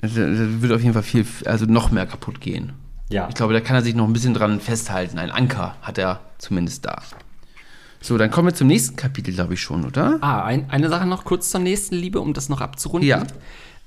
da 0.02 0.10
würde 0.14 0.76
auf 0.76 0.82
jeden 0.82 0.94
Fall 0.94 1.04
viel, 1.04 1.26
also 1.46 1.66
noch 1.66 1.92
mehr 1.92 2.06
kaputt 2.06 2.40
gehen. 2.40 2.74
Ja. 3.10 3.28
Ich 3.28 3.36
glaube, 3.36 3.54
da 3.54 3.60
kann 3.60 3.76
er 3.76 3.82
sich 3.82 3.96
noch 3.96 4.06
ein 4.06 4.14
bisschen 4.14 4.34
dran 4.34 4.60
festhalten. 4.60 5.18
Ein 5.20 5.32
Anker 5.32 5.76
hat 5.82 5.98
er 5.98 6.22
zumindest 6.38 6.86
da. 6.86 7.02
So, 8.02 8.18
dann 8.18 8.32
kommen 8.32 8.48
wir 8.48 8.56
zum 8.56 8.68
nächsten 8.68 8.96
Kapitel, 8.96 9.34
glaube 9.34 9.56
ich 9.56 9.62
schon, 9.62 9.86
oder? 9.86 10.18
Ah, 10.22 10.44
ein, 10.44 10.70
eine 10.70 10.90
Sache 10.90 11.08
noch 11.08 11.24
kurz 11.24 11.50
zur 11.50 11.60
nächsten 11.60 11.96
Liebe, 11.96 12.20
um 12.20 12.34
das 12.34 12.50
noch 12.50 12.62
abzurunden. 12.62 13.08
Ja. 13.08 13.24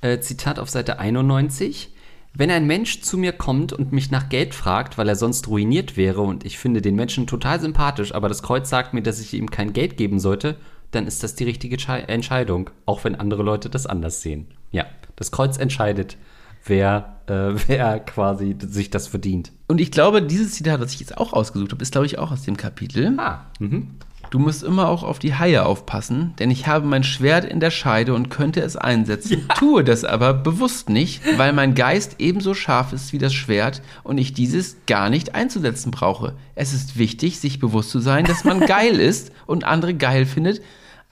Äh, 0.03 0.21
Zitat 0.21 0.59
auf 0.59 0.71
Seite 0.71 0.99
91. 0.99 1.94
Wenn 2.37 2.51
ein 2.51 2.67
Mensch 2.67 3.01
zu 3.01 3.17
mir 3.17 3.33
kommt 3.33 3.73
und 3.73 3.93
mich 3.93 4.11
nach 4.11 4.29
Geld 4.29 4.55
fragt, 4.55 4.99
weil 4.99 5.09
er 5.09 5.15
sonst 5.15 5.47
ruiniert 5.47 5.97
wäre 5.97 6.21
und 6.21 6.45
ich 6.45 6.59
finde 6.59 6.83
den 6.83 6.97
Menschen 6.97 7.29
total 7.29 7.61
sympathisch, 7.61 8.13
aber 8.13 8.29
das 8.29 8.43
Kreuz 8.43 8.69
sagt 8.69 8.93
mir, 8.93 9.03
dass 9.03 9.21
ich 9.21 9.35
ihm 9.35 9.53
kein 9.53 9.73
Geld 9.73 9.97
geben 9.97 10.19
sollte, 10.19 10.57
dann 10.91 11.07
ist 11.07 11.23
das 11.23 11.37
die 11.37 11.45
richtige 11.45 11.77
Entscheidung, 12.09 12.71
auch 12.87 13.05
wenn 13.05 13.15
andere 13.15 13.45
Leute 13.45 13.71
das 13.71 13.87
anders 13.87 14.21
sehen. 14.21 14.49
Ja, 14.73 14.85
das 15.15 15.31
Kreuz 15.31 15.59
entscheidet, 15.59 16.17
wer, 16.65 17.21
äh, 17.27 17.55
wer 17.69 18.01
quasi 18.01 18.57
sich 18.61 18.91
das 18.91 19.07
verdient. 19.07 19.53
Und 19.69 19.81
ich 19.81 19.93
glaube, 19.93 20.21
dieses 20.21 20.55
Zitat, 20.55 20.81
das 20.81 20.93
ich 20.93 21.01
jetzt 21.01 21.17
auch 21.17 21.33
ausgesucht 21.33 21.71
habe, 21.71 21.83
ist, 21.83 21.93
glaube 21.93 22.07
ich, 22.07 22.19
auch 22.19 22.33
aus 22.33 22.43
dem 22.43 22.57
Kapitel. 22.57 23.15
Ah, 23.17 23.47
mhm. 23.61 23.91
Du 24.35 24.41
musst 24.41 24.65
immer 24.65 24.89
auch 24.89 25.05
auf 25.05 25.21
die 25.21 25.37
Haie 25.37 25.65
aufpassen, 25.65 26.35
denn 26.41 26.51
ich 26.51 26.67
habe 26.67 26.85
mein 26.89 27.05
Schwert 27.05 27.45
in 27.45 27.61
der 27.61 27.71
Scheide 27.71 28.15
und 28.15 28.31
könnte 28.31 28.63
es 28.63 28.77
einsetzen, 28.77 29.47
ja. 29.49 29.55
tue 29.55 29.85
das 29.85 30.03
aber 30.03 30.35
bewusst 30.35 30.89
nicht, 30.89 31.23
weil 31.39 31.53
mein 31.53 31.77
Geist 31.77 32.17
ebenso 32.19 32.53
scharf 32.53 32.93
ist 32.93 33.13
wie 33.13 33.19
das 33.19 33.33
Schwert 33.33 33.81
und 34.03 34.19
ich 34.19 34.33
dieses 34.33 34.77
gar 34.89 35.09
nicht 35.09 35.37
einzusetzen 35.37 35.93
brauche. 35.93 36.35
Es 36.57 36.73
ist 36.73 36.99
wichtig, 36.99 37.39
sich 37.39 37.61
bewusst 37.61 37.91
zu 37.91 38.01
sein, 38.01 38.25
dass 38.25 38.43
man 38.43 38.59
geil 38.67 38.99
ist 38.99 39.31
und 39.47 39.63
andere 39.63 39.95
geil 39.95 40.27
findet, 40.27 40.61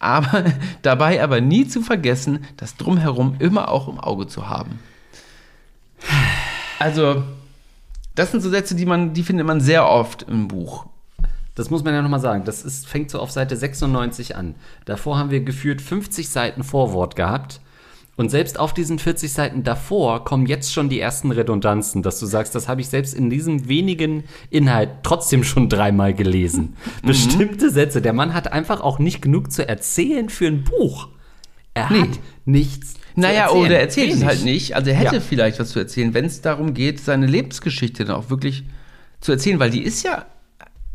aber 0.01 0.43
dabei 0.83 1.23
aber 1.23 1.41
nie 1.41 1.69
zu 1.69 1.81
vergessen, 1.81 2.45
das 2.57 2.77
Drumherum 2.77 3.37
immer 3.39 3.69
auch 3.69 3.87
im 3.87 4.01
Auge 4.01 4.27
zu 4.27 4.49
haben. 4.49 4.81
Also, 6.81 7.23
das 8.17 8.33
sind 8.33 8.41
so 8.41 8.51
Sätze, 8.51 8.75
die 8.75 8.85
man, 8.85 9.15
die 9.15 9.23
findet 9.23 9.47
man 9.47 9.61
sehr 9.61 9.89
oft 9.89 10.25
im 10.25 10.49
Buch. 10.49 10.87
Das 11.55 11.71
muss 11.71 11.85
man 11.85 11.95
ja 11.95 12.03
nochmal 12.03 12.21
sagen. 12.21 12.45
Das 12.45 12.65
ist, 12.65 12.87
fängt 12.87 13.11
so 13.11 13.19
auf 13.19 13.31
Seite 13.31 13.57
96 13.57 14.37
an. 14.37 14.55
Davor 14.85 15.19
haben 15.19 15.31
wir 15.31 15.41
geführt 15.41 15.81
50 15.83 16.29
Seiten 16.29 16.65
Vorwort 16.65 17.17
gehabt. 17.17 17.61
Und 18.17 18.31
selbst 18.31 18.61
auf 18.61 18.75
diesen 18.75 18.99
40 18.99 19.33
Seiten 19.33 19.65
davor 19.65 20.25
kommen 20.25 20.47
jetzt 20.47 20.73
schon 20.73 20.91
die 20.91 21.01
ersten 21.01 21.31
Redundanzen, 21.31 22.03
dass 22.03 22.21
du 22.21 22.27
sagst, 22.27 22.55
das 22.55 22.69
habe 22.69 22.83
ich 22.83 22.89
selbst 22.89 23.15
in 23.15 23.31
diesem 23.31 23.69
wenigen 23.69 24.25
Inhalt 24.51 24.91
trotzdem 25.03 25.45
schon 25.45 25.69
dreimal 25.69 26.15
gelesen. 26.15 26.77
Mhm. 27.03 27.07
Bestimmte 27.07 27.71
Sätze. 27.71 28.03
Der 28.03 28.13
Mann 28.13 28.35
hat 28.35 28.53
einfach 28.53 28.81
auch 28.81 28.99
nicht 28.99 29.23
genug 29.23 29.51
zu 29.51 29.67
erzählen 29.67 30.29
für 30.29 30.47
ein 30.47 30.63
Buch. 30.63 31.09
Er 31.75 31.91
nee. 31.91 32.01
hat 32.03 32.19
nichts. 32.45 32.95
Naja, 33.15 33.51
oder 33.51 33.77
er 33.77 33.81
erzählt 33.81 34.13
es 34.13 34.25
halt 34.25 34.45
nicht. 34.45 34.77
Also 34.77 34.91
er 34.91 34.97
hätte 34.97 35.17
ja. 35.17 35.21
vielleicht 35.21 35.59
was 35.59 35.71
zu 35.71 35.79
erzählen, 35.79 36.15
wenn 36.15 36.27
es 36.27 36.43
darum 36.43 36.75
geht, 36.75 37.01
seine 37.01 37.27
Lebensgeschichte 37.27 38.05
dann 38.05 38.17
auch 38.17 38.31
wirklich 38.31 38.65
zu 39.21 39.33
erzählen, 39.33 39.59
weil 39.59 39.71
die 39.71 39.83
ist 39.83 40.03
ja 40.03 40.27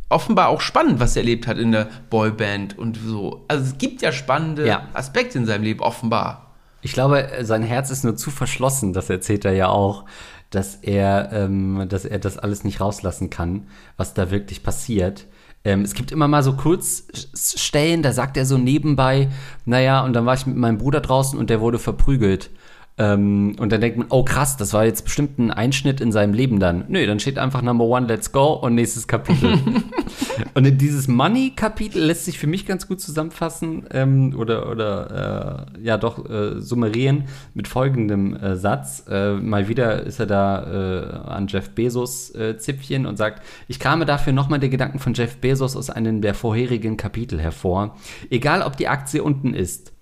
offenbar 0.09 0.49
auch 0.49 0.61
spannend, 0.61 0.99
was 0.99 1.15
er 1.15 1.23
erlebt 1.23 1.47
hat 1.47 1.57
in 1.57 1.71
der 1.71 1.87
Boyband 2.09 2.77
und 2.77 2.97
so. 2.97 3.45
Also 3.47 3.65
es 3.65 3.77
gibt 3.77 4.01
ja 4.01 4.11
spannende 4.11 4.67
ja. 4.67 4.87
Aspekte 4.93 5.37
in 5.37 5.45
seinem 5.45 5.63
Leben, 5.63 5.81
offenbar. 5.81 6.55
Ich 6.81 6.93
glaube, 6.93 7.27
sein 7.41 7.63
Herz 7.63 7.89
ist 7.89 8.03
nur 8.03 8.15
zu 8.15 8.31
verschlossen, 8.31 8.93
das 8.93 9.09
erzählt 9.09 9.45
er 9.45 9.53
ja 9.53 9.67
auch, 9.67 10.05
dass 10.49 10.75
er, 10.75 11.31
ähm, 11.33 11.85
dass 11.89 12.05
er 12.05 12.19
das 12.19 12.37
alles 12.37 12.63
nicht 12.63 12.79
rauslassen 12.79 13.29
kann, 13.29 13.67
was 13.97 14.13
da 14.13 14.31
wirklich 14.31 14.63
passiert. 14.63 15.25
Ähm, 15.65 15.81
es 15.81 15.93
gibt 15.93 16.13
immer 16.13 16.29
mal 16.29 16.43
so 16.43 16.53
Kurzstellen, 16.53 18.01
da 18.01 18.13
sagt 18.13 18.37
er 18.37 18.45
so 18.45 18.57
nebenbei, 18.57 19.27
naja, 19.65 20.05
und 20.05 20.13
dann 20.13 20.25
war 20.25 20.35
ich 20.35 20.45
mit 20.45 20.55
meinem 20.55 20.77
Bruder 20.77 21.01
draußen 21.01 21.37
und 21.37 21.49
der 21.49 21.59
wurde 21.59 21.79
verprügelt. 21.79 22.51
Ähm, 22.99 23.55
und 23.59 23.71
dann 23.71 23.79
denkt 23.79 23.97
man, 23.97 24.07
oh 24.09 24.23
krass, 24.23 24.57
das 24.57 24.73
war 24.73 24.85
jetzt 24.85 25.03
bestimmt 25.03 25.37
ein 25.37 25.51
Einschnitt 25.51 26.01
in 26.01 26.11
seinem 26.11 26.33
Leben 26.33 26.59
dann. 26.59 26.85
Nö, 26.87 27.05
dann 27.05 27.19
steht 27.19 27.37
einfach 27.37 27.61
Number 27.61 27.85
One, 27.85 28.07
let's 28.07 28.31
go 28.31 28.53
und 28.53 28.73
nächstes 28.73 29.07
Kapitel. 29.07 29.59
und 30.55 30.65
in 30.65 30.79
dieses 30.79 31.07
Money-Kapitel 31.07 32.03
lässt 32.03 32.25
sich 32.25 32.39
für 32.39 32.47
mich 32.47 32.65
ganz 32.65 32.87
gut 32.87 32.99
zusammenfassen 32.99 33.85
ähm, 33.91 34.35
oder, 34.35 34.71
oder 34.71 35.67
äh, 35.77 35.83
ja 35.83 35.97
doch 35.97 36.27
äh, 36.27 36.59
summarieren 36.59 37.25
mit 37.53 37.67
folgendem 37.67 38.35
äh, 38.35 38.55
Satz. 38.55 39.05
Äh, 39.07 39.33
mal 39.33 39.67
wieder 39.67 40.01
ist 40.03 40.19
er 40.19 40.25
da 40.25 40.63
äh, 40.63 41.29
an 41.29 41.47
Jeff 41.47 41.69
Bezos 41.69 42.33
äh, 42.33 42.57
Zipfchen 42.57 43.05
und 43.05 43.17
sagt, 43.17 43.43
ich 43.67 43.79
kame 43.79 44.05
dafür 44.05 44.33
nochmal 44.33 44.59
den 44.59 44.71
Gedanken 44.71 44.97
von 44.97 45.13
Jeff 45.13 45.37
Bezos 45.37 45.75
aus 45.75 45.91
einem 45.91 46.21
der 46.21 46.33
vorherigen 46.33 46.97
Kapitel 46.97 47.39
hervor. 47.39 47.95
Egal, 48.31 48.63
ob 48.63 48.75
die 48.75 48.87
Aktie 48.87 49.21
unten 49.21 49.53
ist 49.53 49.93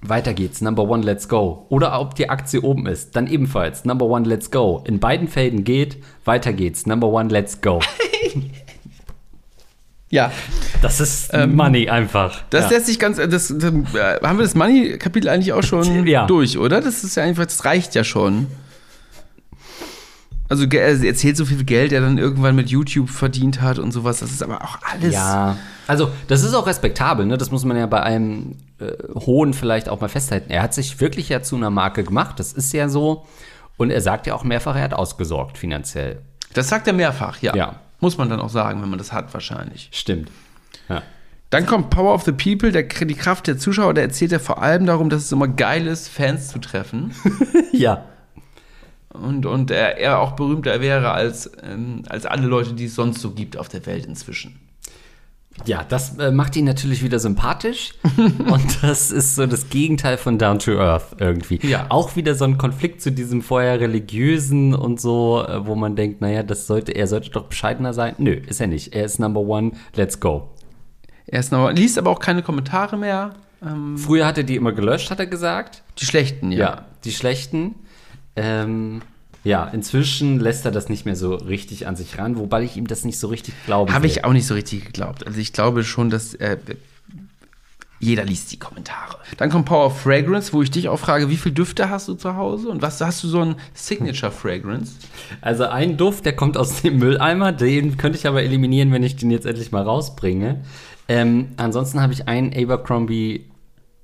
weiter 0.00 0.32
geht's, 0.32 0.60
Number 0.60 0.84
One, 0.84 1.02
let's 1.02 1.28
go. 1.28 1.66
Oder 1.68 2.00
ob 2.00 2.14
die 2.14 2.30
Aktie 2.30 2.60
oben 2.60 2.86
ist, 2.86 3.16
dann 3.16 3.26
ebenfalls 3.26 3.84
Number 3.84 4.06
One, 4.06 4.28
let's 4.28 4.50
go. 4.50 4.82
In 4.86 5.00
beiden 5.00 5.28
Fällen 5.28 5.64
geht, 5.64 5.98
weiter 6.24 6.52
geht's, 6.52 6.86
Number 6.86 7.08
One, 7.08 7.28
let's 7.30 7.60
go. 7.60 7.80
ja. 10.10 10.30
Das 10.82 11.00
ist 11.00 11.30
ähm, 11.32 11.56
Money 11.56 11.88
einfach. 11.88 12.42
Das 12.50 12.64
ja. 12.64 12.76
lässt 12.76 12.86
sich 12.86 12.98
ganz, 13.00 13.16
das, 13.16 13.28
das, 13.28 13.52
äh, 13.54 14.20
haben 14.22 14.38
wir 14.38 14.44
das 14.44 14.54
Money-Kapitel 14.54 15.28
eigentlich 15.28 15.52
auch 15.52 15.64
schon 15.64 16.06
ja. 16.06 16.26
durch, 16.26 16.58
oder? 16.58 16.80
Das 16.80 17.02
ist 17.02 17.16
ja 17.16 17.24
einfach, 17.24 17.44
das 17.44 17.64
reicht 17.64 17.96
ja 17.96 18.04
schon. 18.04 18.46
Also 20.48 20.64
er 20.64 21.04
erzählt 21.04 21.36
so 21.36 21.44
viel 21.44 21.62
Geld, 21.64 21.92
er 21.92 22.00
dann 22.00 22.16
irgendwann 22.16 22.56
mit 22.56 22.70
YouTube 22.70 23.10
verdient 23.10 23.60
hat 23.60 23.78
und 23.78 23.92
sowas. 23.92 24.20
Das 24.20 24.30
ist 24.30 24.42
aber 24.42 24.64
auch 24.64 24.78
alles. 24.82 25.12
Ja, 25.12 25.56
also 25.86 26.10
das 26.26 26.42
ist 26.42 26.54
auch 26.54 26.66
respektabel, 26.66 27.26
ne? 27.26 27.36
Das 27.36 27.50
muss 27.50 27.64
man 27.64 27.76
ja 27.76 27.86
bei 27.86 28.02
einem 28.02 28.56
äh, 28.78 28.92
hohen 29.14 29.52
vielleicht 29.52 29.88
auch 29.88 30.00
mal 30.00 30.08
festhalten. 30.08 30.50
Er 30.50 30.62
hat 30.62 30.72
sich 30.72 31.00
wirklich 31.00 31.28
ja 31.28 31.42
zu 31.42 31.56
einer 31.56 31.70
Marke 31.70 32.02
gemacht. 32.02 32.40
Das 32.40 32.52
ist 32.54 32.72
ja 32.72 32.88
so. 32.88 33.26
Und 33.76 33.90
er 33.90 34.00
sagt 34.00 34.26
ja 34.26 34.34
auch 34.34 34.42
mehrfach, 34.42 34.74
er 34.74 34.82
hat 34.82 34.94
ausgesorgt 34.94 35.58
finanziell. 35.58 36.20
Das 36.54 36.68
sagt 36.68 36.86
er 36.86 36.94
mehrfach, 36.94 37.40
ja. 37.42 37.54
ja. 37.54 37.76
Muss 38.00 38.16
man 38.16 38.28
dann 38.28 38.40
auch 38.40 38.48
sagen, 38.48 38.80
wenn 38.80 38.88
man 38.88 38.98
das 38.98 39.12
hat, 39.12 39.32
wahrscheinlich. 39.34 39.90
Stimmt. 39.92 40.30
Ja. 40.88 41.02
Dann 41.50 41.66
kommt 41.66 41.90
Power 41.90 42.14
of 42.14 42.24
the 42.24 42.32
People, 42.32 42.72
der, 42.72 42.82
die 42.82 43.14
Kraft 43.14 43.46
der 43.46 43.58
Zuschauer, 43.58 43.94
da 43.94 44.02
erzählt 44.02 44.32
er 44.32 44.40
vor 44.40 44.62
allem 44.62 44.86
darum, 44.86 45.08
dass 45.08 45.24
es 45.24 45.32
immer 45.32 45.48
geil 45.48 45.86
ist, 45.86 46.08
Fans 46.08 46.48
zu 46.48 46.58
treffen. 46.58 47.14
Ja. 47.72 48.04
Und, 49.10 49.46
und 49.46 49.70
er, 49.70 49.98
er 49.98 50.18
auch 50.20 50.32
berühmter 50.32 50.80
wäre 50.80 51.12
als, 51.12 51.50
ähm, 51.62 52.02
als 52.08 52.26
alle 52.26 52.46
Leute, 52.46 52.74
die 52.74 52.84
es 52.86 52.94
sonst 52.94 53.20
so 53.20 53.30
gibt 53.30 53.56
auf 53.56 53.68
der 53.68 53.84
Welt 53.86 54.06
inzwischen. 54.06 54.60
Ja, 55.64 55.84
das 55.88 56.18
äh, 56.18 56.30
macht 56.30 56.56
ihn 56.56 56.64
natürlich 56.64 57.02
wieder 57.02 57.18
sympathisch. 57.18 57.94
und 58.16 58.82
das 58.82 59.10
ist 59.10 59.34
so 59.34 59.46
das 59.46 59.70
Gegenteil 59.70 60.16
von 60.16 60.38
Down 60.38 60.58
to 60.58 60.78
Earth 60.78 61.16
irgendwie. 61.18 61.58
Ja. 61.66 61.86
Auch 61.88 62.16
wieder 62.16 62.34
so 62.34 62.44
ein 62.44 62.58
Konflikt 62.58 63.02
zu 63.02 63.10
diesem 63.10 63.42
vorher 63.42 63.80
religiösen 63.80 64.74
und 64.74 65.00
so, 65.00 65.44
äh, 65.44 65.66
wo 65.66 65.74
man 65.74 65.96
denkt, 65.96 66.20
naja, 66.20 66.42
das 66.42 66.66
sollte, 66.66 66.92
er 66.92 67.06
sollte 67.06 67.30
doch 67.30 67.44
bescheidener 67.44 67.92
sein. 67.92 68.14
Nö, 68.18 68.32
ist 68.32 68.60
er 68.60 68.66
nicht. 68.66 68.94
Er 68.94 69.04
ist 69.04 69.18
Number 69.18 69.40
One, 69.40 69.72
let's 69.96 70.20
go. 70.20 70.48
Er 71.26 71.40
ist 71.40 71.52
noch, 71.52 71.70
liest 71.72 71.98
aber 71.98 72.10
auch 72.10 72.20
keine 72.20 72.42
Kommentare 72.42 72.96
mehr. 72.96 73.34
Ähm, 73.62 73.98
Früher 73.98 74.26
hat 74.26 74.38
er 74.38 74.44
die 74.44 74.56
immer 74.56 74.72
gelöscht, 74.72 75.10
hat 75.10 75.18
er 75.18 75.26
gesagt. 75.26 75.82
die 75.98 76.06
schlechten, 76.06 76.52
ja. 76.52 76.58
Ja, 76.58 76.84
die 77.04 77.10
schlechten. 77.10 77.74
Ähm, 78.38 79.02
ja, 79.42 79.64
inzwischen 79.64 80.38
lässt 80.38 80.64
er 80.64 80.70
das 80.70 80.88
nicht 80.88 81.04
mehr 81.04 81.16
so 81.16 81.34
richtig 81.34 81.86
an 81.86 81.96
sich 81.96 82.18
ran, 82.18 82.38
wobei 82.38 82.62
ich 82.62 82.76
ihm 82.76 82.86
das 82.86 83.04
nicht 83.04 83.18
so 83.18 83.28
richtig 83.28 83.54
glaube. 83.66 83.92
Habe 83.92 84.06
ich 84.06 84.24
auch 84.24 84.32
nicht 84.32 84.46
so 84.46 84.54
richtig 84.54 84.84
geglaubt. 84.84 85.26
Also 85.26 85.40
ich 85.40 85.52
glaube 85.52 85.84
schon, 85.84 86.10
dass 86.10 86.34
äh, 86.34 86.56
jeder 88.00 88.24
liest 88.24 88.52
die 88.52 88.58
Kommentare. 88.58 89.16
Dann 89.38 89.50
kommt 89.50 89.66
Power 89.66 89.86
of 89.86 90.00
Fragrance, 90.00 90.52
wo 90.52 90.62
ich 90.62 90.70
dich 90.70 90.88
auch 90.88 90.98
frage, 90.98 91.30
wie 91.30 91.36
viel 91.36 91.50
Düfte 91.50 91.90
hast 91.90 92.06
du 92.06 92.14
zu 92.14 92.36
Hause 92.36 92.68
und 92.68 92.80
was 92.80 93.00
hast 93.00 93.24
du 93.24 93.28
so 93.28 93.40
ein 93.40 93.56
Signature 93.74 94.30
Fragrance? 94.30 94.92
Also 95.40 95.64
ein 95.64 95.96
Duft, 95.96 96.24
der 96.24 96.36
kommt 96.36 96.56
aus 96.56 96.82
dem 96.82 96.98
Mülleimer, 96.98 97.50
den 97.50 97.96
könnte 97.96 98.18
ich 98.18 98.26
aber 98.26 98.42
eliminieren, 98.42 98.92
wenn 98.92 99.02
ich 99.02 99.16
den 99.16 99.30
jetzt 99.32 99.46
endlich 99.46 99.72
mal 99.72 99.82
rausbringe. 99.82 100.62
Ähm, 101.08 101.48
ansonsten 101.56 102.00
habe 102.00 102.12
ich 102.12 102.28
einen 102.28 102.52
Abercrombie 102.52 103.46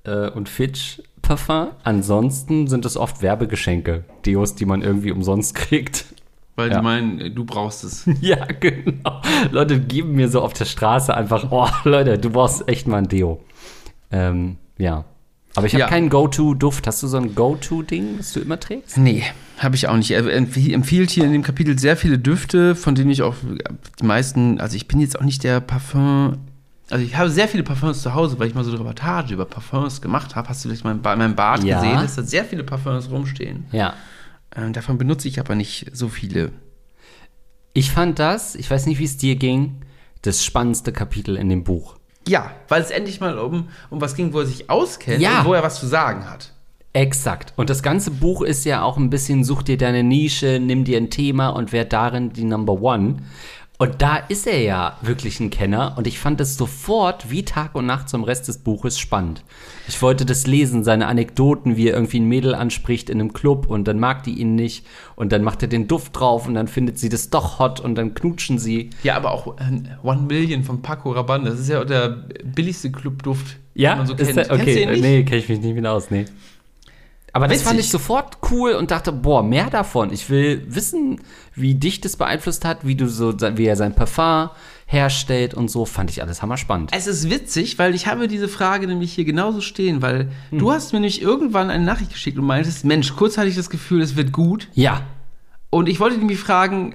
äh, 0.04 0.30
und 0.30 0.48
Fitch 0.48 1.00
Parfum. 1.24 1.68
Ansonsten 1.82 2.68
sind 2.68 2.84
es 2.84 2.96
oft 2.96 3.22
Werbegeschenke, 3.22 4.04
Deos, 4.26 4.54
die 4.54 4.66
man 4.66 4.82
irgendwie 4.82 5.10
umsonst 5.10 5.54
kriegt. 5.54 6.04
Weil 6.56 6.70
Ja. 6.70 6.78
die 6.78 6.84
meinen, 6.84 7.34
du 7.34 7.44
brauchst 7.44 7.82
es. 7.82 8.04
Ja, 8.20 8.44
genau. 8.46 9.20
Leute 9.50 9.80
geben 9.80 10.12
mir 10.14 10.28
so 10.28 10.40
auf 10.40 10.52
der 10.52 10.66
Straße 10.66 11.12
einfach, 11.12 11.48
oh, 11.50 11.66
Leute, 11.84 12.16
du 12.18 12.30
brauchst 12.30 12.68
echt 12.68 12.86
mal 12.86 12.98
ein 12.98 13.08
Deo. 13.08 13.40
Ähm, 14.12 14.56
ja. 14.78 15.04
Aber 15.56 15.66
ich 15.66 15.72
habe 15.74 15.80
Ja. 15.82 15.88
keinen 15.88 16.10
Go-To-Duft. 16.10 16.86
Hast 16.86 17.02
du 17.02 17.06
so 17.06 17.16
ein 17.16 17.34
Go-To-Ding, 17.34 18.16
das 18.18 18.32
du 18.32 18.40
immer 18.40 18.58
trägst? 18.60 18.98
Nee, 18.98 19.22
habe 19.58 19.74
ich 19.76 19.88
auch 19.88 19.96
nicht. 19.96 20.10
Er 20.10 20.24
empf- 20.24 20.72
empfiehlt 20.72 21.10
hier 21.10 21.24
in 21.24 21.32
dem 21.32 21.42
Kapitel 21.42 21.78
sehr 21.78 21.96
viele 21.96 22.18
Düfte, 22.18 22.74
von 22.74 22.94
denen 22.96 23.10
ich 23.10 23.22
auch 23.22 23.34
die 24.00 24.04
meisten, 24.06 24.60
also 24.60 24.76
ich 24.76 24.86
bin 24.88 25.00
jetzt 25.00 25.18
auch 25.18 25.24
nicht 25.24 25.42
der 25.44 25.60
Parfum. 25.60 26.38
Also 26.90 27.04
ich 27.04 27.16
habe 27.16 27.30
sehr 27.30 27.48
viele 27.48 27.62
Parfums 27.62 28.02
zu 28.02 28.14
Hause, 28.14 28.38
weil 28.38 28.48
ich 28.48 28.54
mal 28.54 28.62
so 28.64 28.70
eine 28.70 28.80
Reportage 28.80 29.32
über 29.34 29.46
Parfums 29.46 30.02
gemacht 30.02 30.36
habe. 30.36 30.48
Hast 30.48 30.64
du 30.64 30.68
vielleicht 30.68 30.84
mal 30.84 30.92
in 30.92 31.00
meinem 31.02 31.34
Bad 31.34 31.64
Ja. 31.64 31.76
gesehen, 31.80 31.96
dass 31.96 32.16
da 32.16 32.22
sehr 32.22 32.44
viele 32.44 32.62
Parfums 32.62 33.10
rumstehen. 33.10 33.64
Ja. 33.72 33.94
Ähm, 34.54 34.72
davon 34.72 34.98
benutze 34.98 35.26
ich 35.28 35.40
aber 35.40 35.54
nicht 35.54 35.86
so 35.92 36.08
viele. 36.08 36.52
Ich 37.72 37.90
fand 37.90 38.18
das, 38.18 38.54
ich 38.54 38.70
weiß 38.70 38.86
nicht, 38.86 38.98
wie 38.98 39.04
es 39.04 39.16
dir 39.16 39.36
ging, 39.36 39.80
das 40.22 40.44
spannendste 40.44 40.92
Kapitel 40.92 41.36
in 41.36 41.48
dem 41.48 41.64
Buch. 41.64 41.96
Ja, 42.28 42.50
weil 42.68 42.80
es 42.82 42.90
endlich 42.90 43.20
mal 43.20 43.38
um, 43.38 43.68
um 43.90 44.00
was 44.00 44.14
ging, 44.14 44.32
wo 44.32 44.40
er 44.40 44.46
sich 44.46 44.70
auskennt 44.70 45.20
Ja. 45.20 45.40
und 45.40 45.46
wo 45.46 45.54
er 45.54 45.62
was 45.62 45.80
zu 45.80 45.86
sagen 45.86 46.28
hat. 46.30 46.52
Exakt. 46.92 47.52
Und 47.56 47.70
das 47.70 47.82
ganze 47.82 48.12
Buch 48.12 48.42
ist 48.42 48.64
ja 48.64 48.82
auch 48.82 48.96
ein 48.96 49.10
bisschen, 49.10 49.42
such 49.42 49.64
dir 49.64 49.76
deine 49.76 50.04
Nische, 50.04 50.60
nimm 50.62 50.84
dir 50.84 50.96
ein 50.98 51.10
Thema 51.10 51.48
und 51.48 51.72
wer 51.72 51.84
darin 51.84 52.32
die 52.32 52.44
Number 52.44 52.74
One. 52.80 53.16
Und 53.76 54.02
da 54.02 54.16
ist 54.16 54.46
er 54.46 54.60
ja 54.60 54.96
wirklich 55.02 55.40
ein 55.40 55.50
Kenner 55.50 55.94
und 55.96 56.06
ich 56.06 56.20
fand 56.20 56.40
es 56.40 56.56
sofort 56.56 57.30
wie 57.30 57.44
Tag 57.44 57.74
und 57.74 57.86
Nacht 57.86 58.08
zum 58.08 58.22
Rest 58.22 58.46
des 58.46 58.58
Buches 58.58 59.00
spannend. 59.00 59.42
Ich 59.88 60.00
wollte 60.00 60.24
das 60.24 60.46
lesen, 60.46 60.84
seine 60.84 61.08
Anekdoten, 61.08 61.76
wie 61.76 61.88
er 61.88 61.94
irgendwie 61.94 62.20
ein 62.20 62.28
Mädel 62.28 62.54
anspricht 62.54 63.10
in 63.10 63.20
einem 63.20 63.32
Club 63.32 63.66
und 63.66 63.88
dann 63.88 63.98
mag 63.98 64.22
die 64.22 64.34
ihn 64.34 64.54
nicht 64.54 64.86
und 65.16 65.32
dann 65.32 65.42
macht 65.42 65.60
er 65.62 65.68
den 65.68 65.88
Duft 65.88 66.18
drauf 66.18 66.46
und 66.46 66.54
dann 66.54 66.68
findet 66.68 67.00
sie 67.00 67.08
das 67.08 67.30
doch 67.30 67.58
hot 67.58 67.80
und 67.80 67.96
dann 67.96 68.14
knutschen 68.14 68.60
sie. 68.60 68.90
Ja, 69.02 69.16
aber 69.16 69.32
auch 69.32 69.58
äh, 69.58 69.82
One 70.04 70.22
Million 70.22 70.62
von 70.62 70.80
Paco 70.80 71.10
Rabanne, 71.10 71.50
das 71.50 71.58
ist 71.58 71.68
ja 71.68 71.84
der 71.84 72.10
billigste 72.44 72.92
Clubduft, 72.92 73.56
den 73.92 73.98
man 73.98 74.06
so 74.06 74.14
kennt. 74.14 74.36
der, 74.36 74.44
Kennst 74.44 74.50
du 74.50 74.54
okay, 74.54 75.00
nee, 75.00 75.24
kenne 75.24 75.38
ich 75.38 75.48
mich 75.48 75.60
nicht 75.60 75.74
wieder 75.74 75.92
aus, 75.92 76.12
nee. 76.12 76.26
Aber 77.34 77.46
das 77.48 77.56
Witzig. 77.56 77.66
fand 77.68 77.80
ich 77.80 77.90
sofort 77.90 78.38
cool 78.50 78.72
und 78.72 78.92
dachte, 78.92 79.10
boah, 79.10 79.42
mehr 79.42 79.68
davon. 79.68 80.12
Ich 80.12 80.30
will 80.30 80.62
wissen, 80.68 81.20
wie 81.56 81.74
dich 81.74 82.00
das 82.00 82.16
beeinflusst 82.16 82.64
hat, 82.64 82.86
wie 82.86 82.94
du 82.94 83.08
so, 83.08 83.34
wie 83.56 83.66
er 83.66 83.74
sein 83.76 83.94
Parfum 83.94 84.50
herstellt 84.86 85.52
und 85.52 85.68
so. 85.68 85.84
Fand 85.84 86.10
ich 86.10 86.22
alles 86.22 86.42
hammer 86.42 86.56
spannend. 86.56 86.90
Es 86.94 87.08
ist 87.08 87.28
witzig, 87.30 87.76
weil 87.78 87.94
ich 87.94 88.06
habe 88.06 88.28
diese 88.28 88.46
Frage 88.48 88.86
nämlich 88.86 89.12
hier 89.12 89.24
genauso 89.24 89.60
stehen, 89.60 90.00
weil 90.00 90.30
Hm. 90.50 90.58
du 90.60 90.70
hast 90.70 90.92
mir 90.92 91.00
nämlich 91.00 91.20
irgendwann 91.22 91.70
eine 91.70 91.84
Nachricht 91.84 92.12
geschickt 92.12 92.38
und 92.38 92.44
meintest, 92.46 92.84
Mensch, 92.84 93.14
kurz 93.16 93.36
hatte 93.36 93.48
ich 93.48 93.56
das 93.56 93.68
Gefühl, 93.68 94.00
es 94.00 94.14
wird 94.16 94.30
gut. 94.30 94.68
Ja, 94.74 95.02
Und 95.70 95.88
ich 95.88 95.98
wollte 95.98 96.16
nämlich 96.18 96.38
fragen, 96.38 96.94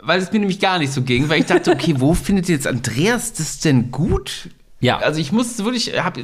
weil 0.00 0.20
es 0.20 0.30
mir 0.32 0.38
nämlich 0.38 0.60
gar 0.60 0.78
nicht 0.78 0.92
so 0.92 1.02
ging, 1.02 1.28
weil 1.28 1.40
ich 1.40 1.46
dachte, 1.46 1.72
okay, 1.72 1.96
wo 1.98 2.14
findet 2.14 2.48
jetzt 2.48 2.66
Andreas 2.68 3.32
das 3.32 3.58
denn 3.58 3.90
gut? 3.90 4.50
Ja. 4.78 4.98
Also 4.98 5.20
ich 5.20 5.32
musste 5.32 5.64
wirklich, 5.64 6.00
habe 6.00 6.22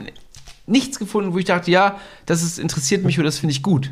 nichts 0.67 0.99
gefunden, 0.99 1.33
wo 1.33 1.39
ich 1.39 1.45
dachte, 1.45 1.71
ja, 1.71 1.99
das 2.27 2.43
ist, 2.43 2.59
interessiert 2.59 3.05
mich 3.05 3.19
oder 3.19 3.27
das 3.27 3.39
finde 3.39 3.53
ich 3.53 3.63
gut. 3.63 3.91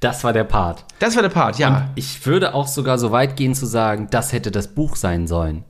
das 0.00 0.24
war 0.24 0.32
der 0.32 0.44
Part. 0.44 0.84
Das 0.98 1.14
war 1.16 1.22
der 1.22 1.28
Part, 1.28 1.58
ja. 1.58 1.90
Ich 1.94 2.24
würde 2.26 2.54
auch 2.54 2.66
sogar 2.66 2.98
so 2.98 3.10
weit 3.12 3.36
gehen 3.36 3.54
zu 3.54 3.66
sagen, 3.66 4.08
das 4.10 4.32
hätte 4.32 4.50
das 4.50 4.68
Buch 4.68 4.96
sein 4.96 5.26
sollen. 5.26 5.64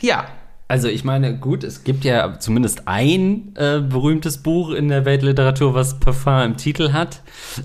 ja. 0.00 0.26
Also 0.68 0.86
ich 0.86 1.02
meine, 1.02 1.36
gut, 1.36 1.64
es 1.64 1.82
gibt 1.82 2.04
ja 2.04 2.38
zumindest 2.38 2.86
ein 2.86 3.56
äh, 3.56 3.80
berühmtes 3.80 4.38
Buch 4.38 4.70
in 4.70 4.86
der 4.86 5.04
Weltliteratur, 5.04 5.74
was 5.74 5.98
Parfum 5.98 6.42
im 6.42 6.56
Titel 6.56 6.92
hat. 6.92 7.22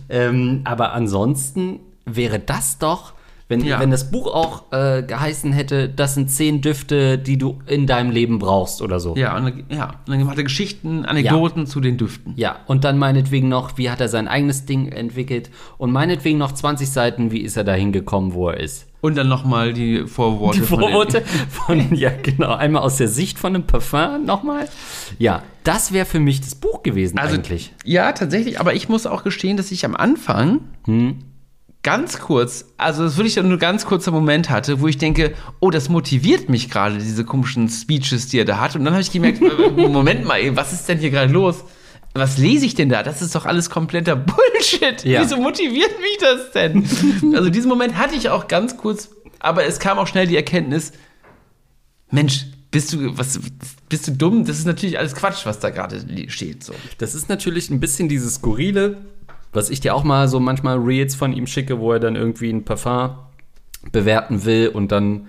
Ähm, 0.09 0.61
aber 0.63 0.93
ansonsten 0.93 1.82
wäre 2.05 2.39
das 2.39 2.80
doch, 2.80 3.13
wenn, 3.47 3.63
Ja. 3.63 3.79
wenn 3.79 3.91
das 3.91 4.09
Buch 4.09 4.25
auch 4.27 4.71
äh, 4.71 5.03
geheißen 5.03 5.53
hätte, 5.53 5.87
das 5.87 6.15
sind 6.15 6.31
zehn 6.31 6.61
Düfte, 6.61 7.17
die 7.19 7.37
du 7.37 7.59
in 7.67 7.85
deinem 7.85 8.09
Leben 8.09 8.39
brauchst 8.39 8.81
oder 8.81 8.99
so. 8.99 9.15
Ja, 9.15 9.37
und, 9.37 9.43
dann- 9.45 9.63
ja. 9.69 9.85
Und 10.07 10.13
dann 10.19 10.27
hat 10.27 10.37
er 10.37 10.43
Geschichten, 10.43 11.05
Anekdoten 11.05 11.67
zu 11.67 11.79
den 11.79 11.97
Düften. 11.97 12.33
Ja, 12.37 12.57
und 12.65 12.83
dann 12.83 12.97
meinetwegen 12.97 13.47
noch, 13.47 13.77
wie 13.77 13.89
hat 13.91 14.01
er 14.01 14.07
sein 14.09 14.27
eigenes 14.27 14.65
Ding 14.65 14.87
entwickelt 14.91 15.51
und 15.77 15.91
meinetwegen 15.91 16.39
noch 16.39 16.53
20 16.53 16.89
Seiten, 16.89 17.31
wie 17.31 17.41
ist 17.41 17.55
er 17.55 17.63
dahin 17.63 17.91
gekommen, 17.91 18.33
wo 18.33 18.49
er 18.49 18.59
ist. 18.59 18.87
Und 19.01 19.15
dann 19.15 19.27
nochmal 19.27 19.73
die 19.73 20.07
Vorworte. 20.07 20.61
Die 20.61 20.65
von 20.65 20.79
Vorworte 20.79 21.21
von, 21.49 21.93
ja 21.95 22.09
genau, 22.23 22.55
einmal 22.55 22.81
aus 22.81 22.97
der 22.97 23.07
Sicht 23.07 23.37
von 23.37 23.53
einem 23.53 23.67
Parfum 23.67 24.25
nochmal. 24.25 24.67
Ja, 25.19 25.43
das 25.63 25.91
wäre 25.91 26.07
für 26.07 26.19
mich 26.19 26.41
das 26.41 26.55
Buch 26.55 26.81
gewesen 26.81 27.19
Also, 27.19 27.35
eigentlich. 27.35 27.71
Ja, 27.83 28.11
tatsächlich, 28.13 28.59
aber 28.59 28.73
ich 28.73 28.89
muss 28.89 29.05
auch 29.05 29.23
gestehen, 29.23 29.57
dass 29.57 29.71
ich 29.71 29.85
am 29.85 29.95
Anfang 29.95 30.61
Hm? 30.85 31.19
Ganz 31.86 32.19
kurz, 32.19 32.65
also 32.77 33.03
das 33.03 33.15
würde 33.15 33.27
ich 33.27 33.36
dann 33.36 33.47
nur 33.47 33.59
ganz 33.59 33.86
kurzer 33.86 34.09
Moment 34.09 34.49
hatte, 34.49 34.81
wo 34.81 34.88
ich 34.88 34.97
denke, 34.97 35.36
oh, 35.59 35.69
das 35.69 35.88
motiviert 35.88 36.49
mich 36.49 36.71
gerade, 36.71 36.97
diese 36.97 37.23
komischen 37.23 37.69
Speeches, 37.69 38.27
die 38.27 38.39
er 38.39 38.45
da 38.45 38.59
hat. 38.59 38.75
Und 38.75 38.86
dann 38.86 38.93
habe 38.93 39.03
ich 39.03 39.11
gemerkt, 39.11 39.39
äh, 39.39 39.69
Moment 39.88 40.25
mal, 40.25 40.38
ey, 40.39 40.55
was 40.55 40.73
ist 40.73 40.89
denn 40.89 40.97
hier 40.97 41.11
gerade 41.11 41.31
los? 41.31 41.63
Was 42.15 42.39
lese 42.39 42.65
ich 42.65 42.73
denn 42.73 42.89
da? 42.89 43.03
Das 43.03 43.21
ist 43.21 43.36
doch 43.36 43.45
alles 43.45 43.69
kompletter 43.69 44.15
Bullshit. 44.15 45.05
Ja. 45.05 45.21
Wieso 45.21 45.38
motiviert 45.38 45.91
mich 45.99 46.17
das 46.19 46.51
denn? 46.53 47.33
also 47.36 47.51
diesen 47.51 47.69
Moment 47.69 47.95
hatte 47.99 48.15
ich 48.15 48.29
auch 48.29 48.47
ganz 48.47 48.77
kurz, 48.77 49.11
aber 49.38 49.65
es 49.65 49.77
kam 49.77 49.99
auch 49.99 50.07
schnell 50.07 50.25
die 50.25 50.36
Erkenntnis, 50.36 50.91
Mensch, 52.09 52.47
bist 52.71 52.93
du, 52.93 53.15
was, 53.15 53.39
bist 53.89 54.07
du 54.07 54.11
dumm? 54.11 54.43
Das 54.43 54.57
ist 54.57 54.65
natürlich 54.65 54.97
alles 54.97 55.13
Quatsch, 55.13 55.45
was 55.45 55.59
da 55.59 55.69
gerade 55.69 56.03
steht. 56.29 56.63
So. 56.63 56.73
Das 56.97 57.13
ist 57.13 57.29
natürlich 57.29 57.69
ein 57.69 57.79
bisschen 57.79 58.09
dieses 58.09 58.36
Skurrile, 58.36 59.05
was 59.56 59.70
ich 59.70 59.80
dir 59.80 59.95
auch 59.95 60.03
mal 60.03 60.28
so 60.28 60.39
manchmal 60.39 60.78
Reels 60.78 61.16
von 61.16 61.34
ihm 61.34 61.47
schicke, 61.47 61.80
wo 61.80 61.93
er 61.93 61.99
dann 61.99 62.16
irgendwie 62.16 62.49
ein 62.49 62.66
Parfum 62.66 63.16
bewerten 63.91 64.45
will 64.45 64.70
und 64.70 64.91
dann 64.91 65.28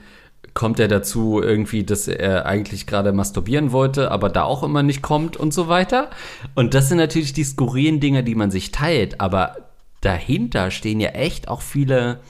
kommt 0.55 0.81
er 0.81 0.89
dazu 0.89 1.43
irgendwie, 1.43 1.85
dass 1.85 2.09
er 2.09 2.47
eigentlich 2.47 2.87
gerade 2.87 3.13
masturbieren 3.13 3.73
wollte, 3.73 4.11
aber 4.11 4.31
da 4.31 4.45
auch 4.45 4.63
immer 4.63 4.83
nicht 4.83 5.03
kommt 5.03 5.37
und 5.37 5.53
so 5.53 5.69
weiter. 5.69 6.09
Und 6.55 6.73
das 6.73 6.89
sind 6.89 6.97
natürlich 6.97 7.35
die 7.35 7.45
skurrilen 7.45 8.01
Dinge, 8.01 8.25
die 8.25 8.35
man 8.35 8.51
sich 8.51 8.73
teilt, 8.73 9.21
aber 9.21 9.57
dahinter 10.01 10.71
stehen 10.71 10.99
ja 10.99 11.11
echt 11.11 11.49
auch 11.49 11.61
viele 11.61 12.21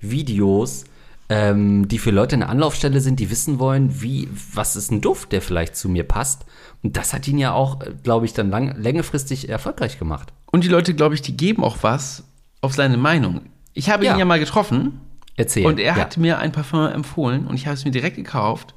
Videos, 0.00 0.84
ähm, 1.28 1.88
die 1.88 1.98
für 1.98 2.10
Leute 2.10 2.36
eine 2.36 2.48
Anlaufstelle 2.48 3.00
sind, 3.00 3.18
die 3.20 3.30
wissen 3.30 3.58
wollen, 3.58 4.02
wie, 4.02 4.28
was 4.52 4.76
ist 4.76 4.90
ein 4.90 5.00
Duft, 5.00 5.32
der 5.32 5.40
vielleicht 5.40 5.76
zu 5.76 5.88
mir 5.88 6.04
passt. 6.04 6.44
Und 6.82 6.96
das 6.96 7.12
hat 7.14 7.26
ihn 7.26 7.38
ja 7.38 7.52
auch, 7.52 7.78
glaube 8.02 8.26
ich, 8.26 8.34
dann 8.34 8.50
lang, 8.50 8.76
längerfristig 8.76 9.48
erfolgreich 9.48 9.98
gemacht. 9.98 10.32
Und 10.52 10.64
die 10.64 10.68
Leute, 10.68 10.94
glaube 10.94 11.14
ich, 11.14 11.22
die 11.22 11.36
geben 11.36 11.64
auch 11.64 11.78
was 11.82 12.24
auf 12.60 12.74
seine 12.74 12.96
Meinung. 12.96 13.40
Ich 13.72 13.90
habe 13.90 14.04
Ja. 14.04 14.14
ihn 14.14 14.18
ja 14.18 14.24
mal 14.24 14.38
getroffen 14.38 15.00
Erzähl. 15.36 15.66
und 15.66 15.80
er 15.80 15.96
ja. 15.96 16.02
hat 16.02 16.16
mir 16.16 16.38
ein 16.38 16.52
Parfum 16.52 16.86
empfohlen 16.86 17.46
und 17.46 17.54
ich 17.56 17.66
habe 17.66 17.74
es 17.74 17.84
mir 17.84 17.90
direkt 17.90 18.16
gekauft. 18.16 18.74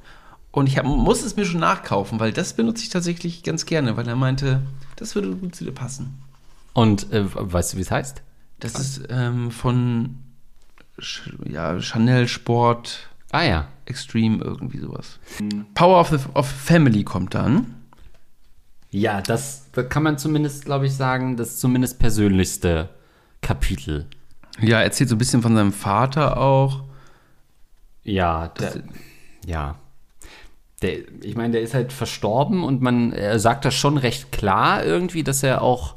Und 0.50 0.66
ich 0.66 0.78
hab, 0.78 0.86
muss 0.86 1.22
es 1.22 1.36
mir 1.36 1.44
schon 1.44 1.60
nachkaufen, 1.60 2.18
weil 2.18 2.32
das 2.32 2.54
benutze 2.54 2.82
ich 2.82 2.88
tatsächlich 2.88 3.42
ganz 3.42 3.66
gerne, 3.66 3.96
weil 3.98 4.08
er 4.08 4.16
meinte, 4.16 4.62
das 4.96 5.14
würde 5.14 5.28
gut 5.36 5.54
zu 5.54 5.64
dir 5.64 5.72
passen. 5.72 6.18
Und 6.72 7.12
äh, 7.12 7.22
weißt 7.34 7.74
du, 7.74 7.76
wie 7.76 7.82
es 7.82 7.90
heißt? 7.90 8.22
Das 8.58 8.74
ist 8.80 9.02
ähm, 9.10 9.50
von 9.50 10.16
ja, 11.44 11.80
Chanel 11.80 12.28
Sport 12.28 13.08
Ah 13.30 13.44
ja. 13.44 13.68
Extreme, 13.84 14.42
irgendwie 14.42 14.78
sowas. 14.78 15.18
Power 15.74 16.00
of, 16.00 16.08
the, 16.08 16.18
of 16.34 16.46
Family 16.46 17.04
kommt 17.04 17.34
dann. 17.34 17.74
Ja, 18.90 19.20
das, 19.20 19.70
das 19.72 19.88
kann 19.88 20.02
man 20.02 20.18
zumindest, 20.18 20.64
glaube 20.64 20.86
ich, 20.86 20.94
sagen, 20.94 21.36
das 21.36 21.58
zumindest 21.58 21.98
persönlichste 21.98 22.88
Kapitel. 23.40 24.06
Ja, 24.60 24.78
er 24.78 24.84
erzählt 24.84 25.10
so 25.10 25.14
ein 25.14 25.18
bisschen 25.18 25.42
von 25.42 25.54
seinem 25.54 25.72
Vater 25.72 26.38
auch. 26.38 26.84
Ja, 28.02 28.48
der, 28.48 28.82
ja. 29.46 29.76
Der, 30.82 30.98
ich 31.22 31.36
meine, 31.36 31.52
der 31.52 31.62
ist 31.62 31.74
halt 31.74 31.92
verstorben 31.92 32.64
und 32.64 32.80
man 32.80 33.14
sagt 33.38 33.64
das 33.64 33.74
schon 33.74 33.98
recht 33.98 34.32
klar 34.32 34.84
irgendwie, 34.84 35.22
dass 35.22 35.42
er 35.42 35.62
auch 35.62 35.96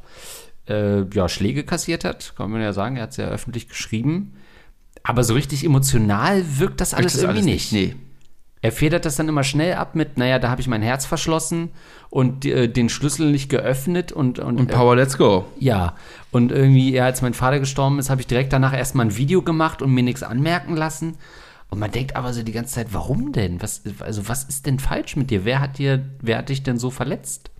äh, 0.67 1.03
ja, 1.13 1.29
Schläge 1.29 1.63
kassiert 1.63 2.03
hat, 2.03 2.33
kann 2.35 2.51
man 2.51 2.61
ja 2.61 2.73
sagen. 2.73 2.97
Er 2.97 3.03
hat 3.03 3.11
es 3.11 3.17
ja 3.17 3.27
öffentlich 3.27 3.69
geschrieben. 3.69 4.33
Aber 5.03 5.23
so 5.23 5.33
richtig 5.33 5.63
emotional 5.63 6.43
wirkt 6.59 6.81
das 6.81 6.93
alles 6.93 7.13
Das 7.13 7.23
irgendwie 7.23 7.39
alles 7.39 7.45
nicht. 7.45 7.71
Nee. 7.71 7.95
Er 8.63 8.71
federt 8.71 9.05
das 9.05 9.15
dann 9.15 9.27
immer 9.27 9.43
schnell 9.43 9.73
ab 9.73 9.95
mit, 9.95 10.17
naja, 10.19 10.37
da 10.37 10.49
habe 10.51 10.61
ich 10.61 10.67
mein 10.67 10.83
Herz 10.83 11.05
verschlossen 11.05 11.71
und 12.11 12.45
äh, 12.45 12.67
den 12.67 12.89
Schlüssel 12.89 13.31
nicht 13.31 13.49
geöffnet 13.49 14.11
und, 14.11 14.37
und, 14.37 14.59
Und 14.59 14.67
Power, 14.67 14.95
let's 14.95 15.17
go. 15.17 15.45
äh, 15.59 15.65
ja. 15.65 15.95
Und 16.29 16.51
irgendwie, 16.51 16.93
ja, 16.93 17.05
als 17.05 17.23
mein 17.23 17.33
Vater 17.33 17.59
gestorben 17.59 17.97
ist, 17.97 18.11
habe 18.11 18.21
ich 18.21 18.27
direkt 18.27 18.53
danach 18.53 18.73
erstmal 18.73 19.07
ein 19.07 19.17
Video 19.17 19.41
gemacht 19.41 19.81
und 19.81 19.91
mir 19.91 20.03
nichts 20.03 20.21
anmerken 20.21 20.75
lassen. 20.75 21.17
Und 21.71 21.79
man 21.79 21.89
denkt 21.89 22.15
aber 22.15 22.33
so 22.33 22.43
die 22.43 22.51
ganze 22.51 22.75
Zeit, 22.75 22.87
warum 22.91 23.31
denn? 23.31 23.61
Was, 23.61 23.81
also, 23.99 24.27
was 24.27 24.43
ist 24.43 24.65
denn 24.67 24.77
falsch 24.77 25.15
mit 25.15 25.31
dir? 25.31 25.45
Wer 25.45 25.59
hat 25.59 25.77
dir, 25.79 26.05
wer 26.21 26.37
hat 26.37 26.49
dich 26.49 26.61
denn 26.63 26.77
so 26.77 26.91
verletzt? 26.91 27.50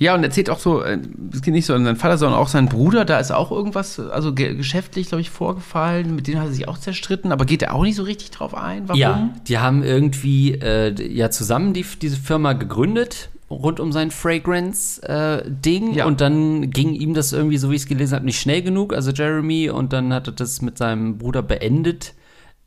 Ja, 0.00 0.14
und 0.14 0.20
er 0.22 0.28
erzählt 0.28 0.48
auch 0.48 0.58
so, 0.58 0.82
äh, 0.82 0.98
es 1.30 1.42
geht 1.42 1.52
nicht 1.52 1.66
so 1.66 1.74
an 1.74 1.84
seinen 1.84 1.96
Vater, 1.96 2.16
sondern 2.16 2.38
auch 2.40 2.48
sein 2.48 2.70
Bruder, 2.70 3.04
da 3.04 3.18
ist 3.18 3.30
auch 3.32 3.50
irgendwas, 3.50 4.00
also 4.00 4.32
ge 4.32 4.54
geschäftlich, 4.54 5.08
glaube 5.08 5.20
ich, 5.20 5.28
vorgefallen, 5.28 6.16
mit 6.16 6.26
denen 6.26 6.40
hat 6.40 6.46
er 6.48 6.52
sich 6.54 6.68
auch 6.68 6.78
zerstritten, 6.78 7.32
aber 7.32 7.44
geht 7.44 7.60
er 7.62 7.74
auch 7.74 7.82
nicht 7.82 7.96
so 7.96 8.04
richtig 8.04 8.30
drauf 8.30 8.54
ein, 8.54 8.88
warum? 8.88 8.98
Ja, 8.98 9.28
die 9.46 9.58
haben 9.58 9.82
irgendwie 9.82 10.52
äh, 10.54 10.94
ja 11.12 11.30
zusammen 11.30 11.74
die, 11.74 11.84
diese 12.00 12.16
Firma 12.16 12.54
gegründet 12.54 13.28
rund 13.50 13.78
um 13.80 13.92
sein 13.92 14.10
Fragrance-Ding 14.10 15.92
Ja. 15.94 16.06
und 16.06 16.20
dann 16.20 16.70
ging 16.70 16.94
ihm 16.94 17.14
das 17.14 17.32
irgendwie, 17.32 17.58
so 17.58 17.70
wie 17.70 17.74
ich 17.74 17.82
es 17.82 17.88
gelesen 17.88 18.14
habe, 18.14 18.24
nicht 18.24 18.40
schnell 18.40 18.62
genug, 18.62 18.94
also 18.94 19.10
Jeremy, 19.10 19.70
und 19.70 19.92
dann 19.92 20.14
hat 20.14 20.28
er 20.28 20.32
das 20.32 20.62
mit 20.62 20.78
seinem 20.78 21.18
Bruder 21.18 21.42
beendet 21.42 22.14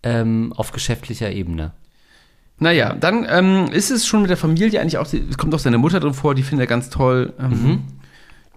ähm, 0.03 0.53
auf 0.55 0.71
geschäftlicher 0.71 1.31
Ebene. 1.31 1.71
Naja, 2.63 2.95
dann 2.97 3.27
ähm, 3.29 3.65
ist 3.73 3.91
es 3.91 4.07
schon 4.07 4.21
mit 4.21 4.29
der 4.29 4.37
Familie 4.37 4.79
eigentlich 4.79 4.97
auch, 4.97 5.05
es 5.05 5.37
kommt 5.37 5.53
auch 5.53 5.59
seine 5.59 5.77
Mutter 5.77 5.99
drin 5.99 6.13
vor, 6.13 6.33
die 6.33 6.43
findet 6.43 6.63
er 6.63 6.69
ganz 6.69 6.89
toll. 6.89 7.33
Ähm, 7.37 7.81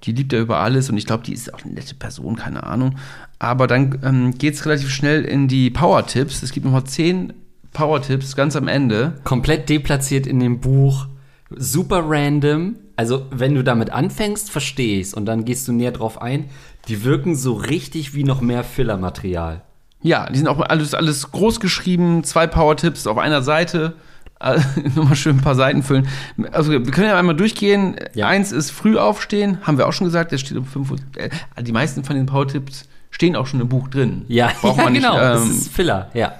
Die 0.04 0.12
liebt 0.12 0.32
er 0.32 0.40
über 0.40 0.58
alles 0.58 0.88
und 0.88 0.96
ich 0.96 1.06
glaube, 1.06 1.24
die 1.24 1.32
ist 1.32 1.52
auch 1.52 1.64
eine 1.64 1.74
nette 1.74 1.94
Person, 1.96 2.36
keine 2.36 2.62
Ahnung. 2.62 2.96
Aber 3.40 3.66
dann 3.66 3.98
ähm, 4.04 4.38
geht 4.38 4.54
es 4.54 4.64
relativ 4.64 4.90
schnell 4.90 5.24
in 5.24 5.48
die 5.48 5.70
Power-Tipps. 5.70 6.42
Es 6.44 6.52
gibt 6.52 6.64
nochmal 6.66 6.84
zehn 6.84 7.32
Power-Tipps 7.72 8.36
ganz 8.36 8.54
am 8.54 8.68
Ende. 8.68 9.14
komplett 9.24 9.68
deplatziert 9.68 10.26
in 10.28 10.38
dem 10.38 10.60
Buch, 10.60 11.06
super 11.50 12.02
random. 12.06 12.76
Also, 12.94 13.26
wenn 13.30 13.54
du 13.56 13.64
damit 13.64 13.90
anfängst, 13.90 14.50
verstehe 14.50 15.00
ich's 15.00 15.14
und 15.14 15.26
dann 15.26 15.44
gehst 15.44 15.66
du 15.66 15.72
näher 15.72 15.92
drauf 15.92 16.22
ein. 16.22 16.44
Die 16.88 17.02
wirken 17.02 17.34
so 17.34 17.54
richtig 17.54 18.14
wie 18.14 18.22
noch 18.24 18.40
mehr 18.40 18.62
Fillermaterial. 18.62 19.62
Ja, 20.02 20.28
die 20.30 20.38
sind 20.38 20.48
auch 20.48 20.60
alles, 20.60 20.94
alles 20.94 21.30
groß 21.30 21.60
geschrieben, 21.60 22.22
zwei 22.24 22.46
Power-Tipps 22.46 23.06
auf 23.06 23.18
einer 23.18 23.42
Seite. 23.42 23.94
Äh, 24.40 24.60
Nochmal 24.94 25.16
schön 25.16 25.38
ein 25.38 25.42
paar 25.42 25.54
Seiten 25.54 25.82
füllen. 25.82 26.06
Also 26.52 26.70
wir 26.70 26.82
können 26.82 27.08
ja 27.08 27.18
einmal 27.18 27.36
durchgehen. 27.36 27.96
Ja. 28.14 28.28
Eins 28.28 28.52
ist 28.52 28.70
früh 28.70 28.98
aufstehen, 28.98 29.58
haben 29.62 29.78
wir 29.78 29.86
auch 29.86 29.92
schon 29.92 30.06
gesagt, 30.06 30.32
der 30.32 30.38
steht 30.38 30.56
um 30.56 30.66
5 30.66 30.90
Uhr. 30.90 30.98
Äh, 31.16 31.30
die 31.62 31.72
meisten 31.72 32.04
von 32.04 32.16
den 32.16 32.26
Power-Tipps 32.26 32.84
stehen 33.10 33.36
auch 33.36 33.46
schon 33.46 33.60
im 33.60 33.68
Buch 33.68 33.88
drin. 33.88 34.24
Ja, 34.28 34.52
Braucht 34.60 34.76
ja 34.78 34.84
man 34.84 34.92
nicht, 34.92 35.02
genau. 35.02 35.16
das 35.18 35.42
ähm, 35.42 35.50
ist 35.50 35.72
Filler, 35.72 36.10
ja. 36.14 36.34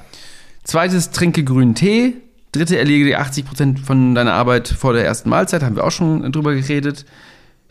Zweites, 0.64 1.11
trinke 1.11 1.44
grünen 1.44 1.74
Tee. 1.74 2.14
Dritte, 2.52 2.78
erledige 2.78 3.20
80% 3.20 3.84
von 3.84 4.14
deiner 4.14 4.32
Arbeit 4.32 4.68
vor 4.68 4.92
der 4.92 5.04
ersten 5.04 5.28
Mahlzeit, 5.28 5.62
haben 5.62 5.76
wir 5.76 5.84
auch 5.84 5.90
schon 5.90 6.30
drüber 6.32 6.54
geredet. 6.54 7.04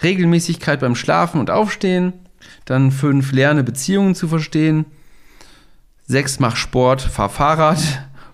Regelmäßigkeit 0.04 0.80
beim 0.80 0.96
Schlafen 0.96 1.40
und 1.40 1.50
Aufstehen. 1.50 2.14
Dann 2.66 2.92
fünf, 2.92 3.32
lerne 3.32 3.64
Beziehungen 3.64 4.16
zu 4.16 4.28
verstehen. 4.28 4.86
Sechs, 6.08 6.40
mach 6.40 6.56
Sport, 6.56 7.02
fahr 7.02 7.30
Fahrrad. 7.30 7.80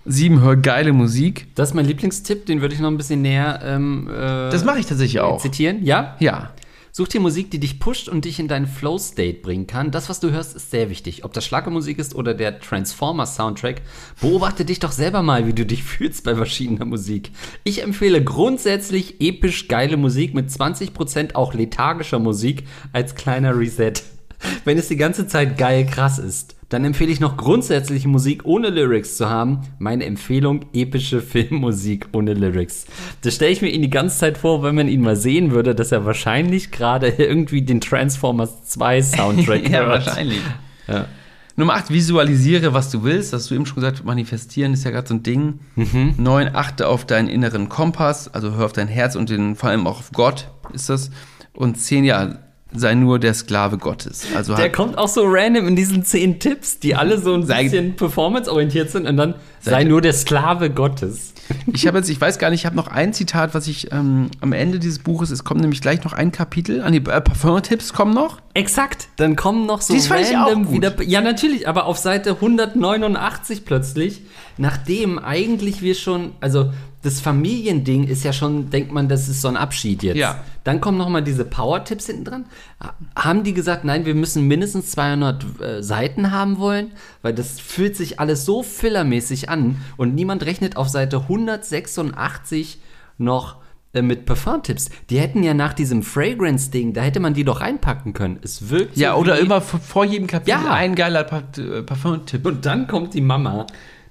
Sieben, 0.03 0.41
hör 0.41 0.57
geile 0.57 0.91
Musik. 0.91 1.47
Das 1.55 1.69
ist 1.69 1.73
mein 1.73 1.85
Lieblingstipp, 1.85 2.45
den 2.45 2.59
würde 2.59 2.75
ich 2.75 2.81
noch 2.81 2.89
ein 2.89 2.97
bisschen 2.97 3.21
näher 3.21 3.61
ähm, 3.63 4.09
äh, 4.09 4.49
Das 4.49 4.65
mache 4.65 4.79
ich 4.79 4.87
tatsächlich 4.87 5.21
auch. 5.21 5.41
zitieren. 5.41 5.85
Ja? 5.85 6.17
Ja. 6.19 6.51
Such 6.91 7.07
dir 7.07 7.21
Musik, 7.21 7.49
die 7.49 7.61
dich 7.61 7.79
pusht 7.79 8.09
und 8.09 8.25
dich 8.25 8.39
in 8.41 8.49
deinen 8.49 8.67
Flow-State 8.67 9.39
bringen 9.41 9.67
kann. 9.67 9.91
Das, 9.91 10.09
was 10.09 10.19
du 10.19 10.31
hörst, 10.31 10.53
ist 10.53 10.71
sehr 10.71 10.89
wichtig. 10.89 11.23
Ob 11.23 11.31
das 11.31 11.45
Schlagermusik 11.45 11.97
ist 11.97 12.13
oder 12.13 12.33
der 12.33 12.59
Transformers-Soundtrack, 12.59 13.81
beobachte 14.19 14.65
dich 14.65 14.79
doch 14.79 14.91
selber 14.91 15.21
mal, 15.21 15.47
wie 15.47 15.53
du 15.53 15.65
dich 15.65 15.83
fühlst 15.85 16.25
bei 16.25 16.35
verschiedener 16.35 16.83
Musik. 16.83 17.31
Ich 17.63 17.83
empfehle 17.83 18.21
grundsätzlich 18.21 19.21
episch 19.21 19.69
geile 19.69 19.95
Musik 19.95 20.33
mit 20.33 20.49
20% 20.49 21.35
auch 21.35 21.53
lethargischer 21.53 22.19
Musik 22.19 22.67
als 22.91 23.15
kleiner 23.15 23.57
Reset. 23.57 23.93
Wenn 24.65 24.77
es 24.77 24.89
die 24.89 24.97
ganze 24.97 25.25
Zeit 25.27 25.57
geil 25.57 25.85
krass 25.85 26.19
ist, 26.19 26.55
dann 26.71 26.85
empfehle 26.85 27.11
ich 27.11 27.19
noch 27.19 27.35
grundsätzlich 27.35 28.07
Musik 28.07 28.45
ohne 28.45 28.69
Lyrics 28.69 29.17
zu 29.17 29.29
haben. 29.29 29.59
Meine 29.77 30.05
Empfehlung, 30.05 30.61
epische 30.73 31.21
Filmmusik 31.21 32.07
ohne 32.13 32.33
Lyrics. 32.33 32.85
Das 33.23 33.35
stelle 33.35 33.51
ich 33.51 33.61
mir 33.61 33.67
ihn 33.67 33.81
die 33.81 33.89
ganze 33.89 34.17
Zeit 34.17 34.37
vor, 34.37 34.63
wenn 34.63 34.75
man 34.75 34.87
ihn 34.87 35.01
mal 35.01 35.17
sehen 35.17 35.51
würde, 35.51 35.75
dass 35.75 35.91
er 35.91 36.05
wahrscheinlich 36.05 36.71
gerade 36.71 37.07
irgendwie 37.09 37.61
den 37.61 37.81
Transformers 37.81 38.63
2 38.69 39.01
Soundtrack 39.01 39.69
hört. 39.69 40.17
Ja. 40.87 41.07
Nummer 41.57 41.73
8, 41.73 41.89
visualisiere, 41.89 42.73
was 42.73 42.89
du 42.89 43.03
willst. 43.03 43.33
Hast 43.33 43.51
du 43.51 43.55
eben 43.55 43.65
schon 43.65 43.75
gesagt, 43.75 44.05
manifestieren 44.05 44.71
ist 44.71 44.85
ja 44.85 44.91
gerade 44.91 45.09
so 45.09 45.15
ein 45.15 45.23
Ding. 45.23 45.59
Mhm. 45.75 46.13
Neun, 46.17 46.55
achte 46.55 46.87
auf 46.87 47.05
deinen 47.05 47.27
inneren 47.27 47.67
Kompass, 47.67 48.33
also 48.33 48.55
hör 48.55 48.63
auf 48.63 48.73
dein 48.73 48.87
Herz 48.87 49.17
und 49.17 49.29
den, 49.29 49.57
vor 49.57 49.69
allem 49.69 49.87
auch 49.87 49.99
auf 49.99 50.11
Gott 50.13 50.49
ist 50.71 50.87
das. 50.87 51.11
Und 51.51 51.77
zehn, 51.77 52.05
ja, 52.05 52.37
sei 52.73 52.95
nur 52.95 53.19
der 53.19 53.33
Sklave 53.33 53.77
Gottes. 53.77 54.25
Also 54.35 54.55
Der 54.55 54.71
kommt 54.71 54.97
auch 54.97 55.07
so 55.07 55.23
random 55.25 55.67
in 55.67 55.75
diesen 55.75 56.03
zehn 56.05 56.39
Tipps, 56.39 56.79
die 56.79 56.95
alle 56.95 57.19
so 57.19 57.33
ein 57.33 57.45
Sei- 57.45 57.63
bisschen 57.63 57.95
performanceorientiert 57.95 58.89
sind 58.89 59.07
und 59.07 59.17
dann 59.17 59.35
sei, 59.59 59.71
Sei- 59.71 59.83
nur 59.83 60.01
der 60.01 60.13
Sklave 60.13 60.69
Gottes. 60.69 61.33
ich 61.73 61.85
habe 61.87 61.97
jetzt, 61.97 62.09
ich 62.09 62.19
weiß 62.21 62.39
gar 62.39 62.49
nicht, 62.49 62.61
ich 62.61 62.65
habe 62.65 62.75
noch 62.77 62.87
ein 62.87 63.13
Zitat, 63.13 63.53
was 63.53 63.67
ich 63.67 63.91
ähm, 63.91 64.29
am 64.39 64.53
Ende 64.53 64.79
dieses 64.79 64.99
Buches, 64.99 65.31
es 65.31 65.43
kommt 65.43 65.59
nämlich 65.61 65.81
gleich 65.81 66.03
noch 66.05 66.13
ein 66.13 66.31
Kapitel, 66.31 66.81
an 66.81 66.93
die 66.93 66.99
äh, 66.99 67.21
Parfum-Tipps 67.21 67.91
kommen 67.93 68.13
noch. 68.13 68.37
Exakt, 68.53 69.09
dann 69.17 69.35
kommen 69.35 69.65
noch 69.65 69.81
so 69.81 69.93
Dies 69.93 70.09
random 70.09 70.71
wieder. 70.71 71.01
Ja, 71.03 71.19
natürlich, 71.21 71.67
aber 71.67 71.85
auf 71.85 71.97
Seite 71.97 72.31
189 72.35 73.65
plötzlich, 73.65 74.21
nachdem 74.57 75.19
eigentlich 75.19 75.81
wir 75.81 75.95
schon, 75.95 76.31
also 76.39 76.71
das 77.03 77.19
Familiending 77.19 78.05
ist 78.07 78.23
ja 78.23 78.31
schon, 78.33 78.69
denkt 78.69 78.91
man, 78.91 79.09
das 79.09 79.27
ist 79.27 79.41
so 79.41 79.47
ein 79.47 79.57
Abschied 79.57 80.03
jetzt. 80.03 80.17
Ja. 80.17 80.43
Dann 80.63 80.79
kommen 80.81 80.97
noch 80.97 81.09
mal 81.09 81.21
diese 81.23 81.45
Power-Tipps 81.45 82.05
hinten 82.05 82.25
dran. 82.25 82.45
Ha- 82.83 82.93
Haben 83.15 83.43
die 83.43 83.53
gesagt, 83.53 83.83
nein, 83.85 84.05
wir 84.05 84.13
müssen 84.13 84.47
mindestens 84.47 84.91
200 84.91 85.45
äh, 85.61 85.81
Seiten 85.83 86.31
haben 86.31 86.59
wollen, 86.59 86.91
weil 87.23 87.33
das 87.33 87.59
fühlt 87.59 87.95
sich 87.95 88.19
alles 88.19 88.45
so 88.45 88.61
fillermäßig 88.61 89.49
an 89.49 89.77
und 89.97 90.13
niemand 90.13 90.45
rechnet 90.45 90.77
auf 90.77 90.89
Seite 90.89 91.17
186 91.21 92.79
noch 93.17 93.57
äh, 93.93 94.01
mit 94.01 94.25
Parfum-Tipps. 94.25 94.89
Die 95.09 95.19
hätten 95.19 95.43
ja 95.43 95.53
nach 95.53 95.73
diesem 95.73 96.03
Fragrance-Ding, 96.03 96.93
da 96.93 97.01
hätte 97.01 97.19
man 97.19 97.33
die 97.33 97.43
doch 97.43 97.61
reinpacken 97.61 98.13
können. 98.13 98.39
Es 98.41 98.69
wirkt 98.69 98.97
Ja, 98.97 99.13
so 99.13 99.19
oder 99.19 99.39
immer 99.39 99.61
vor, 99.61 100.05
jedem 100.05 100.27
Kapitel 100.27 100.51
Ja. 100.51 100.73
ein 100.73 100.95
geiler 100.95 101.23
Pa- 101.23 101.43
äh, 101.57 101.81
Parfum-Tipp. 101.83 102.45
Und 102.45 102.65
dann 102.65 102.87
kommt 102.87 103.13
die 103.13 103.21
Mama. 103.21 103.65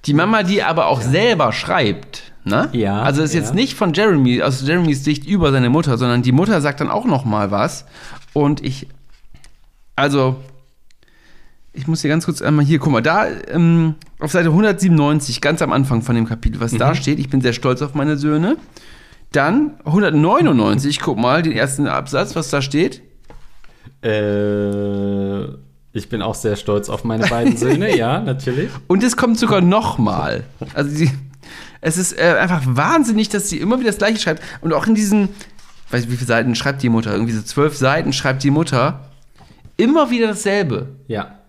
Die 0.05 0.13
Mama, 0.13 0.43
die 0.43 0.63
aber 0.63 0.87
auch 0.87 1.01
selber 1.01 1.53
schreibt, 1.53 2.31
ne? 2.43 2.69
Ja, 2.73 3.01
Also 3.03 3.21
ist 3.21 3.33
jetzt 3.35 3.49
ja. 3.49 3.55
nicht 3.55 3.75
von 3.75 3.93
Jeremy, 3.93 4.41
aus 4.41 4.65
Jeremys 4.65 5.03
Sicht 5.03 5.25
über 5.25 5.51
seine 5.51 5.69
Mutter, 5.69 5.97
sondern 5.97 6.21
die 6.23 6.31
Mutter 6.31 6.59
sagt 6.61 6.81
dann 6.81 6.89
auch 6.89 7.05
noch 7.05 7.23
mal 7.25 7.51
was. 7.51 7.85
Und 8.33 8.63
ich, 8.63 8.87
also, 9.95 10.37
ich 11.73 11.87
muss 11.87 12.01
hier 12.01 12.09
ganz 12.09 12.25
kurz 12.25 12.41
einmal 12.41 12.65
hier, 12.65 12.79
guck 12.79 12.91
mal, 12.91 13.01
da 13.01 13.27
ähm, 13.27 13.93
auf 14.19 14.31
Seite 14.31 14.49
197, 14.49 15.39
ganz 15.39 15.61
am 15.61 15.71
Anfang 15.71 16.01
von 16.01 16.15
dem 16.15 16.25
Kapitel, 16.27 16.59
was 16.59 16.71
Mhm. 16.71 16.77
da 16.79 16.95
steht, 16.95 17.19
ich 17.19 17.29
bin 17.29 17.41
sehr 17.41 17.53
stolz 17.53 17.81
auf 17.83 17.93
meine 17.93 18.17
Söhne. 18.17 18.57
Dann 19.31 19.75
199, 19.85 20.99
guck 20.99 21.17
mal, 21.19 21.41
den 21.43 21.53
ersten 21.53 21.87
Absatz, 21.87 22.35
was 22.35 22.49
da 22.49 22.61
steht. 22.61 23.01
Äh, 24.01 25.47
ich 25.93 26.09
bin 26.09 26.21
auch 26.21 26.35
sehr 26.35 26.55
stolz 26.55 26.89
auf 26.89 27.03
meine 27.03 27.27
beiden 27.27 27.57
Söhne, 27.57 27.95
ja, 27.97 28.19
natürlich. 28.21 28.69
Und 28.87 29.03
es 29.03 29.17
kommt 29.17 29.37
sogar 29.37 29.61
nochmal. 29.61 30.45
Also 30.73 30.89
sie, 30.89 31.11
es 31.81 31.97
ist 31.97 32.17
äh, 32.17 32.37
einfach 32.39 32.61
wahnsinnig, 32.65 33.29
dass 33.29 33.49
sie 33.49 33.57
immer 33.57 33.79
wieder 33.79 33.89
das 33.89 33.97
Gleiche 33.97 34.19
schreibt. 34.19 34.41
Und 34.61 34.73
auch 34.73 34.87
in 34.87 34.95
diesen, 34.95 35.29
weiß 35.89 36.03
ich, 36.03 36.11
wie 36.11 36.15
viele 36.15 36.27
Seiten 36.27 36.55
schreibt 36.55 36.81
die 36.81 36.89
Mutter? 36.89 37.11
Irgendwie 37.11 37.33
so 37.33 37.41
zwölf 37.41 37.75
Seiten 37.75 38.13
schreibt 38.13 38.43
die 38.43 38.51
Mutter. 38.51 39.11
Immer 39.77 40.09
wieder 40.11 40.27
dasselbe. 40.27 40.95
Ja. 41.07 41.39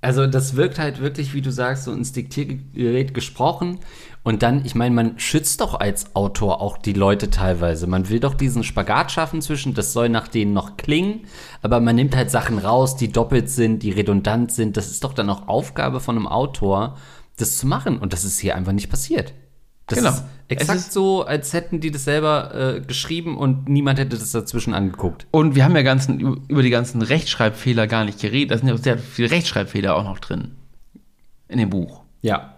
Also 0.00 0.26
das 0.26 0.56
wirkt 0.56 0.78
halt 0.78 1.00
wirklich, 1.00 1.34
wie 1.34 1.42
du 1.42 1.50
sagst, 1.52 1.84
so 1.84 1.92
ins 1.92 2.12
Diktiergerät 2.12 3.14
gesprochen. 3.14 3.80
Und 4.28 4.42
dann, 4.42 4.62
ich 4.66 4.74
meine, 4.74 4.94
man 4.94 5.18
schützt 5.18 5.62
doch 5.62 5.80
als 5.80 6.14
Autor 6.14 6.60
auch 6.60 6.76
die 6.76 6.92
Leute 6.92 7.30
teilweise. 7.30 7.86
Man 7.86 8.10
will 8.10 8.20
doch 8.20 8.34
diesen 8.34 8.62
Spagat 8.62 9.10
schaffen 9.10 9.40
zwischen, 9.40 9.72
das 9.72 9.94
soll 9.94 10.10
nach 10.10 10.28
denen 10.28 10.52
noch 10.52 10.76
klingen, 10.76 11.22
aber 11.62 11.80
man 11.80 11.96
nimmt 11.96 12.14
halt 12.14 12.30
Sachen 12.30 12.58
raus, 12.58 12.94
die 12.96 13.10
doppelt 13.10 13.48
sind, 13.48 13.82
die 13.82 13.90
redundant 13.90 14.52
sind. 14.52 14.76
Das 14.76 14.90
ist 14.90 15.02
doch 15.02 15.14
dann 15.14 15.30
auch 15.30 15.48
Aufgabe 15.48 15.98
von 16.00 16.14
einem 16.16 16.26
Autor, 16.26 16.98
das 17.38 17.56
zu 17.56 17.66
machen. 17.66 17.98
Und 17.98 18.12
das 18.12 18.24
ist 18.26 18.38
hier 18.38 18.54
einfach 18.54 18.72
nicht 18.72 18.90
passiert. 18.90 19.32
Das 19.86 20.00
Genau. 20.00 20.10
ist 20.10 20.24
exakt 20.48 20.78
Es 20.78 20.84
ist- 20.88 20.92
so, 20.92 21.24
als 21.24 21.54
hätten 21.54 21.80
die 21.80 21.90
das 21.90 22.04
selber 22.04 22.54
äh, 22.54 22.80
geschrieben 22.82 23.38
und 23.38 23.66
niemand 23.70 23.98
hätte 23.98 24.18
das 24.18 24.30
dazwischen 24.32 24.74
angeguckt. 24.74 25.26
Und 25.30 25.54
wir 25.54 25.64
haben 25.64 25.74
ja 25.74 25.80
ganzen, 25.80 26.20
über 26.48 26.60
die 26.62 26.68
ganzen 26.68 27.00
Rechtschreibfehler 27.00 27.86
gar 27.86 28.04
nicht 28.04 28.20
geredet. 28.20 28.50
Da 28.50 28.58
sind 28.58 28.68
ja 28.68 28.76
sehr 28.76 28.98
viele 28.98 29.30
Rechtschreibfehler 29.30 29.96
auch 29.96 30.04
noch 30.04 30.18
drin. 30.18 30.50
In 31.48 31.56
dem 31.56 31.70
Buch. 31.70 32.02
Ja. 32.20 32.56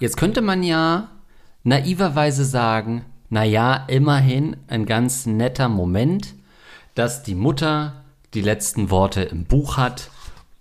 Jetzt 0.00 0.16
könnte 0.16 0.40
man 0.40 0.62
ja 0.62 1.08
naiverweise 1.62 2.46
sagen, 2.46 3.04
naja, 3.28 3.84
immerhin 3.86 4.56
ein 4.66 4.86
ganz 4.86 5.26
netter 5.26 5.68
Moment, 5.68 6.34
dass 6.94 7.22
die 7.22 7.34
Mutter 7.34 8.02
die 8.32 8.40
letzten 8.40 8.90
Worte 8.90 9.22
im 9.22 9.44
Buch 9.44 9.76
hat, 9.76 10.10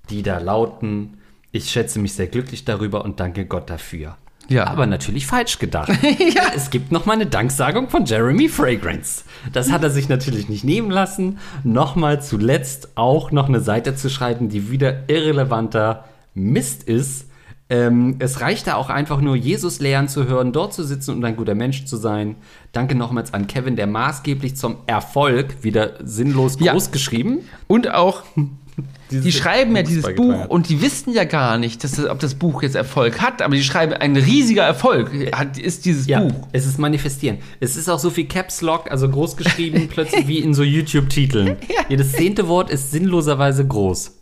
die 0.10 0.24
da 0.24 0.40
lauten, 0.40 1.18
ich 1.52 1.70
schätze 1.70 2.00
mich 2.00 2.14
sehr 2.14 2.28
glücklich 2.28 2.66
darüber 2.66 3.06
und 3.06 3.22
danke 3.22 3.46
Gott 3.46 3.70
dafür. 3.70 4.18
Ja. 4.50 4.68
Aber 4.68 4.86
natürlich 4.86 5.26
falsch 5.26 5.58
gedacht. 5.58 5.90
Es 6.56 6.70
gibt 6.70 6.92
noch 6.92 7.06
mal 7.06 7.14
eine 7.14 7.28
Danksagung 7.28 7.90
von 7.90 8.06
Jeremy 8.06 8.50
Fragrance. 8.50 9.24
Das 9.54 9.72
hat 9.72 9.84
er 9.84 9.90
sich 9.90 10.10
natürlich 10.10 10.50
nicht 10.50 10.66
nehmen 10.66 10.92
lassen, 10.92 11.38
nochmal 11.64 12.22
zuletzt 12.22 12.90
auch 12.96 13.32
noch 13.32 13.48
eine 13.48 13.62
Seite 13.62 13.96
zu 13.96 14.10
schreiben, 14.10 14.50
die 14.50 14.70
wieder 14.70 15.08
irrelevanter 15.08 16.04
Mist 16.34 16.84
ist. 16.84 17.29
Ähm, 17.72 18.16
es 18.18 18.42
reicht 18.42 18.66
da 18.66 18.76
auch 18.76 18.90
einfach 18.90 19.22
nur, 19.22 19.36
Jesus 19.36 19.80
lehren 19.80 20.08
zu 20.08 20.28
hören, 20.28 20.52
dort 20.52 20.74
zu 20.74 20.84
sitzen 20.84 21.12
und 21.12 21.24
ein 21.24 21.36
guter 21.36 21.54
Mensch 21.54 21.86
zu 21.86 21.98
sein. 21.98 22.36
Danke 22.72 22.96
nochmals 22.96 23.32
an 23.34 23.46
Kevin, 23.46 23.76
der 23.76 23.86
maßgeblich 23.86 24.56
zum 24.56 24.78
Erfolg, 24.88 25.64
wieder 25.64 25.92
sinnlos 26.04 26.58
Ja. 26.60 26.72
groß 26.72 26.90
geschrieben. 26.92 27.42
Und 27.68 27.92
auch, 27.92 28.24
die 29.12 29.32
schreiben 29.32 29.76
ja 29.76 29.84
dieses 29.84 30.16
Buch 30.16 30.34
hat. 30.34 30.50
und 30.50 30.68
die 30.70 30.82
wissen 30.82 31.14
ja 31.14 31.26
gar 31.26 31.60
nicht, 31.60 31.84
dass 31.84 31.92
das, 31.92 32.08
ob 32.10 32.18
das 32.20 32.34
Buch 32.34 32.64
jetzt 32.64 32.76
Erfolg 32.76 33.22
hat, 33.22 33.44
aber 33.44 33.56
die 33.56 33.62
schreiben, 33.64 33.94
ein 33.94 34.16
riesiger 34.18 34.64
Erfolg 34.64 35.12
hat, 35.36 35.60
ist 35.60 35.86
dieses 35.86 36.08
Ja, 36.08 36.22
Buch. 36.22 36.48
es 36.54 36.66
ist 36.66 36.80
manifestieren. 36.80 37.38
Es 37.60 37.76
ist 37.76 37.88
auch 37.88 38.00
so 38.00 38.10
viel 38.10 38.26
Caps 38.26 38.62
Lock, 38.62 38.90
also 38.90 39.08
groß 39.10 39.38
geschrieben, 39.38 39.88
plötzlich 39.94 40.28
wie 40.28 40.40
in 40.40 40.56
so 40.56 40.64
YouTube-Titeln. 40.64 41.58
Jedes 41.90 42.14
zehnte 42.14 42.48
Wort 42.48 42.72
ist 42.72 42.90
sinnloserweise 42.90 43.64
groß. 43.68 44.16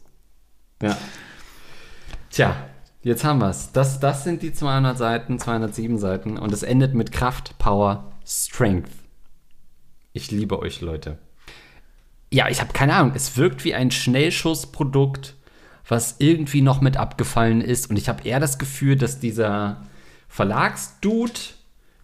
Ja. 0.83 0.97
Tja, 2.29 2.55
jetzt 3.07 3.23
haben 3.23 3.39
wir's. 3.39 3.71
Das, 3.71 3.99
das 3.99 4.23
sind 4.23 4.41
die 4.41 4.53
200 4.53 4.97
Seiten, 4.97 5.39
207 5.39 5.97
Seiten 5.97 6.37
und 6.37 6.53
es 6.53 6.63
endet 6.63 6.93
mit 6.93 7.11
Kraft, 7.11 7.57
Power, 7.57 8.11
Strength. 8.25 8.89
Ich 10.13 10.31
liebe 10.31 10.59
euch, 10.59 10.81
Leute. 10.81 11.17
Ja, 12.31 12.49
ich 12.49 12.59
habe 12.59 12.73
keine 12.73 12.93
Ahnung. 12.95 13.13
Es 13.15 13.37
wirkt 13.37 13.63
wie 13.63 13.73
ein 13.73 13.91
Schnellschussprodukt, 13.91 15.35
was 15.87 16.15
irgendwie 16.19 16.61
noch 16.61 16.81
mit 16.81 16.97
abgefallen 16.97 17.61
ist. 17.61 17.89
Und 17.89 17.97
ich 17.97 18.09
habe 18.09 18.27
eher 18.27 18.39
das 18.39 18.57
Gefühl, 18.57 18.97
dass 18.97 19.19
dieser 19.19 19.81
Verlagsdude, 20.27 21.33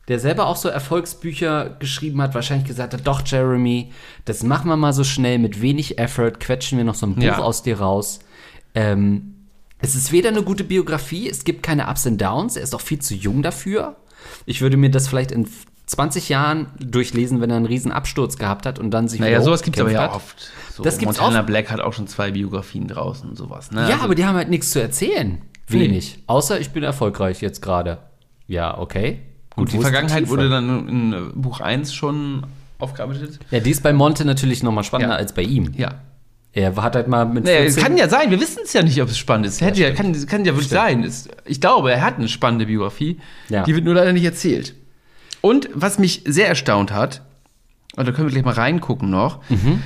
der 0.07 0.19
selber 0.19 0.47
auch 0.47 0.55
so 0.55 0.69
Erfolgsbücher 0.69 1.71
geschrieben 1.79 2.21
hat, 2.21 2.35
wahrscheinlich 2.35 2.67
gesagt 2.67 2.93
hat, 2.93 3.05
doch, 3.07 3.21
Jeremy, 3.25 3.91
das 4.25 4.43
machen 4.43 4.69
wir 4.69 4.77
mal 4.77 4.93
so 4.93 5.03
schnell, 5.03 5.39
mit 5.39 5.61
wenig 5.61 5.97
Effort, 5.97 6.39
quetschen 6.39 6.77
wir 6.77 6.85
noch 6.85 6.95
so 6.95 7.05
ein 7.05 7.15
Buch 7.15 7.23
Ja. 7.23 7.39
aus 7.39 7.63
dir 7.63 7.79
raus. 7.79 8.19
Ähm, 8.75 9.32
es 9.83 9.95
ist 9.95 10.11
weder 10.11 10.29
eine 10.29 10.41
gute 10.43 10.63
Biografie, 10.63 11.29
es 11.29 11.43
gibt 11.43 11.61
keine 11.61 11.87
Ups 11.87 12.07
and 12.07 12.19
Downs, 12.21 12.55
er 12.55 12.63
ist 12.63 12.73
auch 12.73 12.81
viel 12.81 12.99
zu 12.99 13.13
jung 13.13 13.43
dafür. 13.43 13.95
Ich 14.45 14.61
würde 14.61 14.77
mir 14.77 14.89
das 14.89 15.07
vielleicht 15.07 15.31
in 15.31 15.47
20 15.85 16.29
Jahren 16.29 16.67
durchlesen, 16.79 17.41
wenn 17.41 17.49
er 17.49 17.57
einen 17.57 17.65
riesen 17.65 17.91
Absturz 17.91 18.37
gehabt 18.37 18.65
hat 18.65 18.79
und 18.79 18.91
dann 18.91 19.07
sich 19.09 19.19
Naja, 19.19 19.41
sowas 19.41 19.61
gibt 19.63 19.75
es 19.75 19.81
aber 19.81 19.91
ja 19.91 20.03
hat. 20.03 20.15
oft. 20.15 20.49
So, 20.73 20.81
Das 20.81 20.97
gibt's 20.97 21.17
Montana 21.19 21.39
oft. 21.41 21.47
Black 21.47 21.69
hat 21.69 21.81
auch 21.81 21.93
schon 21.93 22.07
zwei 22.07 22.31
Biografien 22.31 22.87
draußen 22.87 23.29
und 23.29 23.35
sowas. 23.35 23.71
Ne? 23.71 23.81
Ja, 23.81 23.87
Also- 23.95 24.05
aber 24.05 24.15
die 24.15 24.25
haben 24.25 24.35
halt 24.37 24.49
nichts 24.49 24.71
zu 24.71 24.81
erzählen. 24.81 25.41
Wenig. 25.67 26.19
Außer 26.27 26.59
ich 26.59 26.71
bin 26.71 26.83
erfolgreich 26.83 27.41
jetzt 27.41 27.61
gerade. 27.61 27.99
Ja, 28.47 28.77
okay. 28.77 29.19
Gut, 29.55 29.69
die 29.69 29.73
wo 29.73 29.77
ist 29.79 29.83
Vergangenheit 29.83 30.29
wurde 30.29 30.49
dann 30.49 30.87
in 30.89 31.13
äh, 31.13 31.17
Buch 31.35 31.59
1 31.61 31.93
schon 31.93 32.45
aufgearbeitet. 32.79 33.39
Ja, 33.51 33.59
die 33.59 33.69
ist 33.71 33.83
bei 33.83 33.93
Monte 33.93 34.25
natürlich 34.25 34.63
noch 34.63 34.71
mal 34.71 34.83
spannender 34.83 35.13
Ja. 35.15 35.19
als 35.19 35.33
bei 35.33 35.43
ihm. 35.43 35.71
Ja. 35.77 35.95
Er 36.55 36.75
hat 36.75 36.95
halt 36.95 37.07
mal 37.07 37.25
mit 37.25 37.45
Naja, 37.45 37.59
es 37.61 37.73
14 37.75 37.83
kann 37.83 37.97
ja 37.97 38.07
sein, 38.07 38.29
wir 38.29 38.39
wissen 38.39 38.59
es 38.63 38.73
ja 38.73 38.83
nicht, 38.83 39.01
ob 39.01 39.09
es 39.09 39.17
spannend 39.17 39.47
ist. 39.47 39.59
Hätte 39.61 39.81
ja, 39.81 39.91
kann, 39.91 40.13
kann 40.27 40.45
ja 40.45 40.53
wirklich 40.53 40.69
sein. 40.69 41.03
Es, 41.03 41.27
ich 41.45 41.59
glaube, 41.59 41.91
er 41.91 42.01
hat 42.03 42.17
eine 42.17 42.27
spannende 42.29 42.67
Biografie. 42.67 43.19
Ja. 43.49 43.63
Die 43.63 43.73
wird 43.73 43.85
nur 43.85 43.95
leider 43.95 44.13
nicht 44.13 44.23
erzählt. 44.25 44.75
Und 45.41 45.67
was 45.73 45.97
mich 45.97 46.21
sehr 46.25 46.47
erstaunt 46.47 46.91
hat, 46.93 47.21
und 47.95 48.07
da 48.07 48.11
können 48.11 48.27
wir 48.27 48.31
gleich 48.33 48.45
mal 48.45 48.53
reingucken 48.53 49.09
noch, 49.09 49.41
Mhm. 49.49 49.81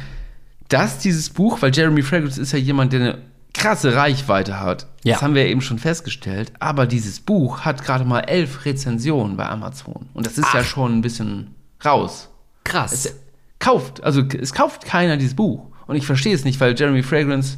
dass 0.68 1.00
dieses 1.00 1.30
Buch, 1.30 1.62
weil 1.62 1.74
Jeremy 1.74 2.02
Fragrance 2.04 2.40
ist 2.42 2.52
ja 2.52 2.60
jemand, 2.60 2.92
der 2.92 3.00
eine 3.00 3.18
krasse 3.54 3.96
Reichweite 3.96 4.60
hat. 4.60 4.88
Ja. 5.06 5.14
Das 5.14 5.22
haben 5.24 5.34
wir 5.36 5.44
ja 5.46 5.50
eben 5.50 5.62
schon 5.62 5.80
festgestellt. 5.80 6.52
Aber 6.60 6.86
dieses 6.86 7.22
Buch 7.22 7.62
hat 7.62 7.84
gerade 7.84 8.04
mal 8.04 8.20
elf 8.20 8.66
Rezensionen 8.66 9.38
bei 9.38 9.48
Amazon. 9.48 10.10
Und 10.14 10.26
das 10.26 10.38
ist 10.38 10.54
ja 10.54 10.64
schon 10.64 10.98
ein 10.98 11.02
bisschen 11.02 11.56
raus. 11.84 12.30
Krass. 12.66 13.16
Kauft, 13.60 14.04
also 14.04 14.22
es 14.22 14.54
kauft 14.54 14.86
keiner 14.86 15.16
dieses 15.18 15.36
Buch. 15.36 15.66
Und 15.88 15.96
ich 15.96 16.06
verstehe 16.06 16.36
es 16.36 16.44
nicht, 16.44 16.60
weil 16.60 16.78
Jeremy 16.78 17.02
Fragrance 17.04 17.58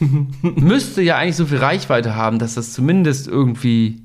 müsste 0.40 1.02
ja 1.02 1.16
eigentlich 1.18 1.36
so 1.36 1.46
viel 1.46 1.58
Reichweite 1.58 2.14
haben, 2.16 2.38
dass 2.38 2.54
das 2.54 2.72
zumindest 2.72 3.28
irgendwie, 3.28 4.02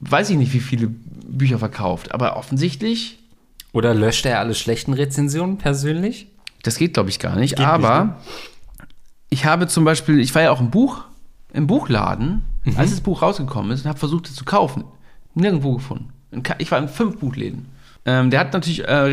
weiß 0.00 0.30
ich 0.30 0.36
nicht, 0.36 0.52
wie 0.52 0.60
viele 0.60 0.88
Bücher 0.88 1.58
verkauft. 1.58 2.12
Aber 2.12 2.36
offensichtlich, 2.36 3.18
Oder 3.72 3.94
löscht 3.94 4.26
er 4.26 4.38
alle 4.38 4.54
schlechten 4.54 4.92
Rezensionen 4.92 5.58
persönlich? 5.58 6.28
das 6.64 6.76
geht 6.76 6.94
glaube 6.94 7.08
ich 7.10 7.18
gar 7.18 7.34
nicht. 7.36 7.56
Geht 7.56 7.66
aber 7.66 8.04
nicht, 8.04 8.14
ich 9.30 9.44
habe 9.46 9.66
zum 9.66 9.84
Beispiel, 9.84 10.20
ich 10.20 10.32
war 10.34 10.42
ja 10.42 10.50
auch 10.52 10.60
im 10.60 10.70
Buch, 10.70 11.02
im 11.52 11.66
Buchladen, 11.66 12.42
Mhm. 12.64 12.76
als 12.76 12.90
das 12.90 13.00
Buch 13.00 13.22
rausgekommen 13.22 13.72
ist 13.72 13.82
und 13.82 13.88
habe 13.88 13.98
versucht, 13.98 14.28
es 14.28 14.36
zu 14.36 14.44
kaufen. 14.44 14.84
Nirgendwo 15.34 15.74
gefunden. 15.74 16.10
Ich 16.58 16.70
war 16.70 16.78
in 16.78 16.86
fünf 16.88 17.18
Buchläden. 17.18 17.66
Ähm, 18.04 18.30
der 18.30 18.38
hat 18.38 18.52
natürlich 18.52 18.86
äh, 18.86 19.06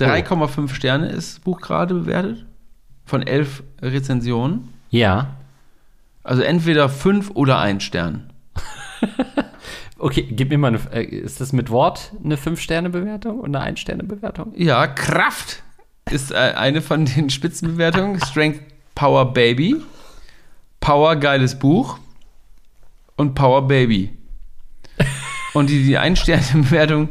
Rezension. 0.00 0.40
Oh. 0.40 0.44
3,5 0.44 0.74
Sterne 0.74 1.08
ist 1.08 1.36
das 1.36 1.40
Buch 1.40 1.60
gerade 1.60 1.94
bewertet. 1.94 2.46
Von 3.04 3.22
elf 3.22 3.62
Rezensionen. 3.80 4.68
Ja. 4.90 5.34
Also 6.22 6.42
entweder 6.42 6.88
fünf 6.88 7.30
oder 7.30 7.58
ein 7.58 7.80
Stern. 7.80 8.32
Okay, 10.02 10.26
gib 10.28 10.50
mir 10.50 10.58
mal 10.58 10.74
eine. 10.74 10.80
Äh, 10.92 11.04
ist 11.04 11.40
das 11.40 11.52
mit 11.52 11.70
Wort 11.70 12.10
eine 12.24 12.34
5-Sterne-Bewertung 12.34 13.38
und 13.38 13.54
eine 13.54 13.72
1-Sterne-Bewertung? 13.72 14.52
Ja, 14.56 14.88
Kraft 14.88 15.62
ist 16.10 16.32
äh, 16.32 16.34
eine 16.34 16.82
von 16.82 17.04
den 17.04 17.30
Spitzenbewertungen. 17.30 18.20
Strength 18.26 18.62
Power 18.96 19.32
Baby. 19.32 19.76
Power 20.80 21.14
geiles 21.14 21.56
Buch. 21.56 22.00
Und 23.14 23.36
Power 23.36 23.68
Baby. 23.68 24.10
Und 25.54 25.70
die, 25.70 25.84
die 25.84 25.98
Ein-Sterne-Bewertung, 25.98 27.10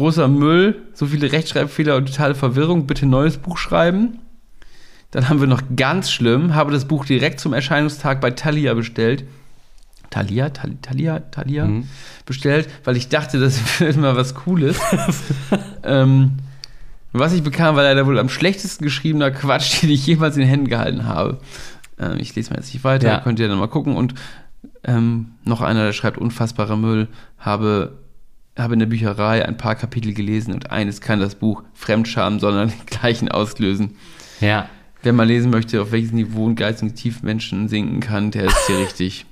großer 0.00 0.28
Müll, 0.28 0.82
so 0.94 1.06
viele 1.06 1.30
Rechtschreibfehler 1.30 1.96
und 1.96 2.06
totale 2.06 2.34
Verwirrung, 2.34 2.86
bitte 2.86 3.04
neues 3.06 3.36
Buch 3.36 3.58
schreiben. 3.58 4.18
Dann 5.10 5.28
haben 5.28 5.40
wir 5.40 5.46
noch 5.46 5.62
ganz 5.76 6.10
schlimm, 6.10 6.54
habe 6.54 6.72
das 6.72 6.86
Buch 6.86 7.04
direkt 7.04 7.38
zum 7.40 7.52
Erscheinungstag 7.52 8.20
bei 8.20 8.30
Thalia 8.30 8.74
bestellt. 8.74 9.24
Thalia, 10.08 10.48
Tal- 10.50 10.76
Thalia, 10.82 11.20
Thalia 11.20 11.68
bestellt, 12.26 12.68
weil 12.84 12.96
ich 12.96 13.08
dachte, 13.08 13.38
das 13.38 13.60
wird 13.80 13.96
mal 13.96 14.16
was 14.16 14.34
Cooles. 14.34 14.78
ähm, 15.84 16.32
was 17.12 17.32
ich 17.32 17.42
bekam, 17.42 17.76
war 17.76 17.82
leider 17.82 18.06
wohl 18.06 18.18
am 18.18 18.28
schlechtesten 18.28 18.84
geschriebener 18.84 19.30
Quatsch, 19.30 19.82
den 19.82 19.90
ich 19.90 20.06
jemals 20.06 20.36
in 20.36 20.40
den 20.42 20.48
Händen 20.48 20.68
gehalten 20.68 21.04
habe. 21.06 21.38
Ähm, 21.98 22.16
ich 22.18 22.34
lese 22.34 22.50
mal 22.50 22.56
jetzt 22.56 22.72
nicht 22.72 22.84
weiter, 22.84 23.06
Ja. 23.08 23.18
könnt 23.20 23.38
ihr 23.38 23.48
dann 23.48 23.58
mal 23.58 23.68
gucken. 23.68 23.96
Und 23.96 24.14
ähm, 24.84 25.32
noch 25.44 25.60
einer, 25.60 25.84
der 25.84 25.92
schreibt, 25.92 26.18
unfassbarer 26.18 26.76
Müll, 26.76 27.08
habe, 27.38 27.98
habe 28.62 28.74
in 28.74 28.80
der 28.80 28.86
Bücherei 28.86 29.44
ein 29.44 29.56
paar 29.56 29.74
Kapitel 29.74 30.12
gelesen 30.14 30.52
und 30.52 30.70
eines 30.70 31.00
kann 31.00 31.20
das 31.20 31.34
Buch 31.34 31.62
Fremdscham, 31.74 32.40
sondern 32.40 32.72
gleichen 32.86 33.28
auslösen. 33.30 33.96
Ja. 34.40 34.68
Wer 35.02 35.12
mal 35.12 35.26
lesen 35.26 35.50
möchte, 35.50 35.80
auf 35.80 35.92
welches 35.92 36.12
Niveau 36.12 36.48
ein 36.48 36.56
geistigen 36.56 36.94
Tiefmenschen 36.94 37.68
sinken 37.68 38.00
kann, 38.00 38.30
der 38.30 38.44
ist 38.44 38.66
hier 38.66 38.78
richtig. 38.78 39.26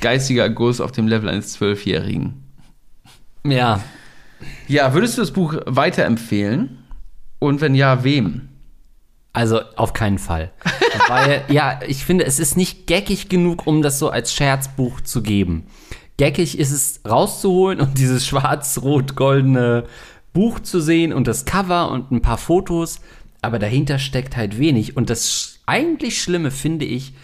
Geistiger 0.00 0.48
Guss 0.50 0.80
auf 0.80 0.92
dem 0.92 1.08
Level 1.08 1.28
eines 1.28 1.52
Zwölfjährigen. 1.52 2.42
Ja. 3.44 3.82
Ja, 4.68 4.92
würdest 4.92 5.16
du 5.16 5.22
das 5.22 5.30
Buch 5.30 5.54
weiterempfehlen? 5.64 6.84
Und 7.38 7.60
wenn 7.60 7.74
ja, 7.74 8.04
wem? 8.04 8.48
Also 9.32 9.60
auf 9.76 9.92
keinen 9.92 10.18
Fall. 10.18 10.50
Weil, 11.08 11.44
ja, 11.48 11.80
ich 11.86 12.04
finde, 12.04 12.24
es 12.24 12.38
ist 12.38 12.56
nicht 12.56 12.86
geckig 12.86 13.28
genug, 13.28 13.66
um 13.66 13.82
das 13.82 13.98
so 13.98 14.08
als 14.08 14.32
Scherzbuch 14.32 15.02
zu 15.02 15.22
geben. 15.22 15.66
Geckig 16.16 16.58
ist 16.58 16.70
es 16.70 17.00
rauszuholen 17.08 17.80
und 17.80 17.98
dieses 17.98 18.26
schwarz-rot-goldene 18.26 19.84
Buch 20.32 20.60
zu 20.60 20.80
sehen 20.80 21.12
und 21.12 21.26
das 21.26 21.44
Cover 21.44 21.90
und 21.90 22.10
ein 22.10 22.22
paar 22.22 22.38
Fotos, 22.38 23.00
aber 23.42 23.58
dahinter 23.58 23.98
steckt 23.98 24.36
halt 24.36 24.58
wenig. 24.58 24.96
Und 24.96 25.10
das 25.10 25.60
eigentlich 25.66 26.20
Schlimme 26.20 26.50
finde 26.50 26.84
ich, 26.84 27.14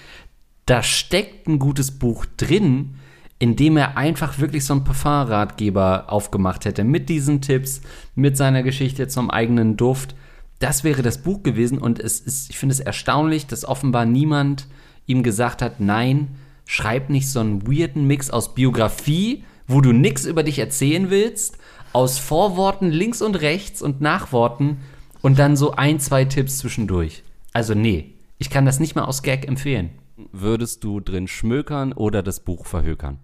da 0.67 0.83
steckt 0.83 1.49
ein 1.49 1.59
gutes 1.59 1.91
Buch 1.99 2.27
drin, 2.37 2.97
in 3.39 3.57
dem 3.57 3.77
er 3.77 3.97
einfach 3.97 4.39
wirklich 4.39 4.65
so 4.65 4.75
einen 4.75 4.85
Parfum-Ratgeber 4.85 6.05
aufgemacht 6.09 6.65
hätte. 6.65 6.85
Mit 6.85 7.09
diesen 7.09 7.41
Tipps, 7.41 7.81
mit 8.15 8.37
seiner 8.37 8.63
Geschichte 8.63 9.09
zum 9.09 9.31
eigenen 9.31 9.77
Duft. 9.77 10.15
Das 10.59 10.85
wäre 10.85 11.03
das 11.03 11.19
Buch 11.19 11.43
gewesen 11.43 11.79
und 11.79 11.99
es 11.99 12.21
ist, 12.21 12.51
ich 12.51 12.59
finde 12.59 12.75
es 12.75 12.81
erstaunlich, 12.81 13.47
dass 13.47 13.65
offenbar 13.65 14.05
niemand 14.05 14.69
ihm 15.07 15.25
gesagt 15.25 15.61
hat, 15.61 15.81
nein, 15.81 16.37
schreib 16.67 17.11
nicht 17.11 17.29
so 17.29 17.41
einen 17.41 17.67
weirden 17.67 18.07
Mix 18.07 18.31
aus 18.31 18.55
Biografie, 18.55 19.45
wo 19.67 19.81
du 19.81 19.93
nix 19.93 20.25
über 20.25 20.43
dich 20.43 20.59
erzählen 20.59 21.11
willst, 21.11 21.59
aus 21.93 22.19
Vorworten 22.19 22.91
links 22.91 23.23
und 23.23 23.37
rechts 23.37 23.83
und 23.83 24.01
Nachworten 24.01 24.79
und 25.21 25.39
dann 25.39 25.57
so 25.57 25.73
ein, 25.73 26.01
zwei 26.01 26.25
Tipps 26.25 26.59
zwischendurch. 26.59 27.23
Also 27.53 27.75
nee, 27.75 28.15
ich 28.39 28.51
kann 28.51 28.67
das 28.67 28.81
nicht 28.81 28.95
mal 28.95 29.05
aus 29.05 29.23
Gag 29.23 29.47
empfehlen. 29.47 29.91
Würdest 30.31 30.85
du 30.85 31.01
drin 31.01 31.29
schmökern 31.29 31.93
oder 31.93 32.23
das 32.23 32.41
Buch 32.41 32.67
verhökern? 32.67 33.19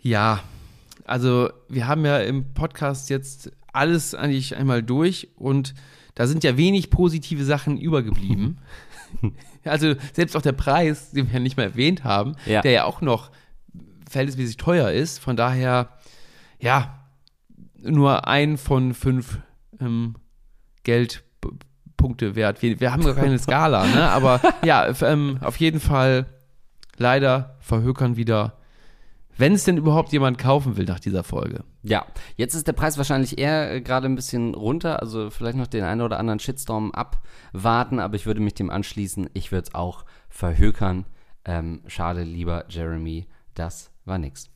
Ja, 0.00 0.42
also 1.04 1.50
wir 1.68 1.86
haben 1.86 2.04
ja 2.04 2.18
im 2.18 2.54
Podcast 2.54 3.10
jetzt 3.10 3.52
alles 3.72 4.14
eigentlich 4.14 4.56
einmal 4.56 4.82
durch 4.82 5.28
und 5.36 5.74
da 6.14 6.26
sind 6.26 6.44
ja 6.44 6.56
wenig 6.56 6.90
positive 6.90 7.44
Sachen 7.44 7.78
übergeblieben. 7.78 8.58
also 9.64 9.94
selbst 10.12 10.36
auch 10.36 10.42
der 10.42 10.52
Preis, 10.52 11.10
den 11.10 11.26
wir 11.28 11.34
ja 11.34 11.40
nicht 11.40 11.56
mehr 11.56 11.66
erwähnt 11.66 12.04
haben, 12.04 12.34
Ja. 12.46 12.60
der 12.62 12.72
ja 12.72 12.84
auch 12.84 13.00
noch 13.00 13.30
verhältnismäßig 14.08 14.56
teuer 14.56 14.90
ist. 14.90 15.18
Von 15.18 15.36
daher, 15.36 15.88
ja, 16.60 17.00
nur 17.78 18.26
ein 18.26 18.56
von 18.58 18.94
fünf 18.94 19.38
ähm, 19.80 20.16
Geldpunkte 20.84 22.34
wert. 22.36 22.62
Wir, 22.62 22.80
wir 22.80 22.92
haben 22.92 23.04
gar 23.04 23.14
keine 23.14 23.38
Skala, 23.38 23.86
ne? 23.86 24.08
Aber 24.10 24.40
ja, 24.64 24.86
ähm, 25.02 25.38
auf 25.40 25.56
jeden 25.56 25.80
Fall 25.80 26.26
leider 26.96 27.56
verhökern 27.60 28.16
wieder, 28.16 28.58
wenn 29.38 29.52
es 29.52 29.64
denn 29.64 29.76
überhaupt 29.76 30.12
jemand 30.12 30.38
kaufen 30.38 30.76
will 30.76 30.84
nach 30.86 31.00
dieser 31.00 31.22
Folge. 31.24 31.64
Ja, 31.82 32.06
jetzt 32.36 32.54
ist 32.54 32.66
der 32.66 32.72
Preis 32.72 32.96
wahrscheinlich 32.98 33.38
eher 33.38 33.74
äh, 33.74 33.80
gerade 33.80 34.06
ein 34.06 34.14
bisschen 34.14 34.54
runter, 34.54 35.00
also 35.00 35.30
vielleicht 35.30 35.58
noch 35.58 35.66
den 35.66 35.84
einen 35.84 36.00
oder 36.00 36.18
anderen 36.18 36.38
Shitstorm 36.40 36.92
abwarten, 36.92 38.00
aber 38.00 38.16
ich 38.16 38.26
würde 38.26 38.40
mich 38.40 38.54
dem 38.54 38.70
anschließen. 38.70 39.28
Ich 39.34 39.52
würde 39.52 39.68
es 39.68 39.74
auch 39.74 40.04
verhökern. 40.28 41.04
Ähm, 41.44 41.82
schade, 41.86 42.22
lieber 42.22 42.64
Jeremy, 42.68 43.26
das 43.54 43.90
war 44.04 44.18
nix. 44.18 44.48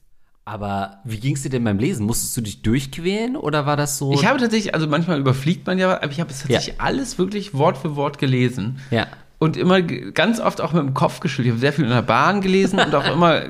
Aber 0.44 0.98
wie 1.04 1.20
ging 1.20 1.36
es 1.36 1.42
dir 1.42 1.50
denn 1.50 1.62
beim 1.62 1.78
Lesen? 1.78 2.06
Musstest 2.06 2.36
du 2.36 2.40
dich 2.40 2.62
durchquälen 2.62 3.36
oder 3.36 3.66
war 3.66 3.76
das 3.76 3.98
so? 3.98 4.12
Ich 4.12 4.26
habe 4.26 4.38
tatsächlich, 4.40 4.74
also 4.74 4.88
manchmal 4.88 5.20
überfliegt 5.20 5.66
man 5.66 5.78
ja, 5.78 6.00
aber 6.00 6.10
ich 6.10 6.18
habe 6.20 6.30
es 6.30 6.40
tatsächlich 6.40 6.76
Ja. 6.78 6.82
alles 6.84 7.18
wirklich 7.18 7.54
Wort 7.54 7.78
für 7.78 7.94
Wort 7.96 8.18
gelesen. 8.18 8.80
ja. 8.90 9.06
Und 9.38 9.56
immer 9.56 9.80
ganz 9.80 10.38
oft 10.38 10.60
auch 10.60 10.74
mit 10.74 10.82
dem 10.82 10.92
Kopf 10.92 11.20
geschüttelt. 11.20 11.46
Ich 11.46 11.52
habe 11.52 11.60
sehr 11.60 11.72
viel 11.72 11.84
in 11.84 11.90
der 11.90 12.02
Bahn 12.02 12.42
gelesen 12.42 12.78
und 12.78 12.94
auch 12.94 13.06
immer 13.10 13.40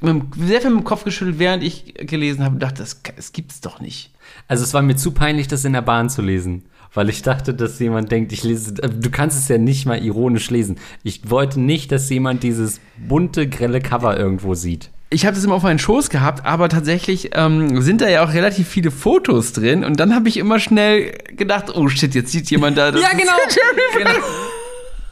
sehr 0.00 0.60
viel 0.60 0.70
mit 0.70 0.80
dem 0.80 0.84
Kopf 0.84 1.04
geschüttelt, 1.04 1.38
während 1.38 1.62
ich 1.62 1.94
gelesen 1.94 2.44
habe 2.44 2.54
und 2.54 2.62
dachte, 2.62 2.82
das, 2.82 3.00
das 3.16 3.32
gibt's 3.32 3.60
doch 3.60 3.80
nicht. 3.80 4.12
Also 4.48 4.64
es 4.64 4.74
war 4.74 4.82
mir 4.82 4.96
zu 4.96 5.12
peinlich, 5.12 5.48
das 5.48 5.64
in 5.64 5.72
der 5.72 5.82
Bahn 5.82 6.10
zu 6.10 6.22
lesen, 6.22 6.64
weil 6.92 7.08
ich 7.08 7.22
dachte, 7.22 7.54
dass 7.54 7.78
jemand 7.78 8.12
denkt, 8.12 8.32
ich 8.32 8.44
lese, 8.44 8.74
äh, 8.82 8.88
du 8.88 9.10
kannst 9.10 9.38
es 9.38 9.48
ja 9.48 9.58
nicht 9.58 9.86
mal 9.86 10.02
ironisch 10.02 10.50
lesen. 10.50 10.76
Ich 11.02 11.30
wollte 11.30 11.60
nicht, 11.60 11.92
dass 11.92 12.08
jemand 12.10 12.42
dieses 12.42 12.80
bunte, 12.98 13.48
grelle 13.48 13.80
Cover 13.80 14.16
irgendwo 14.16 14.54
sieht. 14.54 14.90
Ich 15.10 15.26
habe 15.26 15.36
das 15.36 15.44
immer 15.44 15.54
auf 15.54 15.62
meinen 15.62 15.78
Schoß 15.78 16.10
gehabt, 16.10 16.44
aber 16.44 16.68
tatsächlich 16.68 17.30
ähm, 17.34 17.80
sind 17.82 18.00
da 18.00 18.08
ja 18.08 18.24
auch 18.24 18.32
relativ 18.32 18.68
viele 18.68 18.90
Fotos 18.90 19.52
drin 19.52 19.84
und 19.84 20.00
dann 20.00 20.14
habe 20.14 20.28
ich 20.28 20.38
immer 20.38 20.58
schnell 20.58 21.12
gedacht, 21.36 21.66
oh 21.74 21.88
shit, 21.88 22.14
jetzt 22.14 22.32
sieht 22.32 22.50
jemand 22.50 22.76
da. 22.76 22.90
das 22.90 23.00
Ja, 23.00 23.10
ist 23.10 23.18
genau. 23.18 24.10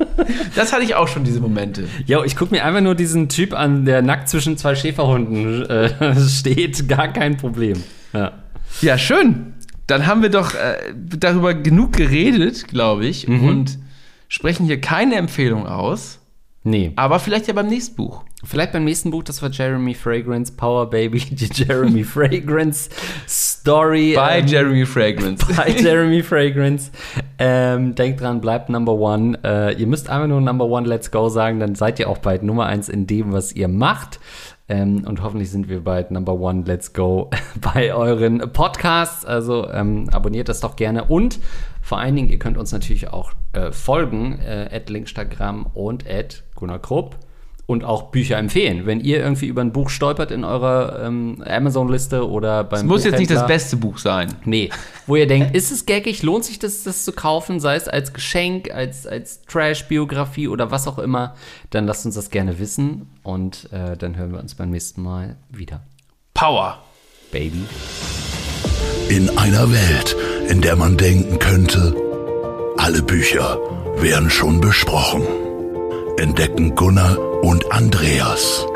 Das 0.54 0.72
hatte 0.72 0.84
ich 0.84 0.94
auch 0.94 1.08
schon, 1.08 1.24
diese 1.24 1.40
Momente. 1.40 1.84
Jo, 2.06 2.22
ich 2.24 2.36
guck 2.36 2.50
mir 2.50 2.64
einfach 2.64 2.80
nur 2.80 2.94
diesen 2.94 3.28
Typ 3.28 3.54
an, 3.54 3.84
der 3.84 4.02
nackt 4.02 4.28
zwischen 4.28 4.56
zwei 4.56 4.74
Schäferhunden 4.74 5.64
äh, 5.66 6.14
steht. 6.28 6.88
Gar 6.88 7.08
kein 7.08 7.36
Problem. 7.36 7.82
Ja. 8.12 8.32
Ja, 8.80 8.98
schön. 8.98 9.54
Dann 9.86 10.06
haben 10.06 10.22
wir 10.22 10.30
doch 10.30 10.54
äh, 10.54 10.76
darüber 10.94 11.54
genug 11.54 11.92
geredet, 11.92 12.68
glaube 12.68 13.06
ich, 13.06 13.28
und 13.28 13.78
sprechen 14.28 14.64
hier 14.64 14.80
keine 14.80 15.16
Empfehlung 15.16 15.66
aus, 15.66 16.20
Nee. 16.64 16.92
aber 16.94 17.18
vielleicht 17.18 17.48
ja 17.48 17.54
beim 17.54 17.66
nächsten 17.66 17.96
Buch. 17.96 18.22
Vielleicht 18.44 18.72
beim 18.72 18.84
nächsten 18.84 19.10
Buch, 19.10 19.24
das 19.24 19.42
war 19.42 19.50
Jeremy 19.50 19.94
Fragrance, 19.94 20.52
Power 20.52 20.88
Baby, 20.88 21.18
die 21.18 21.46
Jeremy 21.52 22.04
Fragrance 22.04 22.88
Story. 23.28 24.14
Bei 24.14 24.38
ähm, 24.38 24.46
Jeremy 24.46 24.86
Fragrance. 24.86 25.44
bei 25.56 25.70
Jeremy 25.70 26.22
Fragrance. 26.22 26.92
Ähm, 27.38 27.96
denkt 27.96 28.20
dran, 28.20 28.40
bleibt 28.40 28.68
Number 28.68 28.94
One. 28.94 29.38
Äh, 29.42 29.74
ihr 29.74 29.88
müsst 29.88 30.08
einfach 30.08 30.28
nur 30.28 30.40
Number 30.40 30.66
One, 30.66 30.86
let's 30.86 31.10
go 31.10 31.28
sagen, 31.28 31.58
dann 31.58 31.74
seid 31.74 31.98
ihr 31.98 32.08
auch 32.08 32.18
bald 32.18 32.44
Nummer 32.44 32.66
eins 32.66 32.88
in 32.88 33.08
dem, 33.08 33.32
was 33.32 33.52
ihr 33.52 33.66
macht. 33.68 34.20
Ähm, 34.68 35.04
und 35.06 35.22
hoffentlich 35.22 35.50
sind 35.50 35.68
wir 35.68 35.82
bald 35.82 36.10
Number 36.12 36.34
One, 36.34 36.62
let's 36.66 36.92
go 36.92 37.30
bei 37.74 37.92
euren 37.92 38.38
Podcasts. 38.52 39.24
Also 39.24 39.68
ähm, 39.70 40.08
abonniert 40.12 40.48
das 40.48 40.60
doch 40.60 40.76
gerne. 40.76 41.04
Und 41.04 41.40
vor 41.80 41.98
allen 41.98 42.14
Dingen, 42.14 42.28
ihr 42.28 42.38
könnt 42.38 42.56
uns 42.56 42.72
natürlich 42.72 43.08
auch 43.08 43.32
äh, 43.52 43.72
folgen, 43.72 44.38
äh, 44.38 44.68
at 44.72 44.88
Linkstagram 44.88 45.66
und 45.74 46.08
at 46.08 46.44
Gunnar 46.62 46.78
Krupp. 46.78 47.16
Und 47.64 47.84
auch 47.84 48.10
Bücher 48.10 48.38
empfehlen. 48.38 48.86
Wenn 48.86 49.00
ihr 49.00 49.20
irgendwie 49.20 49.46
über 49.46 49.62
ein 49.62 49.72
Buch 49.72 49.88
stolpert 49.88 50.30
in 50.32 50.44
eurer 50.44 51.04
ähm, 51.06 51.42
Amazon-Liste 51.46 52.28
oder 52.28 52.64
beim 52.64 52.80
Es 52.80 52.84
muss 52.84 53.04
jetzt 53.04 53.18
nicht 53.18 53.30
das 53.30 53.46
beste 53.46 53.76
Buch 53.76 53.98
sein. 53.98 54.34
Nee, 54.44 54.68
wo 55.06 55.14
ihr 55.14 55.28
denkt, 55.28 55.54
ist 55.54 55.70
es 55.70 55.86
gaggig, 55.86 56.22
lohnt 56.22 56.44
sich 56.44 56.58
das, 56.58 56.82
das 56.82 57.04
zu 57.04 57.12
kaufen, 57.12 57.60
sei 57.60 57.76
es 57.76 57.88
als 57.88 58.12
Geschenk, 58.12 58.72
als, 58.74 59.06
als 59.06 59.42
Trash-Biografie 59.42 60.48
oder 60.48 60.70
was 60.72 60.88
auch 60.88 60.98
immer, 60.98 61.34
dann 61.70 61.86
lasst 61.86 62.04
uns 62.04 62.16
das 62.16 62.30
gerne 62.30 62.58
wissen 62.58 63.08
und 63.22 63.72
äh, 63.72 63.96
dann 63.96 64.16
hören 64.16 64.32
wir 64.32 64.40
uns 64.40 64.56
beim 64.56 64.70
nächsten 64.70 65.00
Mal 65.00 65.36
wieder. 65.48 65.82
Power. 66.34 66.78
Baby. 67.30 67.64
In 69.08 69.30
einer 69.38 69.72
Welt, 69.72 70.16
in 70.48 70.60
der 70.60 70.76
man 70.76 70.96
denken 70.96 71.38
könnte, 71.38 71.94
alle 72.76 73.02
Bücher 73.02 73.58
wären 73.96 74.28
schon 74.28 74.60
besprochen, 74.60 75.22
entdecken 76.18 76.74
Gunnar 76.74 77.18
und 77.42 77.72
Andreas 77.72 78.66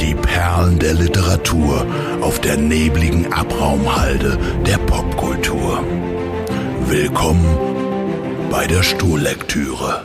die 0.00 0.14
Perlen 0.14 0.78
der 0.78 0.94
Literatur 0.94 1.84
auf 2.20 2.40
der 2.40 2.56
nebligen 2.56 3.32
Abraumhalde 3.32 4.38
der 4.64 4.78
Popkultur. 4.78 5.84
Willkommen 6.86 7.44
bei 8.50 8.66
der 8.66 8.82
Stuhllektüre. 8.82 10.04